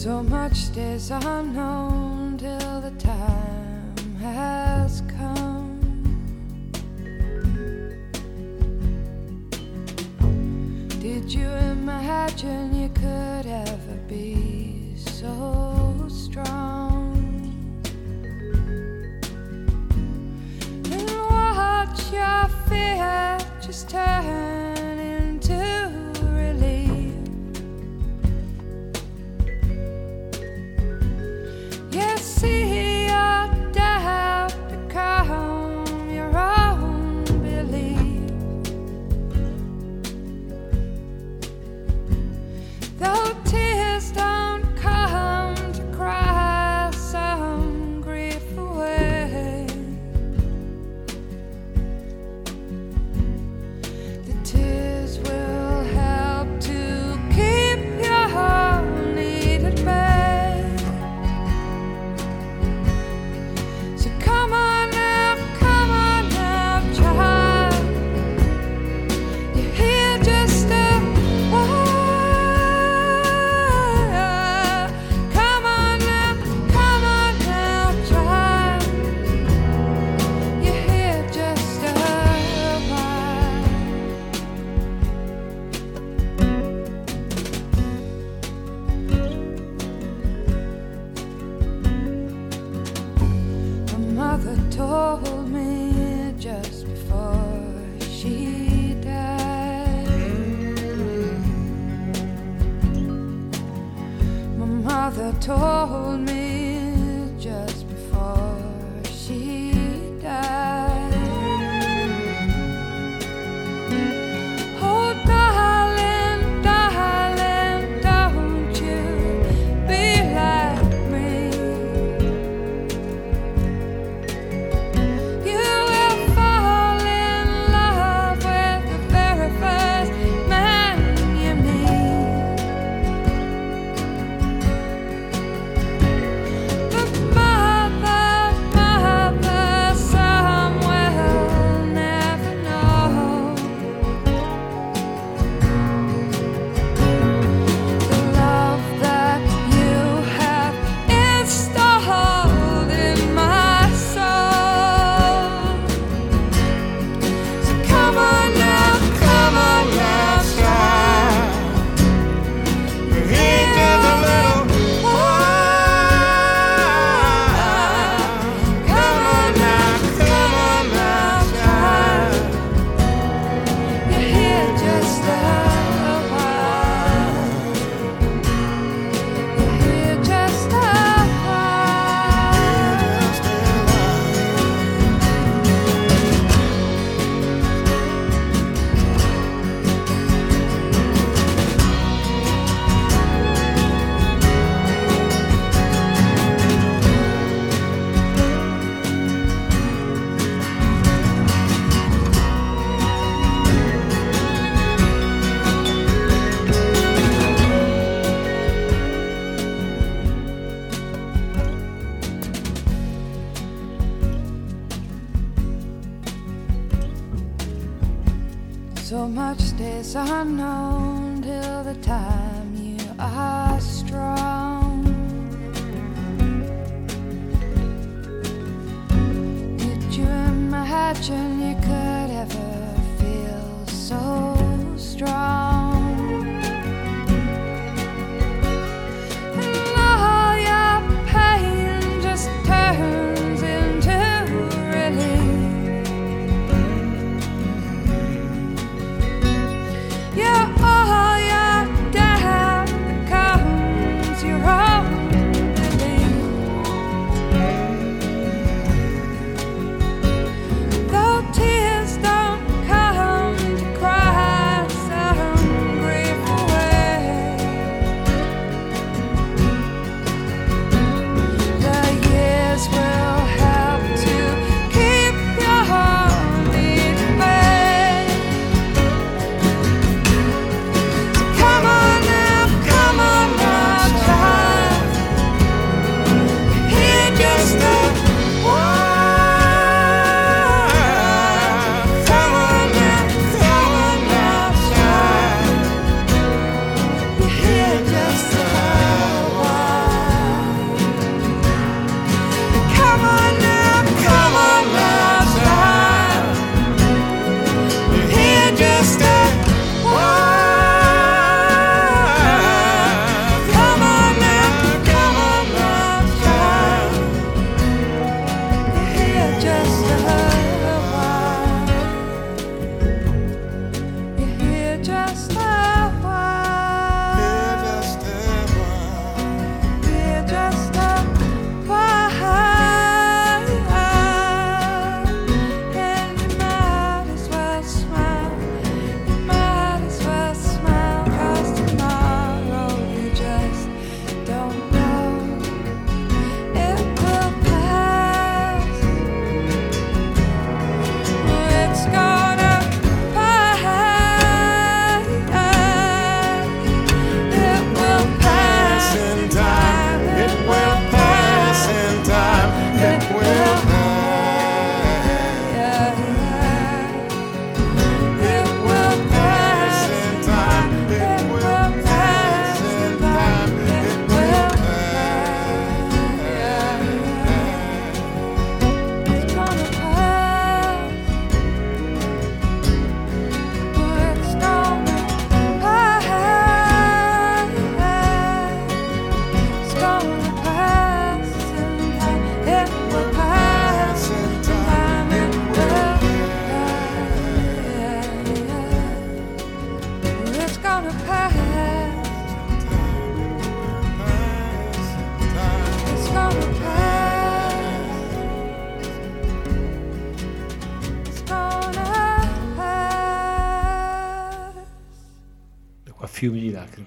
So 0.00 0.22
much 0.22 0.54
stays 0.54 1.10
unknown 1.10 2.09
till 2.58 2.80
the 2.80 2.90
time 2.98 4.16
has 4.16 5.02
come. 5.18 5.78
Did 11.00 11.32
you 11.32 11.48
imagine 11.74 12.74
you 12.74 12.88
could 12.88 13.46
ever 13.46 13.96
be 14.08 14.94
so 14.96 16.06
strong? 16.08 17.14
And 20.94 21.10
watch 21.30 22.00
your 22.12 22.48
fear 22.68 23.38
just 23.60 23.88
turn 23.88 24.69
this 44.00 44.12
time. 44.12 44.39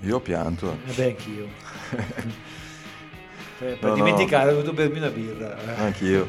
Io 0.03 0.15
ho 0.17 0.19
pianto. 0.19 0.77
Eh 0.87 0.91
beh, 0.93 1.05
anch'io. 1.05 1.47
Per, 3.59 3.77
per 3.77 3.89
No, 3.89 3.89
no. 3.89 3.93
dimenticare 3.95 4.49
ho 4.49 4.53
dovuto 4.55 4.73
bermi 4.73 4.97
una 4.97 5.09
birra. 5.09 5.55
Anch'io. 5.77 6.27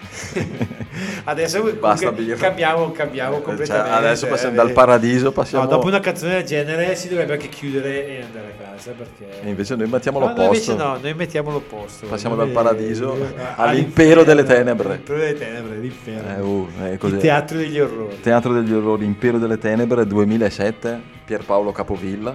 Adesso 1.24 1.62
Basta 1.78 2.10
birra. 2.12 2.36
cambiamo, 2.36 2.90
cambiamo 2.92 3.34
Cioè, 3.36 3.42
completamente. 3.42 3.96
adesso 3.96 4.26
passiamo 4.26 4.54
eh, 4.54 4.56
dal 4.56 4.66
beh. 4.68 4.72
paradiso, 4.72 5.32
passiamo... 5.32 5.64
No, 5.64 5.70
dopo 5.70 5.86
una 5.88 6.00
canzone 6.00 6.34
del 6.34 6.44
genere 6.44 6.94
si 6.96 7.08
dovrebbe 7.08 7.34
anche 7.34 7.48
chiudere 7.48 8.06
e 8.06 8.22
andare 8.22 8.54
a 8.58 8.64
casa 8.72 8.92
perché... 8.92 9.42
E 9.42 9.48
invece 9.50 9.76
noi 9.76 9.88
mettiamo 9.88 10.18
No, 10.18 10.26
l'opposto. 10.28 10.52
invece 10.52 10.74
no, 10.74 10.98
noi 11.00 11.14
mettiamo 11.14 11.50
l'opposto. 11.50 12.06
Passiamo 12.06 12.34
dal 12.36 12.48
paradiso 12.48 13.14
eh, 13.16 13.34
all'impero 13.56 14.24
delle 14.24 14.44
tenebre. 14.44 14.94
L'impero 14.94 15.18
delle 15.18 15.38
tenebre, 15.38 15.76
l'inferno. 15.78 16.36
Eh, 16.36 16.40
uh, 16.40 16.68
eh? 16.84 16.98
Il 17.08 17.16
teatro 17.18 17.58
degli 17.58 17.78
orrori. 17.78 18.20
Teatro 18.20 18.52
degli 18.54 18.72
orrori, 18.72 19.04
Impero 19.04 19.38
delle 19.38 19.58
Tenebre 19.58 20.06
2007, 20.06 21.00
Pierpaolo 21.26 21.72
Capovilla 21.72 22.34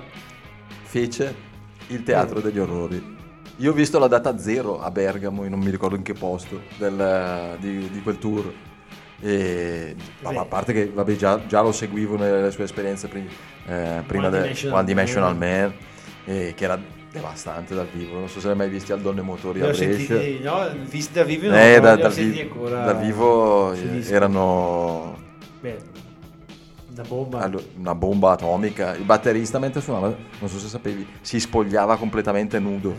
fece 0.85 1.33
il 1.87 2.03
Teatro 2.03 2.39
degli 2.39 2.59
Orrori. 2.59 3.13
Io 3.57 3.71
ho 3.71 3.73
visto 3.73 3.99
la 3.99 4.07
data 4.07 4.37
zero 4.37 4.81
a 4.81 4.91
Bergamo, 4.91 5.47
non 5.47 5.59
mi 5.59 5.69
ricordo 5.69 5.95
in 5.95 6.01
che 6.03 6.13
posto, 6.13 6.61
del- 6.77 7.57
di, 7.59 7.89
di 7.89 8.01
quel 8.01 8.17
tour. 8.17 8.51
E, 9.21 9.95
ma 10.21 10.41
a 10.41 10.45
parte 10.45 10.73
che 10.73 10.89
vabbè, 10.93 11.15
già, 11.15 11.45
già 11.47 11.61
lo 11.61 11.71
seguivo 11.71 12.17
nelle 12.17 12.51
sue 12.51 12.65
esperienze 12.65 13.07
pri- 13.07 13.27
eh, 13.67 14.03
prima 14.05 14.29
del 14.29 14.41
Dimensional 14.41 14.77
One 14.77 14.85
Dimensional 14.85 15.37
Man. 15.37 15.49
Man, 15.61 15.73
e 16.25 16.53
che 16.55 16.63
era 16.65 16.77
devastante 17.11 17.73
dal 17.73 17.87
vivo. 17.91 18.19
Non 18.19 18.27
so 18.27 18.41
se 18.41 18.47
l'hai 18.47 18.57
mai 18.57 18.67
visti 18.69 18.91
al 18.91 18.99
Donne 18.99 19.21
Motori 19.21 19.61
a 19.61 19.67
Brescia. 19.67 19.83
sentiti, 19.85 20.43
no, 20.43 20.67
visti 20.89 21.13
da 21.13 21.23
vivo 21.23 21.47
no, 21.49 21.55
Eh, 21.57 21.79
da- 21.79 21.95
dal, 21.95 22.11
vi- 22.11 22.49
dal 22.67 22.99
vivo 22.99 23.71
eh, 23.71 24.03
erano 24.09 25.17
Beh, 25.61 25.77
una 27.01 27.07
bomba. 27.07 27.39
Allo- 27.39 27.63
una 27.77 27.95
bomba 27.95 28.31
atomica. 28.31 28.95
Il 28.95 29.03
batterista 29.03 29.59
mentre 29.59 29.81
suonava, 29.81 30.07
non 30.39 30.49
so 30.49 30.57
se 30.59 30.67
sapevi, 30.67 31.05
si 31.21 31.39
spogliava 31.39 31.97
completamente 31.97 32.59
nudo. 32.59 32.95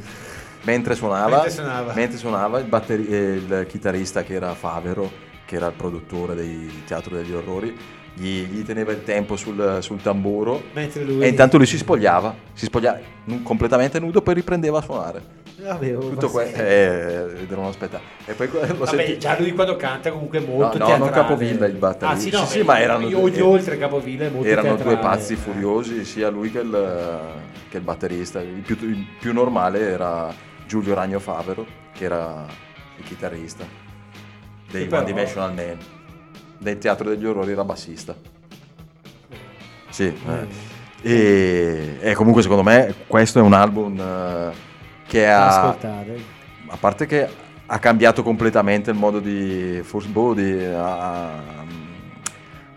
Mentre 0.63 0.95
suonava, 0.95 1.29
Mentre 1.37 1.51
suonava. 1.51 1.93
mentre 1.95 2.19
suonava, 2.19 2.59
il, 2.59 2.67
batteri- 2.67 3.07
eh, 3.07 3.35
il 3.35 3.67
chitarrista 3.69 4.23
che 4.25 4.35
era 4.35 4.53
Favero, 4.55 5.09
che 5.45 5.57
era 5.57 5.69
il 5.69 5.75
produttore 5.75 6.35
del 6.35 6.85
Teatro 6.85 7.15
degli 7.17 7.33
Orrori, 7.33 7.77
gli, 8.19 8.45
gli 8.45 8.63
teneva 8.65 8.93
il 8.93 9.03
tempo 9.05 9.37
sul, 9.37 9.79
sul 9.81 10.01
tamburo 10.01 10.63
Mentre 10.73 11.05
lui- 11.05 11.23
e 11.23 11.29
intanto 11.29 11.57
lui 11.59 11.67
si 11.67 11.77
spogliava, 11.77 12.35
si 12.55 12.65
spogliava 12.65 12.99
completamente 13.43 14.01
nudo, 14.01 14.23
poi 14.23 14.35
riprendeva 14.35 14.79
a 14.79 14.83
suonare. 14.83 15.45
Vabbè, 15.59 15.97
oh, 15.97 16.01
Tutto 16.11 16.29
questo 16.29 16.61
ed 16.61 17.47
era 17.51 17.61
un'aspetta. 17.61 17.99
E 18.27 18.33
poi 18.35 18.47
Vabbè, 18.47 18.87
sentito- 18.87 19.19
già 19.19 19.37
lui 19.39 19.53
quando 19.53 19.77
canta 19.77 20.11
comunque 20.13 20.39
è 20.39 20.43
No, 20.43 20.49
molto 20.49 20.79
no, 20.79 20.85
teatrale. 20.87 20.99
non 20.99 21.11
Capovilla, 21.11 21.67
il 21.67 21.75
batterista. 21.77 22.09
Ah, 22.09 22.17
sì, 22.19 22.31
no, 22.31 22.45
Sì, 22.47 22.59
sì, 22.59 22.63
ma 22.65 22.79
erano 22.79 23.09
io- 23.09 23.29
due- 23.29 23.41
oltre 23.41 23.79
Capovilla 23.79 24.27
è 24.27 24.29
molto 24.29 24.47
erano 24.49 24.75
due 24.77 24.85
teatrale. 24.85 25.01
pazzi 25.17 25.35
furiosi, 25.35 26.05
sia 26.05 26.29
lui 26.29 26.51
che 26.51 26.59
il, 26.61 27.21
che 27.71 27.77
il 27.79 27.83
batterista. 27.83 28.41
Il 28.41 28.63
più, 28.65 28.77
il 28.83 29.07
più 29.19 29.33
normale 29.33 29.81
era 29.81 30.33
Giulio 30.67 30.95
Ragno 30.95 31.19
Favero, 31.19 31.67
che 31.93 32.05
era 32.05 32.45
il 32.99 33.05
chitarrista 33.05 33.65
dei 34.71 34.87
One 34.91 35.05
Dimensional 35.05 35.55
Man. 35.55 35.77
Del 36.59 36.79
Teatro 36.79 37.09
degli 37.09 37.25
Orrori 37.25 37.53
era 37.53 37.65
bassista. 37.65 38.15
Sì, 39.91 40.05
eh. 40.05 40.75
E, 41.03 41.99
e 42.01 42.15
comunque 42.15 42.43
secondo 42.43 42.63
me 42.63 42.95
questo 43.07 43.39
è 43.39 43.43
un 43.43 43.53
album 43.53 43.99
eh, 44.01 44.53
che 45.07 45.29
ha... 45.29 45.47
ascoltare. 45.47 46.19
A 46.69 46.77
parte 46.77 47.07
che 47.07 47.29
ha 47.67 47.79
cambiato 47.79 48.23
completamente 48.23 48.91
il 48.91 48.97
modo 48.97 49.21
di 49.21 49.81
forse 49.83 50.09
boh, 50.09 50.35
di- 50.35 50.65
ha, 50.65 51.43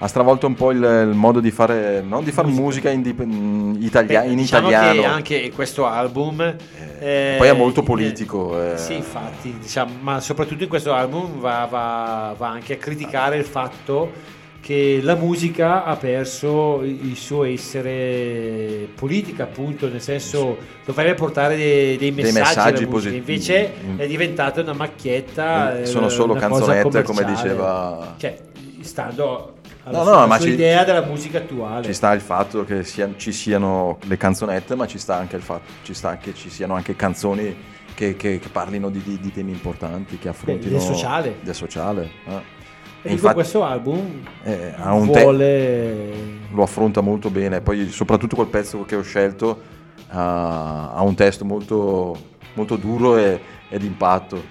ha 0.02 0.08
stravolto 0.08 0.48
un 0.48 0.56
po' 0.56 0.72
il, 0.72 0.78
il 0.82 1.14
modo 1.16 1.42
di 1.42 1.52
fare 1.52 2.02
non 2.02 2.24
di 2.24 2.32
fare 2.32 2.48
musica, 2.48 2.90
indip- 2.90 3.22
in, 3.22 3.78
italia- 3.80 4.22
Beh, 4.22 4.30
in 4.30 4.38
diciamo 4.38 4.70
italiano 4.70 5.02
che 5.02 5.06
anche 5.08 5.52
questo 5.52 5.86
album 5.86 6.56
eh, 7.00 7.36
poi 7.38 7.48
è 7.48 7.54
molto 7.54 7.82
eh, 7.82 7.84
politico 7.84 8.74
eh. 8.74 8.78
Sì, 8.78 8.96
infatti, 8.96 9.54
diciamo, 9.60 9.92
ma 10.00 10.22
soprattutto 10.22 10.64
in 10.64 10.70
questo 10.70 10.94
album 10.94 11.40
va, 11.40 11.68
va- 11.70 12.34
va 12.38 12.48
anche 12.50 12.74
a 12.74 12.78
criticare 12.78 13.38
il 13.38 13.44
fatto 13.44 14.38
che 14.62 15.00
la 15.02 15.16
musica 15.16 15.84
ha 15.84 15.96
perso 15.96 16.82
il 16.84 17.16
suo 17.16 17.44
essere 17.46 18.88
politica, 18.94 19.44
appunto, 19.44 19.88
nel 19.90 20.02
senso 20.02 20.58
dovrebbe 20.86 21.14
portare 21.14 21.56
dei, 21.56 21.98
dei 21.98 22.12
messaggi, 22.12 22.40
messaggi 22.40 22.60
alla 22.60 22.70
musica. 22.70 22.90
posit- 22.90 23.14
invece 23.16 23.74
mm. 23.86 24.00
è 24.00 24.08
diventata 24.08 24.62
una 24.62 24.74
macchietta. 24.74 25.78
Eh, 25.78 25.82
eh, 25.82 25.86
sono 25.86 26.10
solo 26.10 26.36
canzonette, 26.36 27.04
come 27.04 27.24
diceva- 27.24 28.16
Cioè, 28.18 28.38
stando 28.82 29.59
alla 29.90 30.04
No, 30.04 30.20
no, 30.20 30.28
ma 30.28 30.40
ci- 30.40 30.50
idea 30.50 30.84
della 30.84 31.04
musica 31.04 31.40
attuale. 31.40 31.84
Ci 31.86 31.94
sta 31.94 32.12
il 32.14 32.22
fatto 32.22 32.64
che 32.64 32.84
sia- 32.84 33.10
ci 33.18 33.32
siano 33.32 33.98
le 34.06 34.18
canzonette, 34.18 34.76
ma 34.76 34.86
ci 34.88 34.98
sta 34.98 35.16
anche 35.18 35.36
il 35.36 35.42
fatto 35.42 35.64
ci 35.84 35.94
sta 35.94 36.18
che 36.18 36.34
ci 36.34 36.50
siano 36.50 36.76
anche 36.76 36.96
canzoni 36.96 37.56
che, 37.94 38.16
che- 38.16 38.40
che 38.40 38.50
parlino 38.50 38.90
di, 38.90 39.02
di- 39.04 39.20
di 39.20 39.32
temi 39.34 39.52
importanti, 39.52 40.18
che 40.20 40.30
affrontino 40.30 40.72
del 40.72 40.82
sociale. 40.82 41.36
del 41.42 41.56
sociale, 41.56 42.10
eh. 42.28 42.58
E 43.02 43.12
infatti- 43.14 43.34
questo 43.36 43.64
album 43.64 44.22
eh, 44.44 44.74
ha 44.78 44.94
un 44.94 45.10
te- 45.10 45.22
vuole... 45.22 46.14
lo 46.52 46.64
affronta 46.64 47.00
molto 47.02 47.30
bene. 47.30 47.62
Poi, 47.62 47.90
soprattutto 47.90 48.36
quel 48.36 48.48
pezzo 48.48 48.84
che 48.84 48.96
ho 48.98 49.02
scelto, 49.02 49.62
ha, 50.10 50.92
ha 50.92 51.02
un 51.02 51.16
testo 51.16 51.46
molto, 51.46 52.18
molto 52.56 52.76
duro 52.76 53.16
e, 53.18 53.40
e 53.70 53.80
d'impatto 53.80 54.44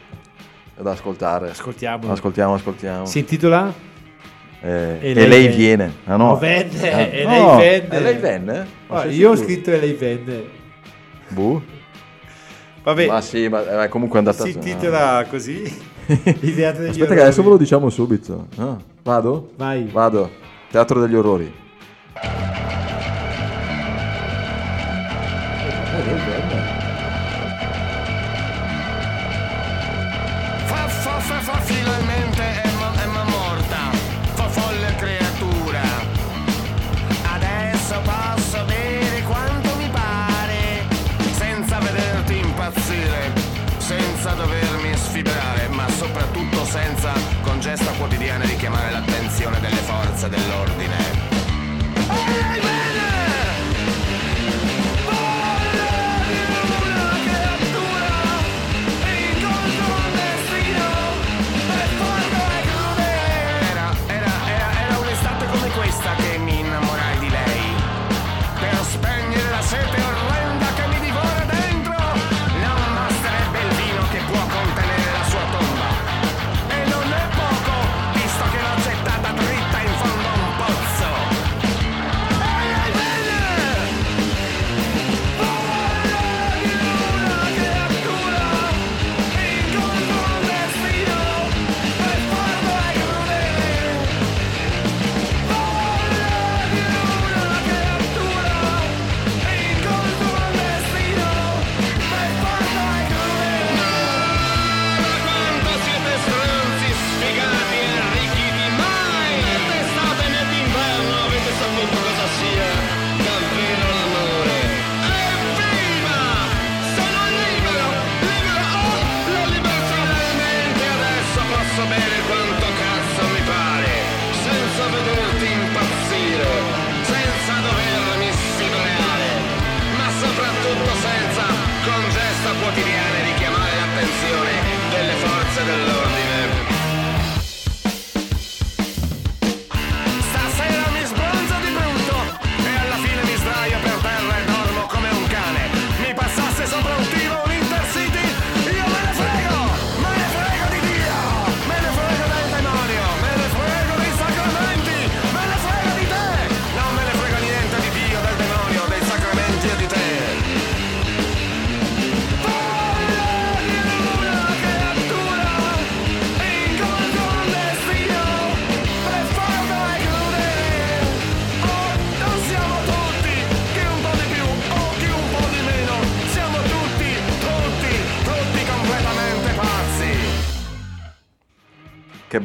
da 0.81 0.93
ascoltare. 0.93 1.51
Ascoltiamolo. 1.51 2.13
Ascoltiamo, 2.13 2.55
ascoltiamo. 2.55 3.05
Si 3.05 3.19
intitola? 3.19 3.71
Eh, 4.61 4.99
E 5.01 5.11
e, 5.11 5.15
lei 5.15 5.29
lei, 5.29 5.43
venne. 5.45 5.57
viene. 5.57 5.93
Ah, 6.05 6.17
no. 6.17 6.37
Venne, 6.37 6.93
Ah, 6.93 7.01
e 7.01 7.25
no, 7.25 7.57
lei 7.59 7.81
venne. 7.81 7.97
E 7.97 8.01
lei 8.01 8.17
venne? 8.17 8.67
Ma 8.89 9.01
Ah, 9.01 9.05
io 9.07 9.31
ho 9.31 9.37
scritto 9.37 9.71
e 9.71 9.79
lei 9.79 9.93
venne. 9.93 10.43
Boh. 11.29 11.63
Vabbè, 12.83 13.07
Ma 13.07 13.21
sì, 13.21 13.49
ma 13.49 13.85
è 13.85 13.89
comunque 13.89 14.19
andata 14.19 14.45
si 14.45 14.53
così. 15.29 15.63
Il 16.41 16.55
teatro 16.55 16.81
degli 16.83 16.91
Aspetta 16.91 16.95
che 16.95 17.03
orrori. 17.05 17.21
adesso 17.21 17.43
ve 17.43 17.49
lo 17.51 17.57
diciamo 17.59 17.91
subito. 17.91 18.47
Ah, 18.57 18.77
vado? 19.03 19.51
Vai. 19.57 19.85
Vado. 19.93 20.31
Teatro 20.71 21.01
degli 21.01 21.15
orrori. 21.15 21.53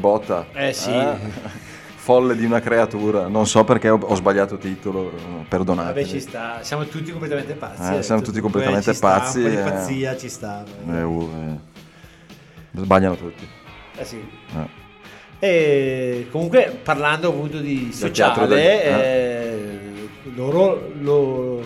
Botta. 0.08 0.48
Eh 0.54 0.74
sì. 0.74 0.92
Folle 1.96 2.36
di 2.36 2.44
una 2.44 2.60
creatura. 2.60 3.28
Non 3.28 3.48
so 3.48 3.64
perché 3.64 3.88
ho, 3.90 3.98
ho 3.98 4.16
sbagliato 4.16 4.58
titolo, 4.58 5.14
perdonate. 5.48 5.94
Vabbè, 5.94 6.06
ci 6.06 6.20
sta. 6.20 6.58
Siamo 6.62 6.84
tutti 6.86 7.10
completamente 7.12 7.54
pazzi. 7.54 7.94
Eh, 7.94 7.98
eh, 8.00 8.04
siamo 8.04 8.22
tutti 8.22 8.42
completamente 8.42 8.90
eh, 8.90 8.94
ci 8.94 8.98
sta, 8.98 9.08
pazzi, 9.08 9.38
Un 9.38 9.44
po' 9.44 9.50
di 9.50 9.56
eh. 9.56 9.62
pazzia 9.62 10.18
ci 10.18 10.28
sta. 10.30 10.64
Eh, 10.90 11.02
uh, 11.04 11.30
eh. 12.76 12.82
Sbagliano 12.82 13.16
tutti. 13.16 13.48
Eh 13.96 14.04
sì. 14.04 14.18
Eh. 14.58 14.82
E 15.40 16.28
comunque 16.32 16.78
parlando 16.84 17.30
appunto 17.30 17.60
di 17.60 17.84
del- 17.86 17.94
sociale, 17.94 18.84
eh, 18.84 19.80
loro 20.36 20.92
lo, 21.00 21.62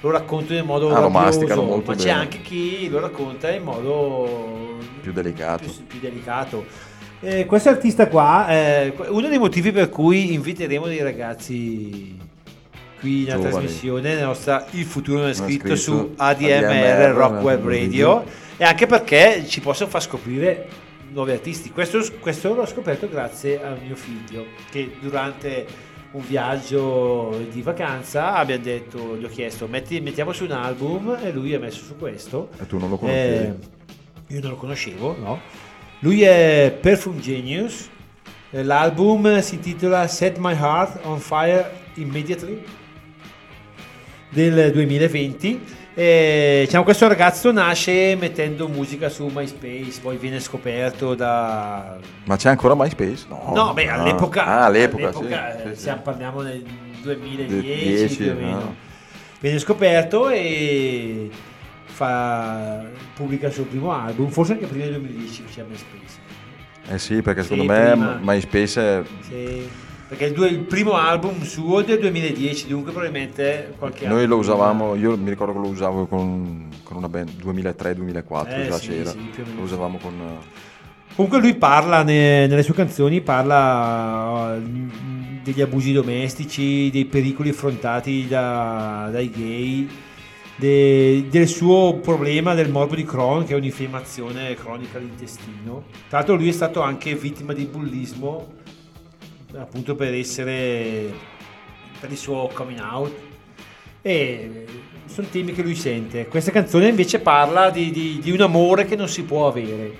lo 0.00 0.10
raccontano 0.10 0.58
in 0.58 0.66
modo 0.66 0.88
Ah, 0.90 1.00
rabbioso, 1.00 1.40
ma 1.62 1.94
c'è 1.94 2.04
bene. 2.04 2.10
anche 2.10 2.40
chi 2.42 2.88
lo 2.90 3.00
racconta 3.00 3.50
in 3.50 3.62
modo 3.62 4.78
Più 5.00 5.12
delicato. 5.12 5.64
più, 5.64 5.86
più 5.86 5.98
delicato. 6.00 6.90
Eh, 7.24 7.46
questo 7.46 7.68
artista 7.68 8.08
qua 8.08 8.48
è 8.48 8.92
uno 9.08 9.28
dei 9.28 9.38
motivi 9.38 9.70
per 9.70 9.88
cui 9.88 10.34
inviteremo 10.34 10.86
dei 10.86 11.02
ragazzi 11.02 12.18
qui 12.98 13.22
nella 13.24 13.38
trasmissione 13.38 14.14
nella 14.14 14.26
nostra 14.26 14.66
Il 14.72 14.84
futuro 14.84 15.20
non 15.20 15.28
è 15.28 15.34
scritto, 15.34 15.76
scritto, 15.76 15.76
su 15.76 16.14
ADMR, 16.16 16.64
ADMR 16.64 17.14
Rock 17.14 17.42
Web 17.42 17.64
Radio. 17.64 18.14
Radio 18.14 18.24
e 18.56 18.64
anche 18.64 18.86
perché 18.86 19.44
ci 19.46 19.60
possono 19.60 19.88
far 19.88 20.02
scoprire 20.02 20.68
nuovi 21.12 21.30
artisti. 21.30 21.70
Questo, 21.70 22.00
questo 22.18 22.54
l'ho 22.54 22.66
scoperto 22.66 23.08
grazie 23.08 23.62
a 23.62 23.76
mio 23.80 23.94
figlio 23.94 24.46
che 24.70 24.96
durante 25.00 25.66
un 26.12 26.22
viaggio 26.26 27.40
di 27.50 27.62
vacanza 27.62 28.34
abbiamo 28.34 28.64
detto, 28.64 29.16
gli 29.16 29.24
ho 29.24 29.28
chiesto 29.28 29.68
metti- 29.68 30.00
mettiamo 30.00 30.32
su 30.32 30.44
un 30.44 30.52
album 30.52 31.18
e 31.22 31.30
lui 31.30 31.54
ha 31.54 31.60
messo 31.60 31.84
su 31.84 31.96
questo. 31.96 32.50
E 32.60 32.66
tu 32.66 32.78
non 32.78 32.90
lo 32.90 32.96
conoscevi? 32.96 33.44
Eh, 33.44 34.34
io 34.34 34.40
non 34.40 34.50
lo 34.50 34.56
conoscevo, 34.56 35.16
no? 35.18 35.70
Lui 36.02 36.22
è 36.22 36.76
Perfume 36.80 37.20
Genius, 37.20 37.88
eh, 38.50 38.64
l'album 38.64 39.38
si 39.40 39.54
intitola 39.54 40.08
Set 40.08 40.36
My 40.38 40.52
Heart 40.52 41.00
on 41.04 41.20
Fire 41.20 41.70
Immediately 41.94 42.60
del 44.28 44.72
2020. 44.72 45.60
E, 45.94 46.62
diciamo, 46.64 46.82
questo 46.82 47.06
ragazzo 47.06 47.52
nasce 47.52 48.16
mettendo 48.18 48.66
musica 48.66 49.08
su 49.10 49.30
MySpace, 49.32 50.00
poi 50.00 50.16
viene 50.16 50.40
scoperto 50.40 51.14
da... 51.14 51.98
Ma 52.24 52.36
c'è 52.36 52.48
ancora 52.48 52.74
MySpace? 52.74 53.26
No, 53.28 53.52
No, 53.54 53.72
beh, 53.72 53.88
all'epoca, 53.88 54.44
Ah, 54.44 54.64
all'epoca, 54.64 55.08
all'epoca, 55.08 55.56
sì, 55.62 55.68
eh, 55.68 55.74
sì, 55.76 55.92
parliamo 56.02 56.40
nel 56.40 56.64
2010 57.02 57.60
10, 57.60 58.16
più 58.16 58.30
o 58.30 58.34
meno. 58.34 58.50
no. 58.58 58.74
Viene 59.38 59.58
scoperto 59.58 60.30
e 60.30 61.30
fa, 62.06 62.84
pubblica 63.14 63.46
il 63.46 63.52
suo 63.52 63.64
primo 63.64 63.92
album, 63.92 64.28
forse 64.28 64.52
anche 64.52 64.66
prima 64.66 64.84
del 64.84 64.94
2010 65.00 65.44
c'è 65.44 65.62
MySpace. 65.68 66.20
Eh 66.88 66.98
sì, 66.98 67.22
perché 67.22 67.42
Sì, 67.42 67.48
secondo 67.48 67.72
me 67.72 67.90
prima. 67.92 68.18
MySpace 68.22 68.80
è... 68.80 69.02
Sì, 69.20 69.68
perché 70.08 70.24
il, 70.26 70.32
due- 70.32 70.48
il 70.48 70.58
primo 70.60 70.94
album 70.94 71.40
suo 71.42 71.80
è 71.80 71.84
del 71.84 72.00
2010, 72.00 72.66
dunque 72.66 72.90
probabilmente 72.92 73.72
qualche 73.78 74.06
Noi 74.06 74.26
lo 74.26 74.38
prima. 74.38 74.54
usavamo, 74.54 74.94
io 74.96 75.16
mi 75.16 75.30
ricordo 75.30 75.52
che 75.52 75.58
lo 75.60 75.68
usavo 75.68 76.06
con, 76.06 76.68
con 76.82 76.96
una 76.96 77.08
band 77.08 77.30
2003-2004, 77.42 78.48
Eh, 78.48 78.64
già 78.66 78.76
sì, 78.78 78.88
c'era. 78.88 79.10
sì, 79.10 79.18
lo 79.36 79.44
sì. 79.44 79.60
usavamo 79.62 79.98
con... 79.98 80.38
Comunque 81.14 81.40
lui 81.40 81.54
parla 81.54 82.02
ne- 82.02 82.46
nelle 82.46 82.62
sue 82.62 82.72
canzoni, 82.74 83.20
parla 83.20 84.54
uh, 84.56 84.62
degli 85.42 85.60
abusi 85.60 85.92
domestici, 85.92 86.90
dei 86.90 87.04
pericoli 87.04 87.50
affrontati 87.50 88.26
da- 88.26 89.08
dai 89.12 89.30
gay, 89.30 89.88
de- 90.62 91.26
del 91.28 91.48
suo 91.48 91.96
problema 91.96 92.54
del 92.54 92.70
morbo 92.70 92.94
di 92.94 93.04
Crohn, 93.04 93.44
che 93.44 93.54
è 93.54 93.56
un'infiammazione 93.56 94.54
cronica 94.54 94.98
dell'intestino. 94.98 95.86
Tra 96.08 96.18
l'altro 96.18 96.36
lui 96.36 96.48
è 96.48 96.52
stato 96.52 96.80
anche 96.82 97.16
vittima 97.16 97.52
di 97.52 97.64
bullismo, 97.64 98.52
appunto 99.56 99.96
per 99.96 100.14
essere, 100.14 101.12
per 101.98 102.12
il 102.12 102.16
suo 102.16 102.48
coming 102.54 102.78
out. 102.78 103.12
E 104.02 104.64
sono 105.06 105.26
temi 105.28 105.52
che 105.52 105.62
lui 105.62 105.74
sente. 105.74 106.26
Questa 106.28 106.52
canzone 106.52 106.88
invece 106.88 107.18
parla 107.18 107.70
di, 107.70 107.90
di- 107.90 108.20
di 108.20 108.30
un 108.30 108.40
amore 108.40 108.84
che 108.84 108.94
non 108.94 109.08
si 109.08 109.24
può 109.24 109.48
avere. 109.48 109.92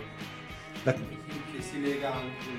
La- 0.84 0.92
che 0.92 1.60
si 1.60 1.80
lega 1.80 2.14
anche 2.14 2.50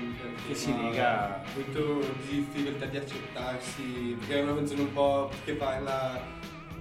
Che 0.46 0.54
si 0.54 0.74
lega- 0.78 1.42
molto 1.54 2.00
di 2.28 2.44
difficoltà 2.52 2.84
di 2.84 2.98
accettarsi 2.98 4.14
perché 4.18 4.40
è 4.40 4.42
una 4.42 4.54
canzone 4.56 4.80
un 4.82 4.92
po' 4.92 5.30
che 5.46 5.52
parla 5.54 6.20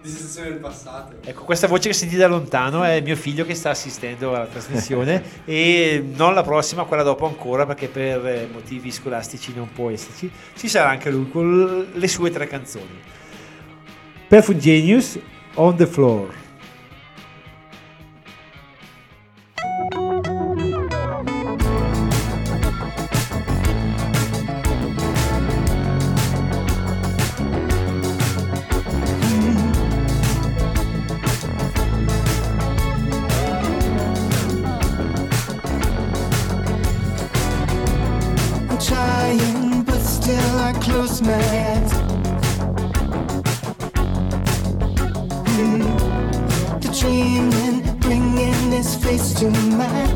di 0.03 0.09
sensazioni 0.09 0.49
del 0.49 0.59
passato 0.59 1.15
Ecco, 1.23 1.45
questa 1.45 1.67
voce 1.67 1.87
che 1.87 1.95
sentite 1.95 2.19
da 2.19 2.27
lontano 2.27 2.83
è 2.83 2.99
mio 2.99 3.15
figlio 3.15 3.45
che 3.45 3.55
sta 3.55 3.69
assistendo 3.69 4.35
alla 4.35 4.47
trasmissione 4.47 5.23
e 5.45 6.03
non 6.15 6.33
la 6.33 6.43
prossima, 6.43 6.83
quella 6.83 7.03
dopo 7.03 7.25
ancora 7.25 7.65
perché 7.65 7.87
per 7.87 8.25
eh, 8.27 8.49
motivi 8.51 8.91
scolastici 8.91 9.53
non 9.55 9.71
può 9.71 9.89
esserci. 9.89 10.29
Ci 10.55 10.67
sarà 10.67 10.89
anche 10.89 11.09
lui 11.09 11.29
con 11.29 11.87
le 11.93 12.07
sue 12.09 12.29
tre 12.31 12.47
canzoni. 12.47 12.99
Perfume 14.27 14.59
Genius, 14.59 15.17
On 15.55 15.75
the 15.75 15.87
Floor. 15.87 16.42
Eyes. 41.21 41.93
Mm. 45.53 45.83
The 46.81 46.89
dreaming, 46.99 47.99
bringing 47.99 48.71
this 48.71 48.95
face 48.95 49.31
to 49.35 49.51
mine. 49.51 50.09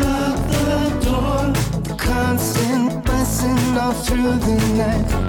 Lock 0.00 0.36
the 0.52 1.00
door, 1.02 1.52
the 1.82 1.94
constant 1.96 3.04
buzzing 3.06 3.78
all 3.78 3.94
through 3.94 4.36
the 4.36 4.56
night. 4.76 5.23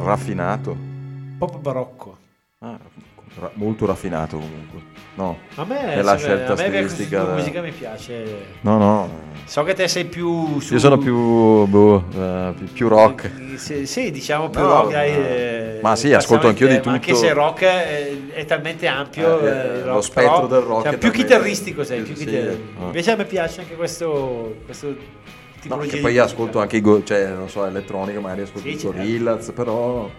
Raffinato. 0.00 0.76
Pop 1.38 1.58
barocco. 1.58 2.16
Ah, 2.58 2.78
ra- 3.38 3.50
molto 3.54 3.86
raffinato 3.86 4.36
comunque. 4.36 4.88
No, 5.14 5.38
A 5.56 5.64
me, 5.64 5.94
è 5.94 6.02
la 6.02 6.16
scelta 6.16 6.54
me 6.54 6.66
stilistica. 6.68 7.24
musica 7.34 7.60
mi 7.60 7.72
piace. 7.72 8.46
No, 8.62 8.78
no. 8.78 9.28
So 9.44 9.64
che 9.64 9.74
te 9.74 9.88
sei 9.88 10.04
più 10.04 10.60
su... 10.60 10.74
Io 10.74 10.78
sono 10.78 10.96
più, 10.98 11.66
boh, 11.66 12.04
eh, 12.14 12.54
più, 12.72 12.88
rock. 12.88 13.30
Sì, 13.56 13.84
sì, 13.86 14.10
diciamo 14.10 14.48
più 14.48 14.60
No, 14.60 14.68
rock. 14.68 14.90
dai, 14.92 15.10
ma- 15.10 15.16
eh, 15.26 15.78
ma 15.82 15.96
sì, 15.96 16.12
ascolto 16.12 16.46
anch'io 16.48 16.68
di 16.68 16.80
ma 16.84 16.92
Anche 16.92 17.12
tutto. 17.12 17.24
se 17.24 17.32
rock 17.32 17.62
è, 17.62 18.10
è 18.32 18.44
talmente 18.44 18.86
ampio, 18.86 19.40
Eh, 19.40 19.44
eh, 19.44 19.48
eh, 19.48 19.76
il 19.78 19.84
lo 19.84 19.92
rock, 19.92 20.04
spettro 20.04 20.32
però, 20.32 20.46
del 20.46 20.60
rock 20.60 20.82
cioè, 20.84 20.92
è 20.94 20.98
più 20.98 21.10
chitarristico 21.10 21.82
sei, 21.84 22.02
più 22.02 22.14
sì, 22.14 22.24
chitar- 22.26 22.56
ah. 22.78 22.84
Invece 22.84 23.10
a 23.10 23.16
me 23.16 23.24
piace 23.24 23.60
anche 23.62 23.74
questo, 23.74 24.56
questo 24.64 24.94
No, 25.68 25.76
che 25.78 25.88
poi 25.98 26.00
musica. 26.02 26.24
ascolto 26.24 26.60
anche 26.60 26.76
i 26.76 26.80
go- 26.80 27.02
cioè, 27.04 27.26
non 27.28 27.48
so, 27.48 27.64
elettronica, 27.66 28.20
magari 28.20 28.42
ascolto 28.42 28.68
Sì, 28.68 28.74
i 28.74 28.78
certo. 28.78 28.96
Gorillaz, 28.96 29.50
però 29.52 30.10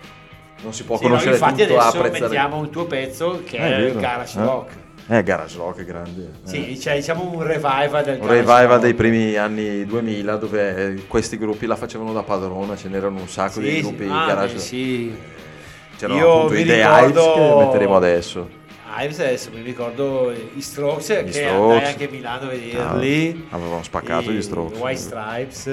non 0.63 0.73
si 0.73 0.83
può 0.83 0.97
Sì, 0.97 1.03
no, 1.03 1.09
conoscere 1.09 1.35
infatti 1.35 1.61
tutto, 1.63 1.79
adesso 1.79 1.97
apprezzare. 1.97 2.21
mettiamo 2.21 2.57
un 2.57 2.69
tuo 2.69 2.85
pezzo 2.85 3.41
che 3.45 3.57
Eh, 3.57 3.59
è, 3.61 3.77
il 3.77 3.85
vero, 3.87 3.99
garage 3.99 4.39
eh? 4.39 4.43
rock. 4.43 4.71
Eh, 5.07 5.23
garage 5.23 5.57
rock 5.57 5.79
è 5.81 5.83
grande. 5.83 6.31
eh. 6.45 6.47
Sì, 6.47 6.79
cioè 6.79 6.95
diciamo 6.95 7.23
un 7.33 7.41
revival 7.43 8.03
del 8.03 8.19
Un 8.21 8.27
revival 8.27 8.67
rock. 8.67 8.81
dei 8.81 8.93
primi 8.93 9.35
anni 9.35 9.83
2000 9.85 10.35
dove 10.35 10.75
eh, 10.93 11.07
questi 11.07 11.37
gruppi 11.37 11.65
la 11.65 11.75
facevano 11.75 12.13
da 12.13 12.21
padrona, 12.23 12.75
ce 12.77 12.87
n'erano 12.87 13.19
un 13.19 13.27
sacco 13.27 13.53
Sì, 13.53 13.61
di 13.61 13.71
sì. 13.77 13.81
gruppi 13.81 14.05
Ah, 14.07 14.25
garage 14.27 14.53
beh, 14.53 14.59
sì. 14.59 15.15
C'erano 15.97 16.19
Io 16.19 16.33
appunto 16.37 16.53
i 16.55 16.65
The 16.65 16.75
ricordo- 16.75 17.05
Hives 17.07 17.33
che 17.33 17.55
metteremo 17.65 17.95
adesso. 17.95 18.49
Ives 18.99 19.19
adesso 19.19 19.49
mi 19.53 19.61
ricordo 19.61 20.31
i 20.31 20.61
Strokes 20.61 21.07
che 21.07 21.31
Strokes. 21.31 21.37
andai 21.47 21.85
anche 21.85 22.07
a 22.07 22.09
Milano 22.11 22.45
a 22.45 22.49
vederli. 22.49 23.45
Ah, 23.49 23.55
avevano 23.55 23.83
spaccato 23.83 24.31
gli 24.31 24.41
Strokes. 24.41 24.77
White 24.79 24.99
Stripes. 24.99 25.65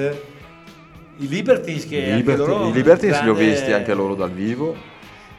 I 1.20 1.28
Libertines 1.28 1.88
che 1.88 1.96
I, 1.96 2.14
Liberty- 2.14 2.38
loro 2.46 2.68
i 2.68 2.72
Libertines 2.72 3.22
li 3.22 3.28
ho 3.28 3.34
grande- 3.34 3.50
visti 3.52 3.72
anche 3.72 3.92
loro 3.94 4.14
dal 4.14 4.30
vivo, 4.30 4.76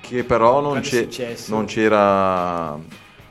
che 0.01 0.23
però 0.23 0.59
non, 0.59 0.81
Grande 0.81 1.07
c'è- 1.07 1.35
non 1.47 1.65
c'era 1.65 2.77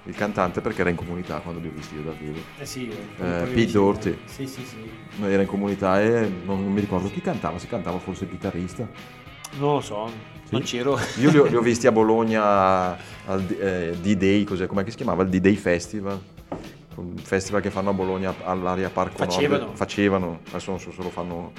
il 0.05 0.15
cantante 0.15 0.63
perché 0.63 0.81
era 0.81 0.89
in 0.89 0.97
comunità 0.97 1.41
quando 1.41 1.61
li 1.61 1.69
ho 1.69 1.73
visti 1.75 1.97
io 1.97 2.01
dal 2.03 2.17
vivo. 2.17 2.39
Eh 2.59 2.65
sì, 2.65 2.89
Eh, 2.89 2.95
proprio 3.17 3.55
Pete 3.55 3.73
Doherty. 3.73 4.19
Sì, 4.25 4.47
sì, 4.47 4.65
sì. 4.65 5.23
Era 5.27 5.43
in 5.43 5.49
comunità 5.49 6.01
e 6.01 6.21
non, 6.45 6.63
non 6.63 6.73
mi 6.73 6.81
ricordo 6.81 7.11
chi 7.11 7.21
cantava, 7.21 7.59
si 7.59 7.67
cantava 7.67 7.99
forse 7.99 8.25
il 8.25 8.31
chitarrista. 8.31 8.89
Non 9.59 9.75
lo 9.75 9.81
so, 9.83 10.11
non 10.51 10.63
c'ero. 10.63 10.99
Io 11.19 11.31
li 11.31 11.39
ho, 11.39 11.45
li 11.45 11.57
ho 11.57 11.61
visti 11.61 11.87
a 11.87 11.93
Bologna 11.93 12.97
al 13.27 13.45
eh, 13.59 13.97
D-Day, 14.01 14.45
cos'è, 14.45 14.67
com'è 14.67 14.85
che 14.85 14.91
si 14.91 14.97
chiamava? 14.97 15.23
Il 15.23 15.29
D-Day 15.29 15.55
Festival. 15.55 16.21
Un 16.97 17.17
festival 17.17 17.61
che 17.61 17.71
fanno 17.71 17.91
a 17.91 17.93
Bologna 17.93 18.35
all'area 18.43 18.89
Parco 18.91 19.19
Facevano. 19.19 19.67
Nord. 19.67 19.77
Facevano. 19.77 20.41
Adesso 20.49 20.71
non 20.71 20.81
so 20.81 20.91
se 20.91 21.03
lo 21.03 21.11
fanno. 21.11 21.53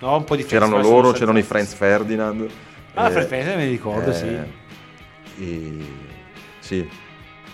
No, 0.00 0.16
un 0.16 0.24
po' 0.24 0.36
di 0.36 0.44
C'erano 0.44 0.80
loro, 0.80 1.12
c'erano 1.12 1.38
i 1.38 1.42
Franz 1.42 1.74
Ferdinand. 1.74 2.48
Ah, 2.94 3.08
eh, 3.08 3.10
Franz 3.10 3.26
Ferdinand 3.26 3.60
mi 3.60 3.68
ricordo, 3.68 4.12
sì. 4.12 4.36
E... 5.38 5.78
Sì. 6.60 6.88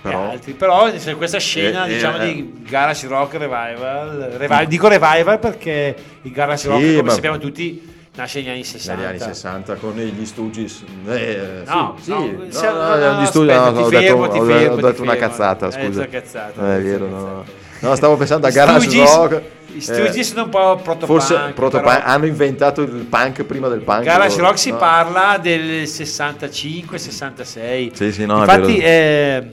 Però... 0.02 0.30
altri. 0.30 0.52
Però 0.52 0.90
questa 1.16 1.39
scena 1.39 1.86
Eh, 1.86 1.90
eh, 1.90 1.94
diciamo 1.94 2.18
eh. 2.18 2.32
di 2.32 2.52
garage 2.62 3.06
rock 3.09 3.32
revival, 3.35 4.35
revival- 4.36 4.66
dico 4.66 4.89
revival 4.89 5.39
perché 5.39 5.97
il 6.22 6.30
garage 6.30 6.62
Sì, 6.62 6.68
rock 6.68 6.97
come 6.97 7.10
sappiamo 7.10 7.39
tutti 7.39 7.97
nasce 8.19 8.40
negli 8.40 8.49
anni 8.51 8.65
60 8.65 9.01
Negli 9.01 9.09
anni 9.11 9.20
60 9.20 9.74
con 9.77 9.95
gli 9.97 10.27
Stooges. 10.27 10.82
Eh, 11.07 11.62
No, 11.66 11.97
sì, 12.01 12.11
no, 12.11 12.28
sì, 12.49 12.65
no, 12.65 12.73
no, 12.73 12.97
no, 12.97 13.12
no, 13.12 13.23
gli 13.23 13.27
Stooges- 13.27 13.57
aspetta, 13.57 13.70
no, 13.70 13.81
ho 13.81 13.89
fermo, 13.89 14.27
detto, 14.27 14.43
ho- 14.43 14.45
fermo, 14.45 14.74
ho 14.74 14.81
detto 14.81 15.03
una 15.03 15.16
cazzata, 15.16 15.69
Eh, 15.69 15.85
scusa. 15.86 16.07
cazzata, 16.09 16.61
Eh, 16.61 16.65
è 16.65 16.66
una 16.66 16.77
vero, 16.78 17.09
no. 17.09 17.45
No, 17.81 17.95
stavo 17.95 18.16
pensando 18.16 18.49
a 18.49 18.51
Garage 18.51 19.05
Rock. 19.05 19.40
Gli 19.70 19.81
Stooges 19.81 20.28
sono 20.31 20.45
un 20.45 20.49
po' 20.51 20.81
protopunk, 20.82 21.20
Forse 21.20 21.53
protopunk, 21.55 22.01
hanno 22.03 22.27
inventato 22.27 22.82
il 22.82 23.07
punk 23.09 23.45
prima 23.45 23.69
del 23.69 23.81
punk. 23.82 24.03
Garage 24.03 24.36
loro. 24.36 24.49
Rock 24.49 24.59
si 24.59 24.70
No. 24.70 24.77
parla 24.78 25.39
del 25.40 25.86
65-66. 25.86 27.93
Sì, 27.95 28.11
sì, 28.12 28.27
no, 28.27 28.39
Infatti, 28.39 28.78
eh, 28.78 29.49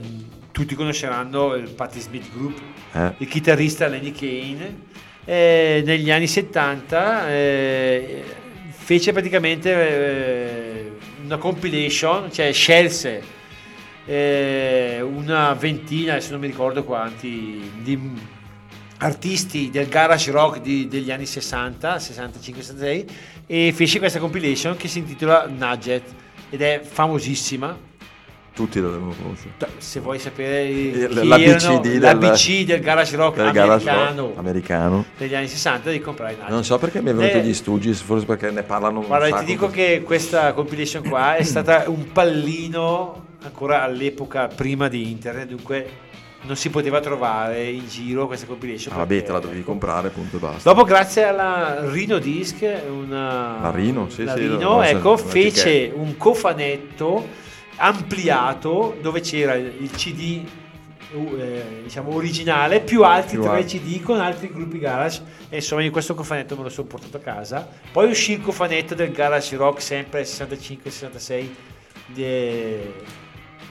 tutti 0.50 0.74
conosceranno 0.74 1.54
il 1.54 1.70
Patti 1.70 2.00
Smith 2.00 2.24
Group, 2.34 2.58
Eh. 2.92 3.12
il 3.18 3.28
chitarrista 3.28 3.86
Lenny 3.86 4.10
Kane. 4.12 4.84
eh, 5.28 5.82
negli 5.84 6.08
anni 6.12 6.28
70 6.28 7.28
eh, 7.28 8.22
fece 8.86 9.10
praticamente 9.10 9.72
eh, 9.72 10.92
una 11.24 11.38
compilation, 11.38 12.30
cioè 12.30 12.52
scelse 12.52 13.20
eh, 14.04 15.00
una 15.00 15.54
ventina, 15.54 16.12
adesso 16.12 16.30
non 16.30 16.38
mi 16.38 16.46
ricordo 16.46 16.84
quanti, 16.84 17.68
di 17.82 17.98
artisti 18.98 19.70
del 19.70 19.88
garage 19.88 20.30
rock 20.30 20.60
di- 20.60 20.86
degli 20.86 21.10
anni 21.10 21.26
60, 21.26 21.96
65-66 21.96 23.04
e 23.48 23.72
fece 23.74 23.98
questa 23.98 24.20
compilation 24.20 24.76
che 24.76 24.86
si 24.86 25.00
intitola 25.00 25.48
Nugget 25.48 26.04
ed 26.48 26.62
è 26.62 26.80
famosissima. 26.80 27.76
Tutti 28.56 28.80
lo 28.80 28.90
devono 28.90 29.12
conoscere. 29.20 29.50
Se 29.76 30.00
vuoi 30.00 30.18
sapere 30.18 30.64
Il- 30.66 31.10
l'ABCD 31.28 31.46
erano- 31.46 31.80
del- 31.80 32.64
del 32.64 32.80
garage 32.80 33.16
rock 33.16 33.36
del 33.36 33.46
americano 33.48 34.22
rock 34.28 34.38
americano. 34.38 35.04
degli 35.18 35.34
anni 35.34 35.46
60 35.46 35.90
devi 35.90 36.00
comprare 36.02 36.32
Nugget. 36.36 36.48
Non 36.48 36.64
so 36.64 36.78
perché 36.78 37.02
mi 37.02 37.10
è 37.10 37.14
venuto 37.14 37.36
Eh, 37.36 37.42
gli 37.42 37.52
Stooges, 37.52 38.00
forse 38.00 38.24
perché 38.24 38.50
ne 38.50 38.62
parlano 38.62 39.00
un 39.00 39.06
Guarda, 39.08 39.40
ti 39.40 39.44
dico 39.44 39.68
che 39.68 40.00
questa 40.02 40.54
compilation 40.54 41.06
qua 41.06 41.36
è 41.36 41.42
stata 41.44 41.84
un 41.88 42.10
pallino 42.12 43.24
ancora 43.42 43.82
all'epoca 43.82 44.46
prima 44.48 44.88
di 44.88 45.10
internet, 45.10 45.48
dunque 45.48 45.88
non 46.46 46.56
si 46.56 46.70
poteva 46.70 47.00
trovare 47.00 47.62
in 47.64 47.86
giro 47.86 48.26
questa 48.26 48.46
compilation. 48.46 48.94
Ah, 48.94 48.98
vabbè, 48.98 49.22
te 49.22 49.32
la 49.32 49.38
dovevi 49.40 49.64
comprare, 49.64 50.08
punto 50.08 50.36
e 50.36 50.38
basta. 50.38 50.70
Dopo, 50.70 50.84
grazie 50.84 51.24
alla 51.24 51.90
Rino 51.90 52.16
Disc, 52.18 52.64
una... 52.88 53.58
La 53.60 53.70
Rino, 53.70 54.08
sì, 54.08 54.24
la 54.24 54.32
sì, 54.34 54.40
Rino, 54.40 54.58
no, 54.58 54.82
ecco, 54.82 55.18
fece 55.18 55.92
un 55.94 56.16
cofanetto 56.16 57.44
ampliato 57.76 58.96
dove 59.00 59.20
c'era 59.20 59.54
il 59.54 59.90
CD 59.90 60.44
eh, 61.12 61.80
diciamo 61.84 62.14
originale 62.14 62.80
più 62.80 63.04
altri 63.04 63.36
Più 63.38 63.46
tre 63.46 63.58
altri. 63.58 63.78
CD 63.78 64.02
con 64.02 64.20
altri 64.20 64.48
gruppi 64.48 64.78
garage 64.78 65.22
e 65.48 65.56
insomma 65.56 65.82
io 65.82 65.90
questo 65.90 66.14
cofanetto 66.14 66.56
me 66.56 66.64
lo 66.64 66.68
sono 66.68 66.86
portato 66.88 67.16
a 67.16 67.20
casa 67.20 67.68
poi 67.92 68.10
uscì 68.10 68.32
il 68.32 68.40
cofanetto 68.40 68.94
del 68.94 69.12
garage 69.12 69.56
rock 69.56 69.80
sempre 69.80 70.22
65-66 70.22 71.48
di 72.06 72.24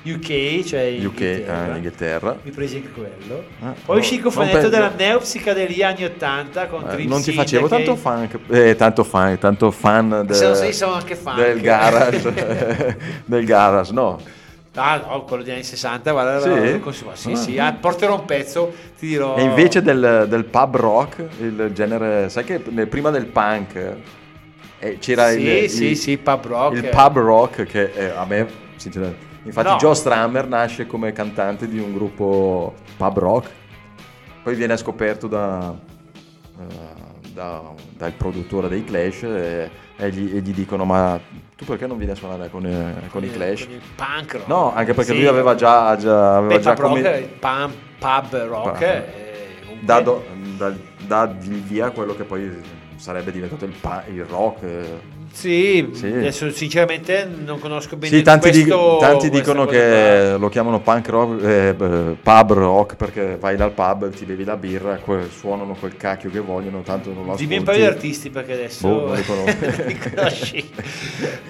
UK 0.05 0.63
cioè 0.63 0.95
UK, 1.03 1.19
Inghilterra. 1.19 1.73
eh, 1.73 1.75
Inghilterra. 1.77 2.37
mi 2.43 2.51
presi 2.51 2.75
anche 2.75 2.89
quello 2.91 3.43
Ah, 3.61 3.73
poi 3.85 3.95
no, 3.95 4.01
uscì 4.01 4.15
il 4.15 4.21
cofanetto 4.21 4.69
della 4.69 4.91
neopsicadelia 4.95 5.87
anni 5.89 6.03
80 6.03 6.67
con 6.67 6.87
Eh, 6.89 7.05
non 7.05 7.21
ti 7.23 7.31
facevo 7.31 7.67
tanto 7.67 7.95
funk, 7.95 8.37
eh, 8.49 8.75
tanto 8.75 9.03
fan, 9.03 9.37
tanto 9.39 9.71
fan 9.71 10.23
de- 10.27 10.33
Se 10.33 10.53
sei, 10.55 10.73
sono 10.73 10.93
anche 10.93 11.15
fan. 11.15 11.35
del 11.37 11.59
garage, 11.59 12.33
del 13.25 13.45
garage, 13.45 13.91
no. 13.93 14.19
Ah 14.77 14.97
no, 14.97 15.23
quello 15.23 15.41
degli 15.41 15.53
anni 15.53 15.63
60, 15.63 16.11
guarda, 16.11 16.39
Sì? 16.41 16.71
lo- 16.73 16.79
consumo. 16.81 17.11
sì, 17.15 17.31
Ah. 17.31 17.35
sì, 17.35 17.57
ah, 17.57 17.73
porterò 17.73 18.15
un 18.19 18.25
pezzo, 18.25 18.73
ti 18.99 19.07
dirò... 19.07 19.37
E 19.37 19.43
invece 19.43 19.81
del, 19.81 20.25
del 20.27 20.43
pub 20.43 20.75
rock, 20.75 21.23
il 21.39 21.71
genere, 21.73 22.27
sai 22.29 22.43
che 22.43 22.59
prima 22.59 23.09
del 23.09 23.25
punk 23.25 23.93
eh, 24.79 24.97
c'era 24.99 25.29
Sì, 25.31 25.39
il, 25.39 25.69
sì, 25.69 25.85
il- 25.91 25.97
sì, 25.97 26.17
pub 26.17 26.45
rock. 26.45 26.75
il 26.75 26.89
pub 26.89 27.17
rock 27.19 27.63
che 27.63 27.91
eh, 27.95 28.09
a 28.09 28.25
me, 28.25 28.45
sinceramente, 28.75 29.33
infatti 29.45 29.67
No. 29.69 29.77
Joe 29.77 29.95
Strummer 29.95 30.47
nasce 30.47 30.85
come 30.87 31.11
cantante 31.11 31.67
di 31.67 31.79
un 31.79 31.93
gruppo 31.93 32.73
pub 32.97 33.17
rock, 33.19 33.49
poi 34.43 34.55
viene 34.55 34.75
scoperto 34.77 35.27
da, 35.27 35.73
eh, 36.59 36.63
da- 37.33 37.73
dal 37.97 38.11
produttore 38.13 38.67
dei 38.69 38.83
Clash 38.83 39.23
e, 39.23 39.69
e 39.97 40.09
gli, 40.11 40.35
e 40.35 40.39
gli 40.41 40.53
dicono 40.53 40.85
ma 40.85 41.19
tu 41.55 41.63
perché 41.65 41.87
non 41.87 41.97
vieni 41.97 42.11
a 42.11 42.15
suonare 42.15 42.49
con, 42.49 42.65
eh, 42.65 43.07
con 43.09 43.23
i 43.23 43.31
Clash? 43.31 43.63
Con 43.65 43.73
il 43.73 43.81
punk 43.95 44.33
rock. 44.33 44.47
No, 44.47 44.73
anche 44.73 44.93
perché 44.93 45.11
Sì. 45.11 45.17
lui 45.19 45.27
aveva 45.27 45.55
già, 45.55 45.95
già, 45.95 46.37
aveva 46.37 46.55
Beh, 46.55 46.59
già 46.61 46.73
pub 46.73 46.81
rock, 46.83 46.93
come- 47.01 47.17
il 47.17 47.27
pub, 47.27 47.71
pub 47.99 48.35
rock, 48.47 48.71
Pub. 48.71 48.81
eh, 48.81 49.79
dà, 49.81 50.01
do- 50.01 50.23
di 51.37 51.63
via 51.65 51.91
quello 51.91 52.15
che 52.15 52.23
poi 52.23 52.61
sarebbe 52.97 53.31
diventato 53.31 53.65
il, 53.65 53.73
il 54.13 54.25
rock. 54.25 54.65
Eh. 55.35 55.37
Sì, 55.37 55.89
Sì. 55.91 56.05
adesso 56.07 56.49
sinceramente 56.51 57.27
non 57.43 57.59
conosco 57.59 57.97
bene 57.97 58.15
Sì, 58.15 58.21
tanti, 58.23 58.51
di- 58.51 58.61
questo, 58.61 58.97
tanti 59.01 59.27
questa 59.29 59.37
dicono 59.37 59.65
che 59.65 60.35
lo 60.39 60.47
chiamano 60.47 60.79
punk 60.79 61.07
rock, 61.09 61.43
eh, 61.43 61.75
eh, 61.77 62.15
pub 62.23 62.53
rock 62.53 62.95
perché 62.95 63.35
vai 63.37 63.57
dal 63.57 63.71
pub, 63.71 64.09
ti 64.11 64.23
bevi 64.23 64.45
la 64.45 64.55
birra, 64.55 64.95
que- 64.95 65.27
suonano 65.29 65.75
quel 65.77 65.97
cacchio 65.97 66.29
che 66.29 66.39
vogliono, 66.39 66.81
tanto 66.81 67.09
non 67.09 67.25
lo 67.25 67.33
ascolti. 67.33 67.43
Dimmi 67.45 67.57
un 67.57 67.63
paio 67.65 67.79
di 67.79 67.85
artisti 67.85 68.29
perché 68.29 68.53
adesso 68.53 68.87
Boh, 68.87 69.07
non 69.07 69.15
li 69.87 69.97
conosci. 70.15 70.69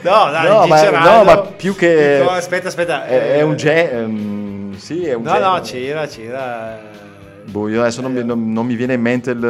No, 0.02 0.32
dai, 0.32 0.48
No, 0.48 0.66
ma, 0.66 0.90
no, 0.90 1.24
ma 1.24 1.42
più 1.42 1.76
che... 1.76 2.18
dico, 2.20 2.32
aspetta, 2.32 2.68
aspetta. 2.70 3.06
È, 3.06 3.34
è 3.34 3.38
eh, 3.38 3.42
un 3.44 3.56
genere... 3.56 4.10
sì, 4.78 5.06
è 5.06 5.14
un 5.14 5.24
No, 5.24 5.32
genere. 5.34 5.52
no, 5.52 5.60
c'era, 5.62 6.08
c'era. 6.08 6.80
Boh, 7.48 7.70
io 7.70 7.82
adesso 7.82 8.02
non 8.02 8.12
mi, 8.12 8.24
non- 8.24 8.52
non 8.52 8.66
mi 8.66 8.76
viene 8.76 8.96
in 8.96 9.02
mente, 9.02 9.30
il, 9.32 9.44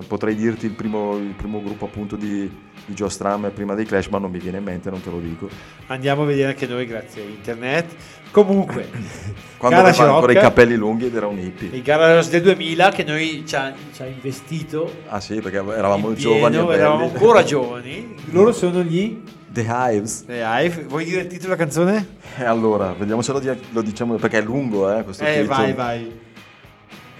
eh, 0.00 0.04
potrei 0.06 0.34
dirti 0.34 0.64
il 0.64 0.72
primo, 0.72 1.16
il 1.18 1.34
primo 1.36 1.62
gruppo 1.62 1.84
appunto 1.84 2.16
di, 2.16 2.50
di 2.88 2.94
Joe 2.94 3.10
Strummer 3.10 3.50
prima 3.52 3.74
dei 3.74 3.84
Clash, 3.84 4.06
ma 4.06 4.18
non 4.18 4.30
mi 4.30 4.38
viene 4.38 4.58
in 4.58 4.64
mente, 4.64 4.88
non 4.88 5.02
te 5.02 5.10
lo 5.10 5.18
dico. 5.20 5.48
Andiamo 5.88 6.22
a 6.22 6.24
vedere 6.24 6.48
anche 6.48 6.66
noi 6.66 6.86
grazie 6.86 7.20
a 7.22 7.24
internet. 7.26 7.94
Comunque, 8.30 8.88
Quando 9.58 9.78
aveva 9.80 10.04
ancora 10.14 10.32
i 10.32 10.34
Rock, 10.36 10.46
capelli 10.46 10.74
lunghi 10.74 11.06
ed 11.06 11.14
era 11.14 11.26
un 11.26 11.38
hippie. 11.38 11.68
il 11.72 11.82
Garage 11.82 12.30
del 12.30 12.42
2000 12.42 12.90
che 12.90 13.04
noi 13.04 13.44
ci 13.46 13.54
ha, 13.56 13.72
ci 13.92 14.02
ha 14.02 14.06
investito 14.06 14.90
Ah 15.08 15.20
sì, 15.20 15.40
perché 15.40 15.56
eravamo 15.58 16.14
giovani 16.14 16.44
e 16.46 16.48
pieno, 16.50 16.66
belli. 16.66 16.78
eravamo 16.80 17.04
ancora 17.04 17.42
giovani. 17.44 18.14
Loro 18.30 18.52
sono 18.52 18.82
gli 18.82 19.20
The 19.50 19.66
Hives. 19.68 20.24
The 20.26 20.42
Hive. 20.46 20.84
Vuoi 20.88 21.04
dire 21.04 21.20
il 21.22 21.26
titolo 21.26 21.54
della 21.54 21.56
canzone? 21.56 22.06
E 22.38 22.44
allora, 22.44 22.94
vediamo 22.96 23.20
se 23.22 23.32
lo, 23.32 23.38
di- 23.38 23.50
lo 23.70 23.82
diciamo, 23.82 24.14
perché 24.16 24.38
è 24.38 24.42
lungo 24.42 24.90
eh, 24.96 25.02
questo 25.04 25.24
Eh, 25.24 25.40
titolo. 25.40 25.56
vai, 25.56 25.72
vai. 25.74 26.20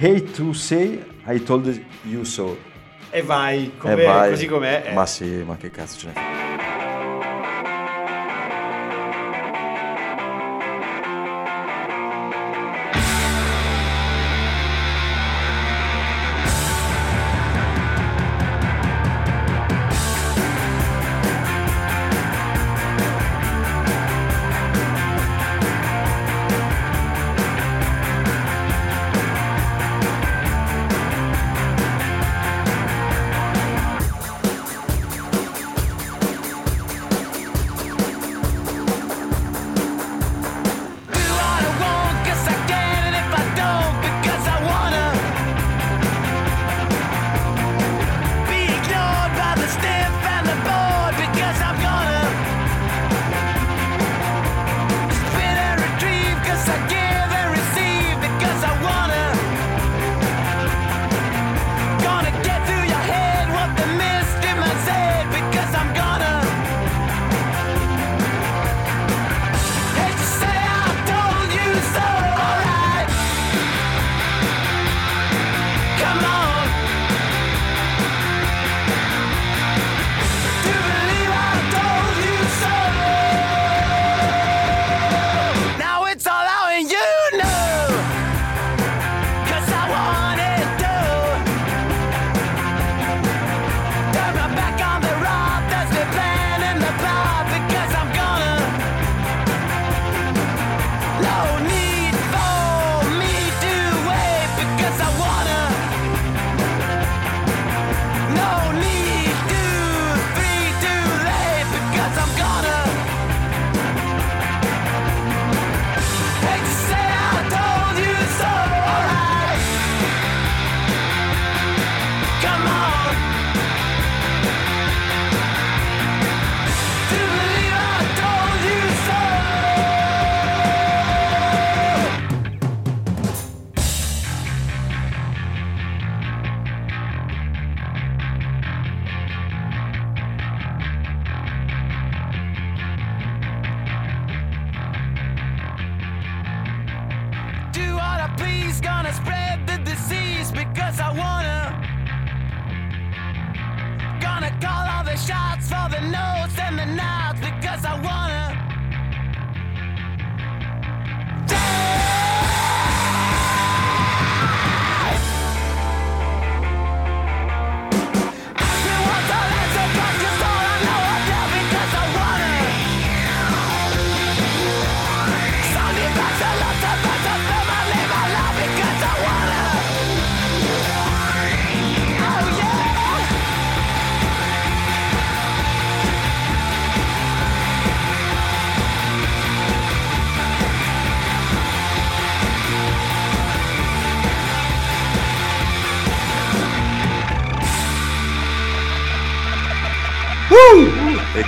Hate 0.01 0.31
to 0.33 0.53
say 0.53 1.03
I 1.27 1.43
told 1.43 1.83
you 2.05 2.25
so. 2.25 2.57
E 3.11 3.23
vai, 3.23 3.65
E 3.65 3.77
come- 3.79 4.05
vai. 4.05 4.31
così 4.31 4.47
com'è. 4.47 4.85
eh. 4.89 4.93
Ma 4.93 5.07
sì, 5.07 5.25
ma 5.47 5.57
che 5.57 5.71
cazzo 5.71 5.99
ce 5.99 6.07
ne 6.09 6.13
frega. 6.13 6.38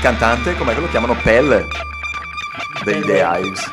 Cantante, 0.00 0.54
com'è 0.56 0.74
che 0.74 0.80
lo 0.80 0.88
chiamano? 0.88 1.14
Pelle. 1.22 1.66
Dei 2.84 3.00
The 3.02 3.18
Hives. 3.24 3.72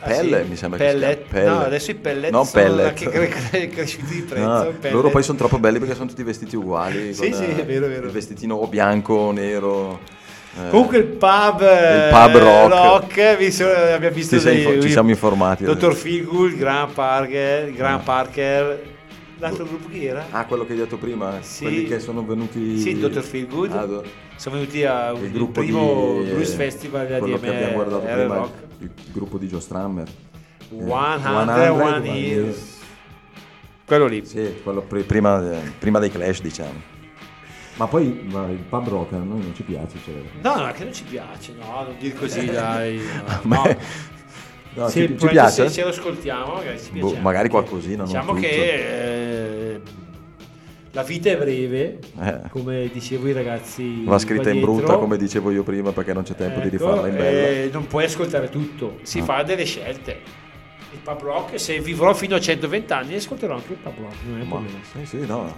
Ah, 0.00 0.06
Pelle, 0.08 0.42
sì? 0.44 0.48
mi 0.50 0.56
sembra 0.56 0.78
Pellet? 0.78 1.22
che 1.28 1.40
chiami. 1.40 1.48
No, 1.48 1.60
adesso 1.64 1.90
i 1.90 1.94
pellet 1.94 2.30
non 2.30 2.44
sono 2.44 2.62
pellet. 2.64 2.86
anche 2.86 3.08
cre- 3.08 3.28
cre- 3.28 3.68
cresciuti 3.68 4.14
di 4.14 4.20
prezzo, 4.22 4.46
No, 4.46 4.72
loro 4.90 5.10
poi 5.10 5.22
sono 5.22 5.36
troppo 5.36 5.58
belli 5.58 5.78
perché 5.78 5.94
sono 5.94 6.06
tutti 6.06 6.22
vestiti 6.22 6.54
uguali. 6.56 7.12
Sì, 7.12 7.32
sì, 7.32 7.44
eh, 7.44 7.56
è 7.56 7.66
vero, 7.66 7.86
è 7.86 7.88
vero. 7.88 8.06
Il 8.06 8.12
vestitino 8.12 8.54
o 8.54 8.66
bianco, 8.68 9.32
nero. 9.32 10.00
eh, 10.56 10.68
Comunque 10.70 10.98
il 10.98 11.04
pub, 11.04 11.60
il 11.60 12.08
pub 12.10 12.34
eh, 12.36 12.68
rock. 12.68 13.36
vi 13.36 13.50
so- 13.50 13.68
abbiamo 13.68 14.14
visto 14.14 14.36
Ci 14.36 14.42
siamo 14.42 14.56
dei- 14.56 14.66
info- 14.66 14.80
ci 14.82 14.90
siamo 14.90 15.10
informati. 15.10 15.64
Dottor 15.64 15.94
Feelgood, 15.94 16.56
Graham 16.56 16.92
Parker, 16.92 17.72
Graham 17.72 17.98
Ah. 18.00 18.02
Parker. 18.04 18.80
L'altro 19.38 19.64
gruppo 19.66 19.88
chi 19.88 20.06
era? 20.06 20.26
Ah, 20.30 20.46
quello 20.46 20.64
che 20.64 20.72
hai 20.72 20.78
detto 20.78 20.96
prima? 20.96 21.42
Sì. 21.42 21.64
Quelli 21.64 21.84
che 21.84 21.98
sono 22.00 22.24
venuti... 22.24 22.78
Sì, 22.78 22.98
Dottor 22.98 23.22
Feelgood. 23.22 23.72
Ah, 23.72 23.84
do- 23.84 24.04
Sono 24.36 24.56
venuti 24.56 24.82
al 24.84 25.18
primo 25.52 26.22
di, 26.22 26.30
Blues 26.30 26.52
eh, 26.52 26.54
Festival 26.56 27.06
di 27.06 27.18
quello 27.18 27.38
che 27.38 27.48
abbiamo 27.48 27.72
guardato 27.74 28.04
prima, 28.06 28.34
Rock. 28.34 28.52
il 28.78 28.90
gruppo 29.12 29.36
di 29.38 29.46
Joe 29.46 29.60
Strummer. 29.60 30.08
101 30.70 32.04
Years. 32.06 32.74
Quello 33.84 34.06
lì. 34.06 34.24
Sì, 34.24 34.54
quello 34.62 34.80
pri- 34.82 35.02
prima, 35.02 35.38
prima 35.78 35.98
dei 35.98 36.10
Clash, 36.10 36.40
diciamo. 36.40 36.94
Ma 37.76 37.86
poi 37.86 38.26
ma 38.30 38.46
il 38.48 38.56
pub 38.56 38.88
rock 38.88 39.12
a 39.12 39.18
noi 39.18 39.40
non 39.42 39.54
ci 39.54 39.62
piace. 39.62 39.98
Cioè. 40.02 40.14
No, 40.42 40.56
no, 40.64 40.72
che 40.72 40.82
non 40.84 40.94
ci 40.94 41.04
piace, 41.04 41.52
no, 41.58 41.82
non 41.84 41.94
dire 41.98 42.14
così, 42.14 42.46
dai. 42.46 42.98
A 43.26 43.40
No. 43.42 43.62
me- 43.64 43.78
no, 44.76 44.88
Sì, 44.88 45.06
ci, 45.08 45.18
ci 45.18 45.26
piace? 45.26 45.62
Se, 45.64 45.68
se 45.70 45.82
lo 45.82 45.88
ascoltiamo, 45.88 46.54
magari 46.54 46.78
ci 46.78 46.90
Boh, 46.98 47.06
piace. 47.08 47.22
magari 47.22 47.36
anche. 47.48 47.48
qualcosina, 47.50 48.04
Diciamo 48.04 48.32
che 48.34 48.48
eh, 49.74 49.80
la 50.92 51.02
vita 51.02 51.28
è 51.30 51.36
breve, 51.36 51.98
Eh. 52.20 52.40
come 52.50 52.88
dicevo 52.92 53.28
i 53.28 53.32
ragazzi. 53.32 54.04
Va 54.04 54.18
scritta 54.18 54.50
in 54.50 54.60
brutta, 54.60 54.96
come 54.96 55.16
dicevo 55.18 55.50
io 55.50 55.62
prima, 55.62 55.92
perché 55.92 56.12
non 56.14 56.22
c'è 56.22 56.34
tempo 56.34 56.60
di 56.60 56.68
Ecco, 56.68 56.76
rifarla 56.76 57.08
in 57.08 57.16
bella. 57.16 57.46
eh, 57.48 57.70
non 57.72 57.86
puoi 57.86 58.04
ascoltare 58.04 58.48
tutto, 58.48 58.98
si 59.02 59.18
Ah. 59.18 59.24
fa 59.24 59.42
delle 59.42 59.64
scelte. 59.64 60.44
il 60.92 61.02
pub 61.02 61.20
rock 61.20 61.60
se 61.60 61.78
vivrò 61.80 62.14
fino 62.14 62.36
a 62.36 62.40
120 62.40 62.92
anni 62.94 63.16
ascolterò 63.16 63.54
anche 63.56 63.72
il 63.72 63.78
pub 63.78 63.92
rock, 64.00 64.14
non 64.28 64.40
è 64.40 64.44
Ma- 64.44 64.48
problema. 64.48 64.78
sì, 64.94 65.04
sì, 65.04 65.26
no. 65.26 65.54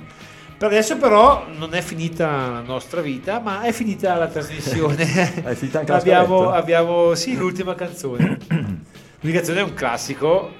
Per 0.58 0.66
adesso 0.66 0.96
però 0.96 1.46
non 1.56 1.72
è 1.74 1.80
finita 1.82 2.26
la 2.26 2.60
nostra 2.66 3.00
vita, 3.00 3.38
ma 3.38 3.60
è 3.62 3.70
finita 3.70 4.16
la 4.16 4.26
trasmissione. 4.26 4.96
È 5.44 5.54
finita 5.54 5.78
anche 5.78 5.92
la 5.92 5.98
abbiamo, 5.98 6.38
scaletta? 6.38 6.56
abbiamo, 6.56 7.14
sì, 7.14 7.36
l'ultima 7.36 7.76
canzone. 7.76 8.38
L'ultima 9.20 9.32
canzone 9.42 9.60
è 9.60 9.62
un 9.64 9.74
classico, 9.74 10.50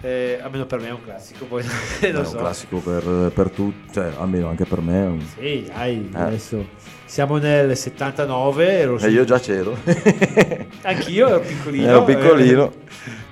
eh, 0.00 0.38
almeno 0.40 0.64
per 0.66 0.78
me 0.80 0.88
è 0.88 0.92
un 0.92 1.02
classico, 1.02 1.44
poi 1.46 1.64
È 2.00 2.10
lo 2.12 2.20
un 2.20 2.24
so. 2.26 2.36
classico 2.36 2.78
per, 2.78 3.30
per 3.34 3.50
tutti, 3.50 3.92
cioè 3.92 4.12
almeno 4.16 4.48
anche 4.48 4.64
per 4.64 4.80
me. 4.80 5.02
è 5.02 5.06
un- 5.06 5.20
Sì, 5.20 5.68
dai, 5.74 6.10
Eh. 6.14 6.18
adesso 6.20 6.64
siamo 7.04 7.38
nel 7.38 7.76
79, 7.76 8.66
ero 8.78 8.98
E 8.98 9.08
io 9.10 9.24
già 9.24 9.40
c'ero. 9.40 9.76
Anch'io 10.82 11.28
ero 11.28 11.40
piccolino. 11.40 11.86
Ero 11.88 12.04
piccolino. 12.04 12.72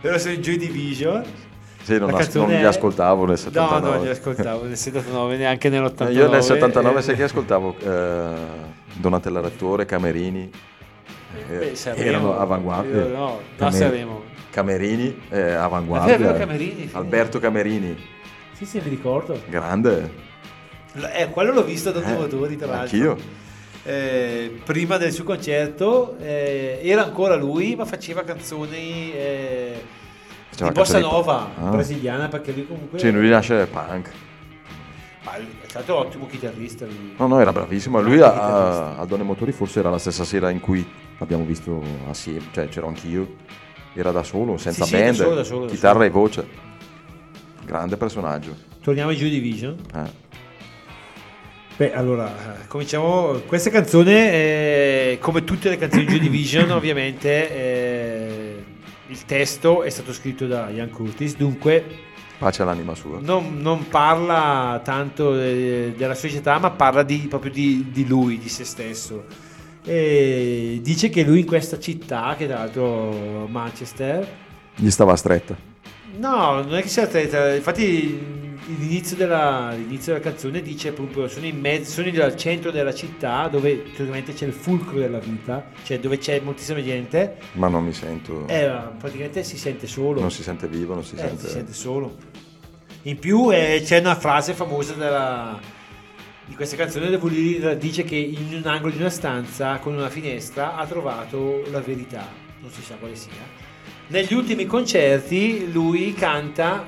eh, 0.03 0.09
Ero 0.09 0.19
su 0.19 0.29
Joy 0.31 0.57
Division. 0.57 1.23
Sì, 1.83 1.99
non, 1.99 2.15
as- 2.15 2.35
non 2.35 2.49
li 2.49 2.55
è- 2.55 2.63
ascoltavo 2.65 3.21
nel 3.27 3.31
No, 3.31 3.37
79. 3.37 3.97
no, 3.97 4.03
li 4.03 4.09
ascoltavo 4.09 4.65
nel 4.65 4.77
79, 4.77 5.37
neanche 5.37 5.69
nell'89. 5.69 6.09
Eh, 6.09 6.13
Io 6.13 6.29
nel 6.29 6.43
79 6.43 6.99
eh, 6.99 7.03
sai 7.03 7.15
che 7.17 7.23
ascoltavo 7.25 7.77
eh, 7.79 8.31
Donatella 8.95 9.41
Rettore, 9.41 9.85
Camerini. 9.85 10.51
Eh, 11.49 11.55
eh, 11.57 11.73
beh, 11.73 11.95
erano 12.05 12.39
avanguardia. 12.39 13.05
No, 13.05 13.09
no, 13.09 13.41
Came- 13.57 13.73
Sanremo. 13.73 14.23
Camerini, 14.53 15.19
eh, 15.31 15.49
È 15.49 15.53
avanguardia. 15.53 16.19
vero, 16.19 16.37
Camerini, 16.37 16.87
sì. 16.89 16.95
Alberto 16.97 17.39
Camerini, 17.41 17.97
Sì, 18.53 18.67
sì, 18.67 18.81
mi 18.85 18.91
ricordo. 18.91 19.41
grande. 19.49 20.13
Eh, 21.15 21.29
quello 21.31 21.53
l'ho 21.53 21.65
visto 21.65 21.91
da 21.91 22.03
Eh, 22.03 22.15
motori, 22.15 22.57
tra 22.57 22.67
l'altro. 22.67 22.97
Anch'io. 22.97 23.17
Eh, 23.85 24.61
prima 24.65 24.97
del 24.99 25.11
suo 25.11 25.25
concerto 25.25 26.17
eh, 26.21 26.79
era 26.83 27.03
ancora 27.03 27.35
lui, 27.35 27.75
ma 27.75 27.85
faceva 27.87 28.23
canzoni 28.23 29.11
eh, 29.13 29.83
Faceva 30.51 30.69
di 30.71 30.75
bossa 30.77 30.99
nova 31.01 31.51
Ah. 31.59 31.71
brasiliana 31.71 32.29
perché 32.29 32.53
lui 32.53 32.67
comunque 32.67 32.99
Sì, 32.99 33.11
lui 33.11 33.29
nasce 33.31 33.67
punk. 33.67 34.11
Ma 35.25 35.37
è 35.37 35.41
stato 35.67 35.95
un 35.95 36.01
ottimo 36.07 36.27
chitarrista 36.27 36.85
lui. 36.85 37.15
No, 37.17 37.27
no, 37.27 37.41
era 37.41 37.53
bravissimo. 37.53 38.01
Lui 38.03 38.21
a, 38.21 38.33
a, 38.35 38.97
a 38.99 39.05
Donne 39.07 39.23
Motori 39.23 39.51
forse 39.53 39.79
era 39.81 39.89
la 39.89 39.99
stessa 39.99 40.25
sera 40.25 40.51
in 40.51 40.61
cui 40.61 40.87
l'abbiamo 41.19 41.45
visto 41.45 41.83
assieme, 42.09 42.45
cioè 42.53 42.69
c'ero 42.69 42.87
anch'io. 42.89 43.37
Era 43.95 44.11
da 44.11 44.23
solo, 44.23 44.57
senza 44.57 44.85
Sì, 44.85 44.91
sì, 44.91 44.97
da 44.97 45.03
band, 45.05 45.15
solo, 45.15 45.35
da 45.35 45.45
solo, 45.45 45.65
da 45.67 45.71
chitarra 45.73 45.93
solo. 45.95 46.05
e 46.05 46.11
voce. 46.11 46.47
Grande 47.65 47.97
personaggio. 47.97 48.57
Torniamo 48.83 49.11
ai 49.11 49.17
Joy 49.17 49.31
Division. 49.31 49.77
Eh. 49.95 50.21
Beh, 51.77 51.93
allora, 51.95 52.61
eh, 52.63 52.67
cominciamo. 52.67 53.41
Questa 53.47 53.71
canzone, 53.71 54.33
eh, 54.33 55.19
come 55.21 55.45
tutte 55.45 55.69
le 55.69 55.77
canzoni 55.79 56.05
di 56.05 56.11
Joy 56.13 56.21
Division, 56.21 56.71
ovviamente 56.73 57.51
eh, 57.51 58.65
il 59.09 59.25
testo 59.25 59.83
è 59.83 59.91
stato 59.91 60.13
scritto 60.13 60.47
da 60.47 60.69
Ian 60.71 60.91
Curtis, 60.91 61.37
dunque 61.37 61.85
Pace 62.39 62.63
all'anima 62.63 62.95
sua. 62.95 63.19
non, 63.21 63.59
non 63.59 63.89
parla 63.89 64.81
tanto 64.83 65.39
eh, 65.41 65.95
della 65.97 66.15
società, 66.15 66.59
ma 66.59 66.71
parla 66.71 67.03
di- 67.03 67.27
proprio 67.29 67.53
di, 67.53 67.89
di 67.93 68.07
lui, 68.07 68.39
di 68.39 68.49
se 68.49 68.65
stesso. 68.65 69.25
E 69.85 70.79
dice 70.83 71.09
che 71.09 71.25
lui 71.25 71.41
in 71.41 71.47
questa 71.47 71.79
città, 71.79 72.35
che 72.39 72.47
tra 72.47 72.59
l'altro 72.59 73.47
Manchester, 73.49 74.27
Gli 74.77 74.91
stava 74.91 75.17
stretta. 75.17 75.57
No, 76.19 76.63
non 76.63 76.75
è 76.77 76.83
che 76.83 76.89
sia 76.89 77.05
atleta, 77.05 77.55
infatti 77.55 78.41
l'inizio 78.79 79.17
della, 79.17 79.73
l'inizio 79.73 80.13
della 80.13 80.25
canzone 80.25 80.63
dice 80.63 80.93
proprio 80.93 81.27
sono 81.27 81.47
in 81.47 81.59
mezzo, 81.59 81.91
sono 82.03 82.23
al 82.23 82.37
centro 82.37 82.71
della 82.71 82.95
città 82.95 83.49
dove 83.49 83.83
teoricamente 83.95 84.35
c'è 84.35 84.47
il 84.47 84.53
fulcro 84.53 84.99
della 84.99 85.19
vita, 85.19 85.65
cioè 85.85 85.99
dove 85.99 86.19
c'è 86.19 86.39
moltissima 86.41 86.81
gente, 86.83 87.39
Ma 87.55 87.67
non 87.69 87.85
mi 87.85 87.93
sento. 87.93 88.47
eh, 88.47 88.71
praticamente 88.99 89.43
si 89.43 89.57
sente 89.57 89.87
solo. 89.89 90.21
Non 90.21 90.31
si 90.31 90.43
sente 90.45 90.69
vivo, 90.69 90.95
non 90.95 91.03
si 91.05 91.15
Eh, 91.17 91.19
sente. 91.19 91.47
si 91.47 91.49
sente 91.49 91.73
solo. 91.73 92.17
In 93.03 93.19
più 93.19 93.51
eh, 93.51 93.83
c'è 93.85 93.99
una 93.99 94.15
frase 94.15 94.53
famosa 94.53 94.93
della- 94.93 95.59
di 96.53 96.59
questa 96.59 96.77
canzone 96.77 97.09
dove 97.09 97.31
lui 97.31 97.79
dice 97.79 98.05
che 98.05 98.15
in 98.15 98.53
un 98.63 98.67
angolo 98.67 98.93
di 98.93 98.99
una 99.01 99.09
stanza 99.09 99.79
con 99.79 99.95
una 99.95 100.11
finestra 100.11 100.75
ha 100.77 100.87
trovato 100.87 101.63
la 101.71 101.81
verità, 101.81 102.29
non 102.61 102.71
si 102.71 102.83
sa 102.83 102.97
quale 102.97 103.17
sia. 103.17 103.31
Negli 104.09 104.35
ultimi 104.35 104.67
concerti 104.67 105.73
lui 105.73 106.13
canta 106.13 106.85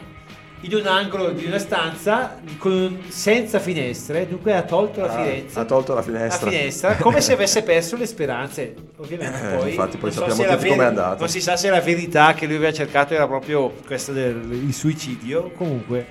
in 0.60 0.74
un 0.74 0.86
angolo 0.86 1.30
di 1.30 1.46
una 1.46 1.58
stanza 1.58 2.38
con- 2.58 3.04
senza 3.08 3.58
finestre, 3.58 4.28
dunque 4.28 4.54
ha 4.54 4.62
tolto 4.64 5.00
la 5.00 5.14
Ah, 5.14 5.24
finestra. 5.24 5.62
ha 5.62 5.64
tolto 5.64 5.94
la 5.94 6.02
finestra. 6.02 6.44
La 6.44 6.56
finestra, 6.56 6.96
come 6.96 7.22
se 7.22 7.32
avesse 7.32 7.62
perso 7.62 7.96
le 7.96 8.04
speranze. 8.06 8.74
Ovviamente 8.98 9.50
Eh, 9.50 9.56
poi, 9.56 9.70
infatti 9.70 9.96
poi 9.96 10.12
so 10.12 10.18
sappiamo 10.28 10.42
la 10.44 10.56
tutti 10.56 10.68
com'è 10.68 10.76
veri- 10.76 10.88
andato. 10.90 11.18
Non 11.20 11.28
si 11.30 11.40
sa 11.40 11.56
se 11.56 11.70
la 11.70 11.80
verità 11.80 12.34
che 12.34 12.44
lui 12.44 12.56
aveva 12.56 12.72
cercato 12.72 13.14
era 13.14 13.26
proprio 13.26 13.70
questa 13.86 14.12
del 14.12 14.68
suicidio. 14.72 15.50
Comunque, 15.56 16.06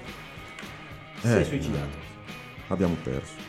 si 1.21 1.27
è 1.27 1.37
Eh, 1.37 1.43
suicidato. 1.45 2.01
Abbiamo 2.69 2.95
perso. 3.03 3.42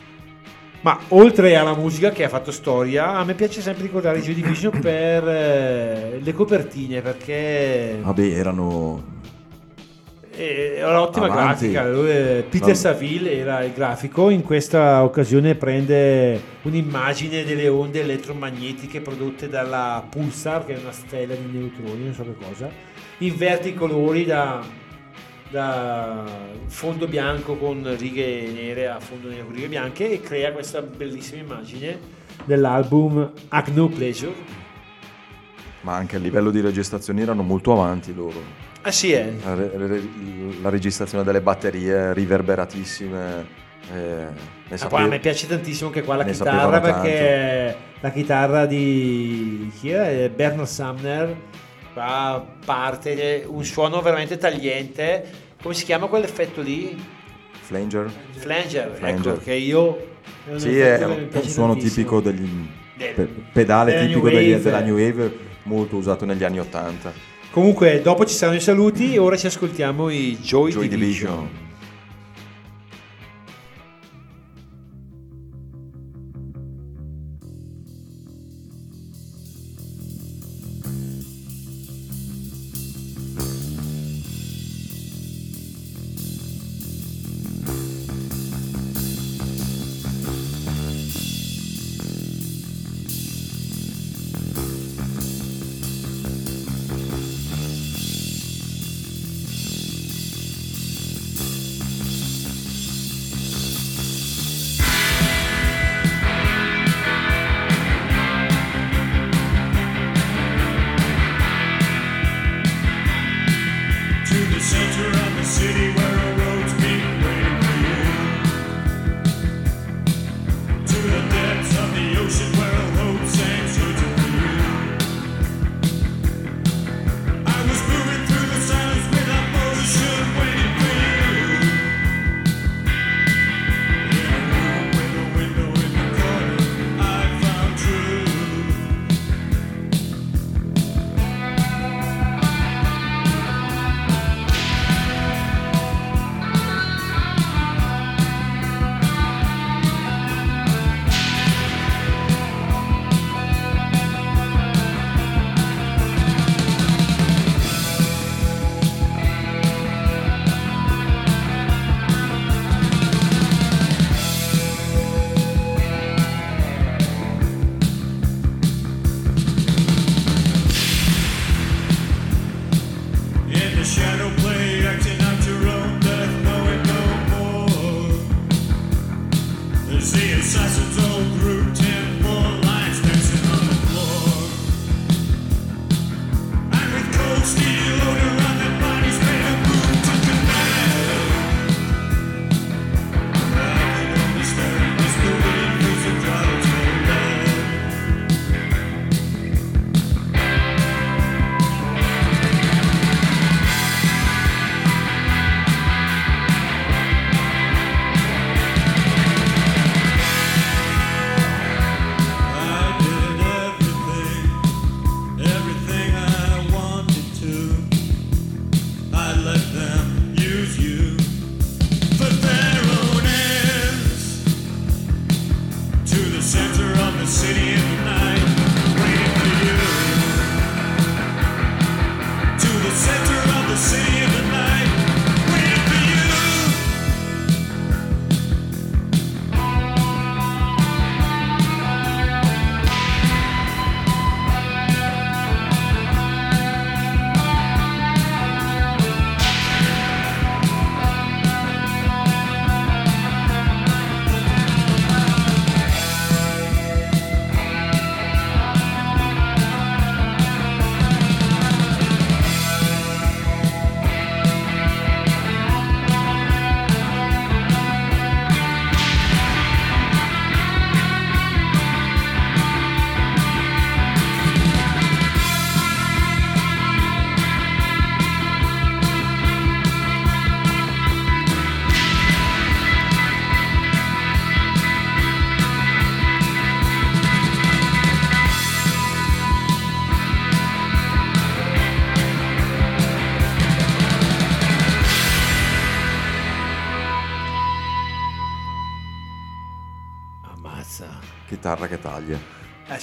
Ma 0.85 0.99
oltre 1.07 1.55
alla 1.55 1.73
musica 1.75 2.11
che 2.11 2.23
ha 2.25 2.29
fatto 2.29 2.51
storia, 2.51 3.13
a 3.15 3.23
me 3.23 3.33
piace 3.33 3.59
sempre 3.59 3.81
ricordare 3.81 4.21
Joy 4.21 4.35
Division 4.35 4.79
per 4.79 5.27
eh, 5.27 6.19
le 6.21 6.31
copertine 6.31 7.01
perché 7.01 7.97
Vabbè, 8.03 8.21
erano. 8.21 9.03
eh, 10.35 10.75
era 10.77 10.89
un'ottima 10.91 11.25
Avanti. 11.25 11.71
grafica. 11.71 12.07
Eh, 12.07 12.45
Peter 12.47 12.67
No. 12.67 12.73
Saville 12.75 13.31
era 13.35 13.63
il 13.63 13.73
grafico. 13.73 14.29
In 14.29 14.43
questa 14.43 15.01
occasione 15.03 15.55
prende 15.55 16.39
un'immagine 16.61 17.43
delle 17.43 17.67
onde 17.67 18.01
elettromagnetiche 18.01 19.01
prodotte 19.01 19.49
dalla 19.49 20.05
Pulsar, 20.07 20.67
che 20.67 20.75
è 20.75 20.79
una 20.79 20.91
stella 20.91 21.33
di 21.33 21.49
neutroni, 21.51 22.03
non 22.03 22.13
so 22.13 22.21
che 22.21 22.35
cosa. 22.47 22.69
Inverte 23.19 23.69
i 23.69 23.73
colori 23.73 24.23
da 24.23 24.61
da 25.49 26.23
fondo 26.67 27.07
bianco 27.07 27.55
con 27.55 27.95
righe 27.97 28.49
nere 28.51 28.87
a 28.87 28.99
fondo 28.99 29.29
nero 29.29 29.45
con 29.45 29.53
righe 29.55 29.67
bianche 29.67 30.11
e 30.11 30.21
crea 30.21 30.51
questa 30.51 30.81
bellissima 30.81 31.41
immagine 31.41 31.99
dell'album 32.43 33.31
Act 33.49 33.71
No 33.73 33.87
Pleasure. 33.87 34.33
Ma 35.81 35.95
anche 35.95 36.15
a 36.15 36.19
livello 36.19 36.49
di 36.49 36.61
registrazioni 36.61 37.21
erano 37.21 37.43
molto 37.43 37.71
avanti 37.71 38.13
loro. 38.13 38.41
Ah 38.81 38.91
sì, 38.91 39.11
eh. 39.11 39.33
La, 39.43 39.53
re- 39.55 40.01
la 40.61 40.69
registrazione 40.69 41.23
delle 41.23 41.41
batterie 41.41 42.13
riverberatissime. 42.13 43.45
eh, 43.93 44.25
Ah, 44.69 44.77
sape- 44.77 44.95
a 44.95 45.05
me 45.07 45.19
piace 45.19 45.47
tantissimo 45.47 45.89
anche 45.89 46.01
qua 46.03 46.15
la 46.15 46.25
chitarra 46.25 46.79
perché 46.81 47.75
la 47.99 48.09
chitarra 48.11 48.65
di 48.65 49.71
chi? 49.79 49.91
Eh, 49.91 50.31
Bernard 50.33 50.67
Sumner 50.67 51.35
qua 51.95 52.45
parte 52.65 53.45
un 53.47 53.63
suono 53.63 54.01
veramente 54.01 54.37
tagliente 54.37 55.23
come 55.61 55.73
si 55.73 55.85
chiama 55.85 56.07
quell'effetto 56.07 56.61
lì? 56.61 57.01
Flanger. 57.61 58.11
Flanger, 58.31 58.91
Flanger. 58.95 59.31
ecco 59.33 59.41
che 59.41 59.53
io 59.53 60.07
Sì, 60.57 60.77
è 60.77 61.03
un, 61.05 61.29
suono 61.45 61.71
tantissimo. 61.73 61.75
tipico 61.77 62.19
degli 62.21 62.47
Del- 62.97 63.13
pe- 63.13 63.29
pedale 63.53 63.93
della 63.93 64.05
tipico 64.07 64.27
New 64.27 64.35
degli- 64.35 64.55
della 64.55 64.81
New 64.81 64.95
Wave, 64.97 65.37
molto 65.63 65.95
usato 65.95 66.25
negli 66.25 66.43
anni 66.43 66.59
80. 66.59 67.11
comunque 67.49 68.01
dopo 68.01 68.25
ci 68.25 68.35
saranno 68.35 68.57
i 68.57 68.61
saluti 68.61 69.17
ora 69.17 69.37
ci 69.37 69.47
ascoltiamo 69.47 70.09
i 70.09 70.37
Joy, 70.41 70.71
Joy 70.71 70.87
Division. 70.89 71.31
Division. 71.39 71.49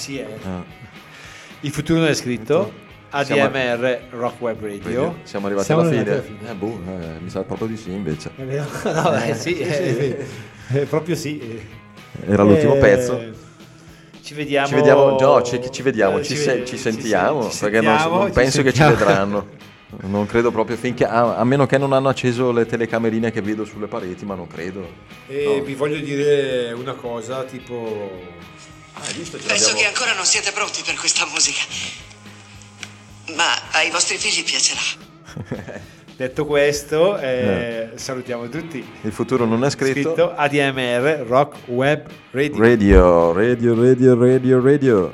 Sì, 0.03 0.19
eh. 0.19 0.27
Ah. 0.45 0.65
Il 1.61 1.70
futuro 1.70 2.01
non 2.01 2.09
è 2.09 2.15
scritto. 2.15 2.81
ADMR 3.11 4.01
Rock 4.11 4.41
Web 4.41 4.62
Radio. 4.62 5.19
Siamo 5.23 5.47
arrivati 5.47 5.66
Siamo 5.66 5.83
alla 5.83 5.91
fine. 5.91 6.01
arrivati 6.01 6.29
alla 6.29 6.39
fine. 6.39 6.51
Eh, 6.51 6.55
boh, 6.55 6.81
eh, 7.01 7.20
mi 7.20 7.31
sa 7.31 7.43
proprio 7.43 7.69
di 7.69 7.77
sì 7.77 7.93
invece. 7.93 8.31
È 8.35 8.43
vero? 8.43 8.65
No, 8.91 9.23
eh, 9.23 9.35
sì, 9.35 9.59
eh, 9.59 10.27
eh, 10.73 10.79
proprio 10.87 11.15
sì. 11.15 11.61
Era 12.27 12.43
l'ultimo 12.43 12.74
Eh, 12.74 12.79
pezzo. 12.79 13.23
Ci 14.23 14.35
vediamo. 14.35 14.66
Ci 14.69 14.74
vediamo, 14.74 15.19
no, 15.20 15.43
ci, 15.43 15.61
ci 15.70 15.83
vediamo, 15.83 16.19
Eh, 16.19 16.23
ci, 16.24 16.35
ci 16.35 16.41
se- 16.41 16.65
ci 16.65 16.77
sentiamo, 16.77 17.43
sen- 17.43 17.51
ci 17.53 17.59
perché 17.61 17.81
non, 17.81 17.97
sentiamo, 17.99 18.19
non 18.19 18.27
ci 18.29 18.33
penso 18.33 18.62
che 18.62 18.73
ci 18.73 18.77
sentiamo. 18.83 19.05
vedranno. 19.07 19.47
Non 20.05 20.24
credo 20.27 20.51
proprio 20.51 20.77
finché, 20.79 21.05
a, 21.05 21.37
a 21.37 21.45
meno 21.45 21.66
che 21.66 21.77
non 21.79 21.93
hanno 21.93 22.09
acceso 22.09 22.51
le 22.51 22.65
telecamerine 22.65 23.31
che 23.31 23.43
vedo 23.43 23.65
sulle 23.66 23.87
pareti, 23.89 24.24
ma 24.24 24.35
non 24.35 24.47
credo. 24.47 24.85
E 25.29 25.57
No. 25.59 25.62
vi 25.62 25.74
voglio 25.74 25.99
dire 25.99 26.73
una 26.73 26.95
cosa, 26.95 27.45
tipo... 27.45 28.41
Ah? 29.03 29.39
Penso 29.47 29.74
che 29.74 29.85
ancora 29.87 30.15
non 30.15 30.24
siete 30.24 30.53
pronti 30.53 30.83
per 30.85 30.95
questa 30.95 31.27
musica. 31.27 31.61
Ma 33.35 33.70
ai 33.73 33.91
vostri 33.91 34.16
figli 34.16 34.45
piacerà. 34.45 35.81
Detto 36.16 36.45
questo, 36.45 37.19
eh, 37.19 37.91
salutiamo 37.95 38.49
tutti. 38.49 38.85
Il 39.03 39.12
futuro 39.12 39.45
non 39.45 39.65
è 39.65 39.70
scritto. 39.70 39.93
Scritto 40.15 40.33
ADMR 40.35 41.24
Rock 41.27 41.57
Web 41.66 42.07
Radio. 42.31 42.59
Radio, 42.59 43.33
radio, 43.33 43.74
radio, 43.74 44.15
radio, 44.19 44.62
radio. 44.62 45.12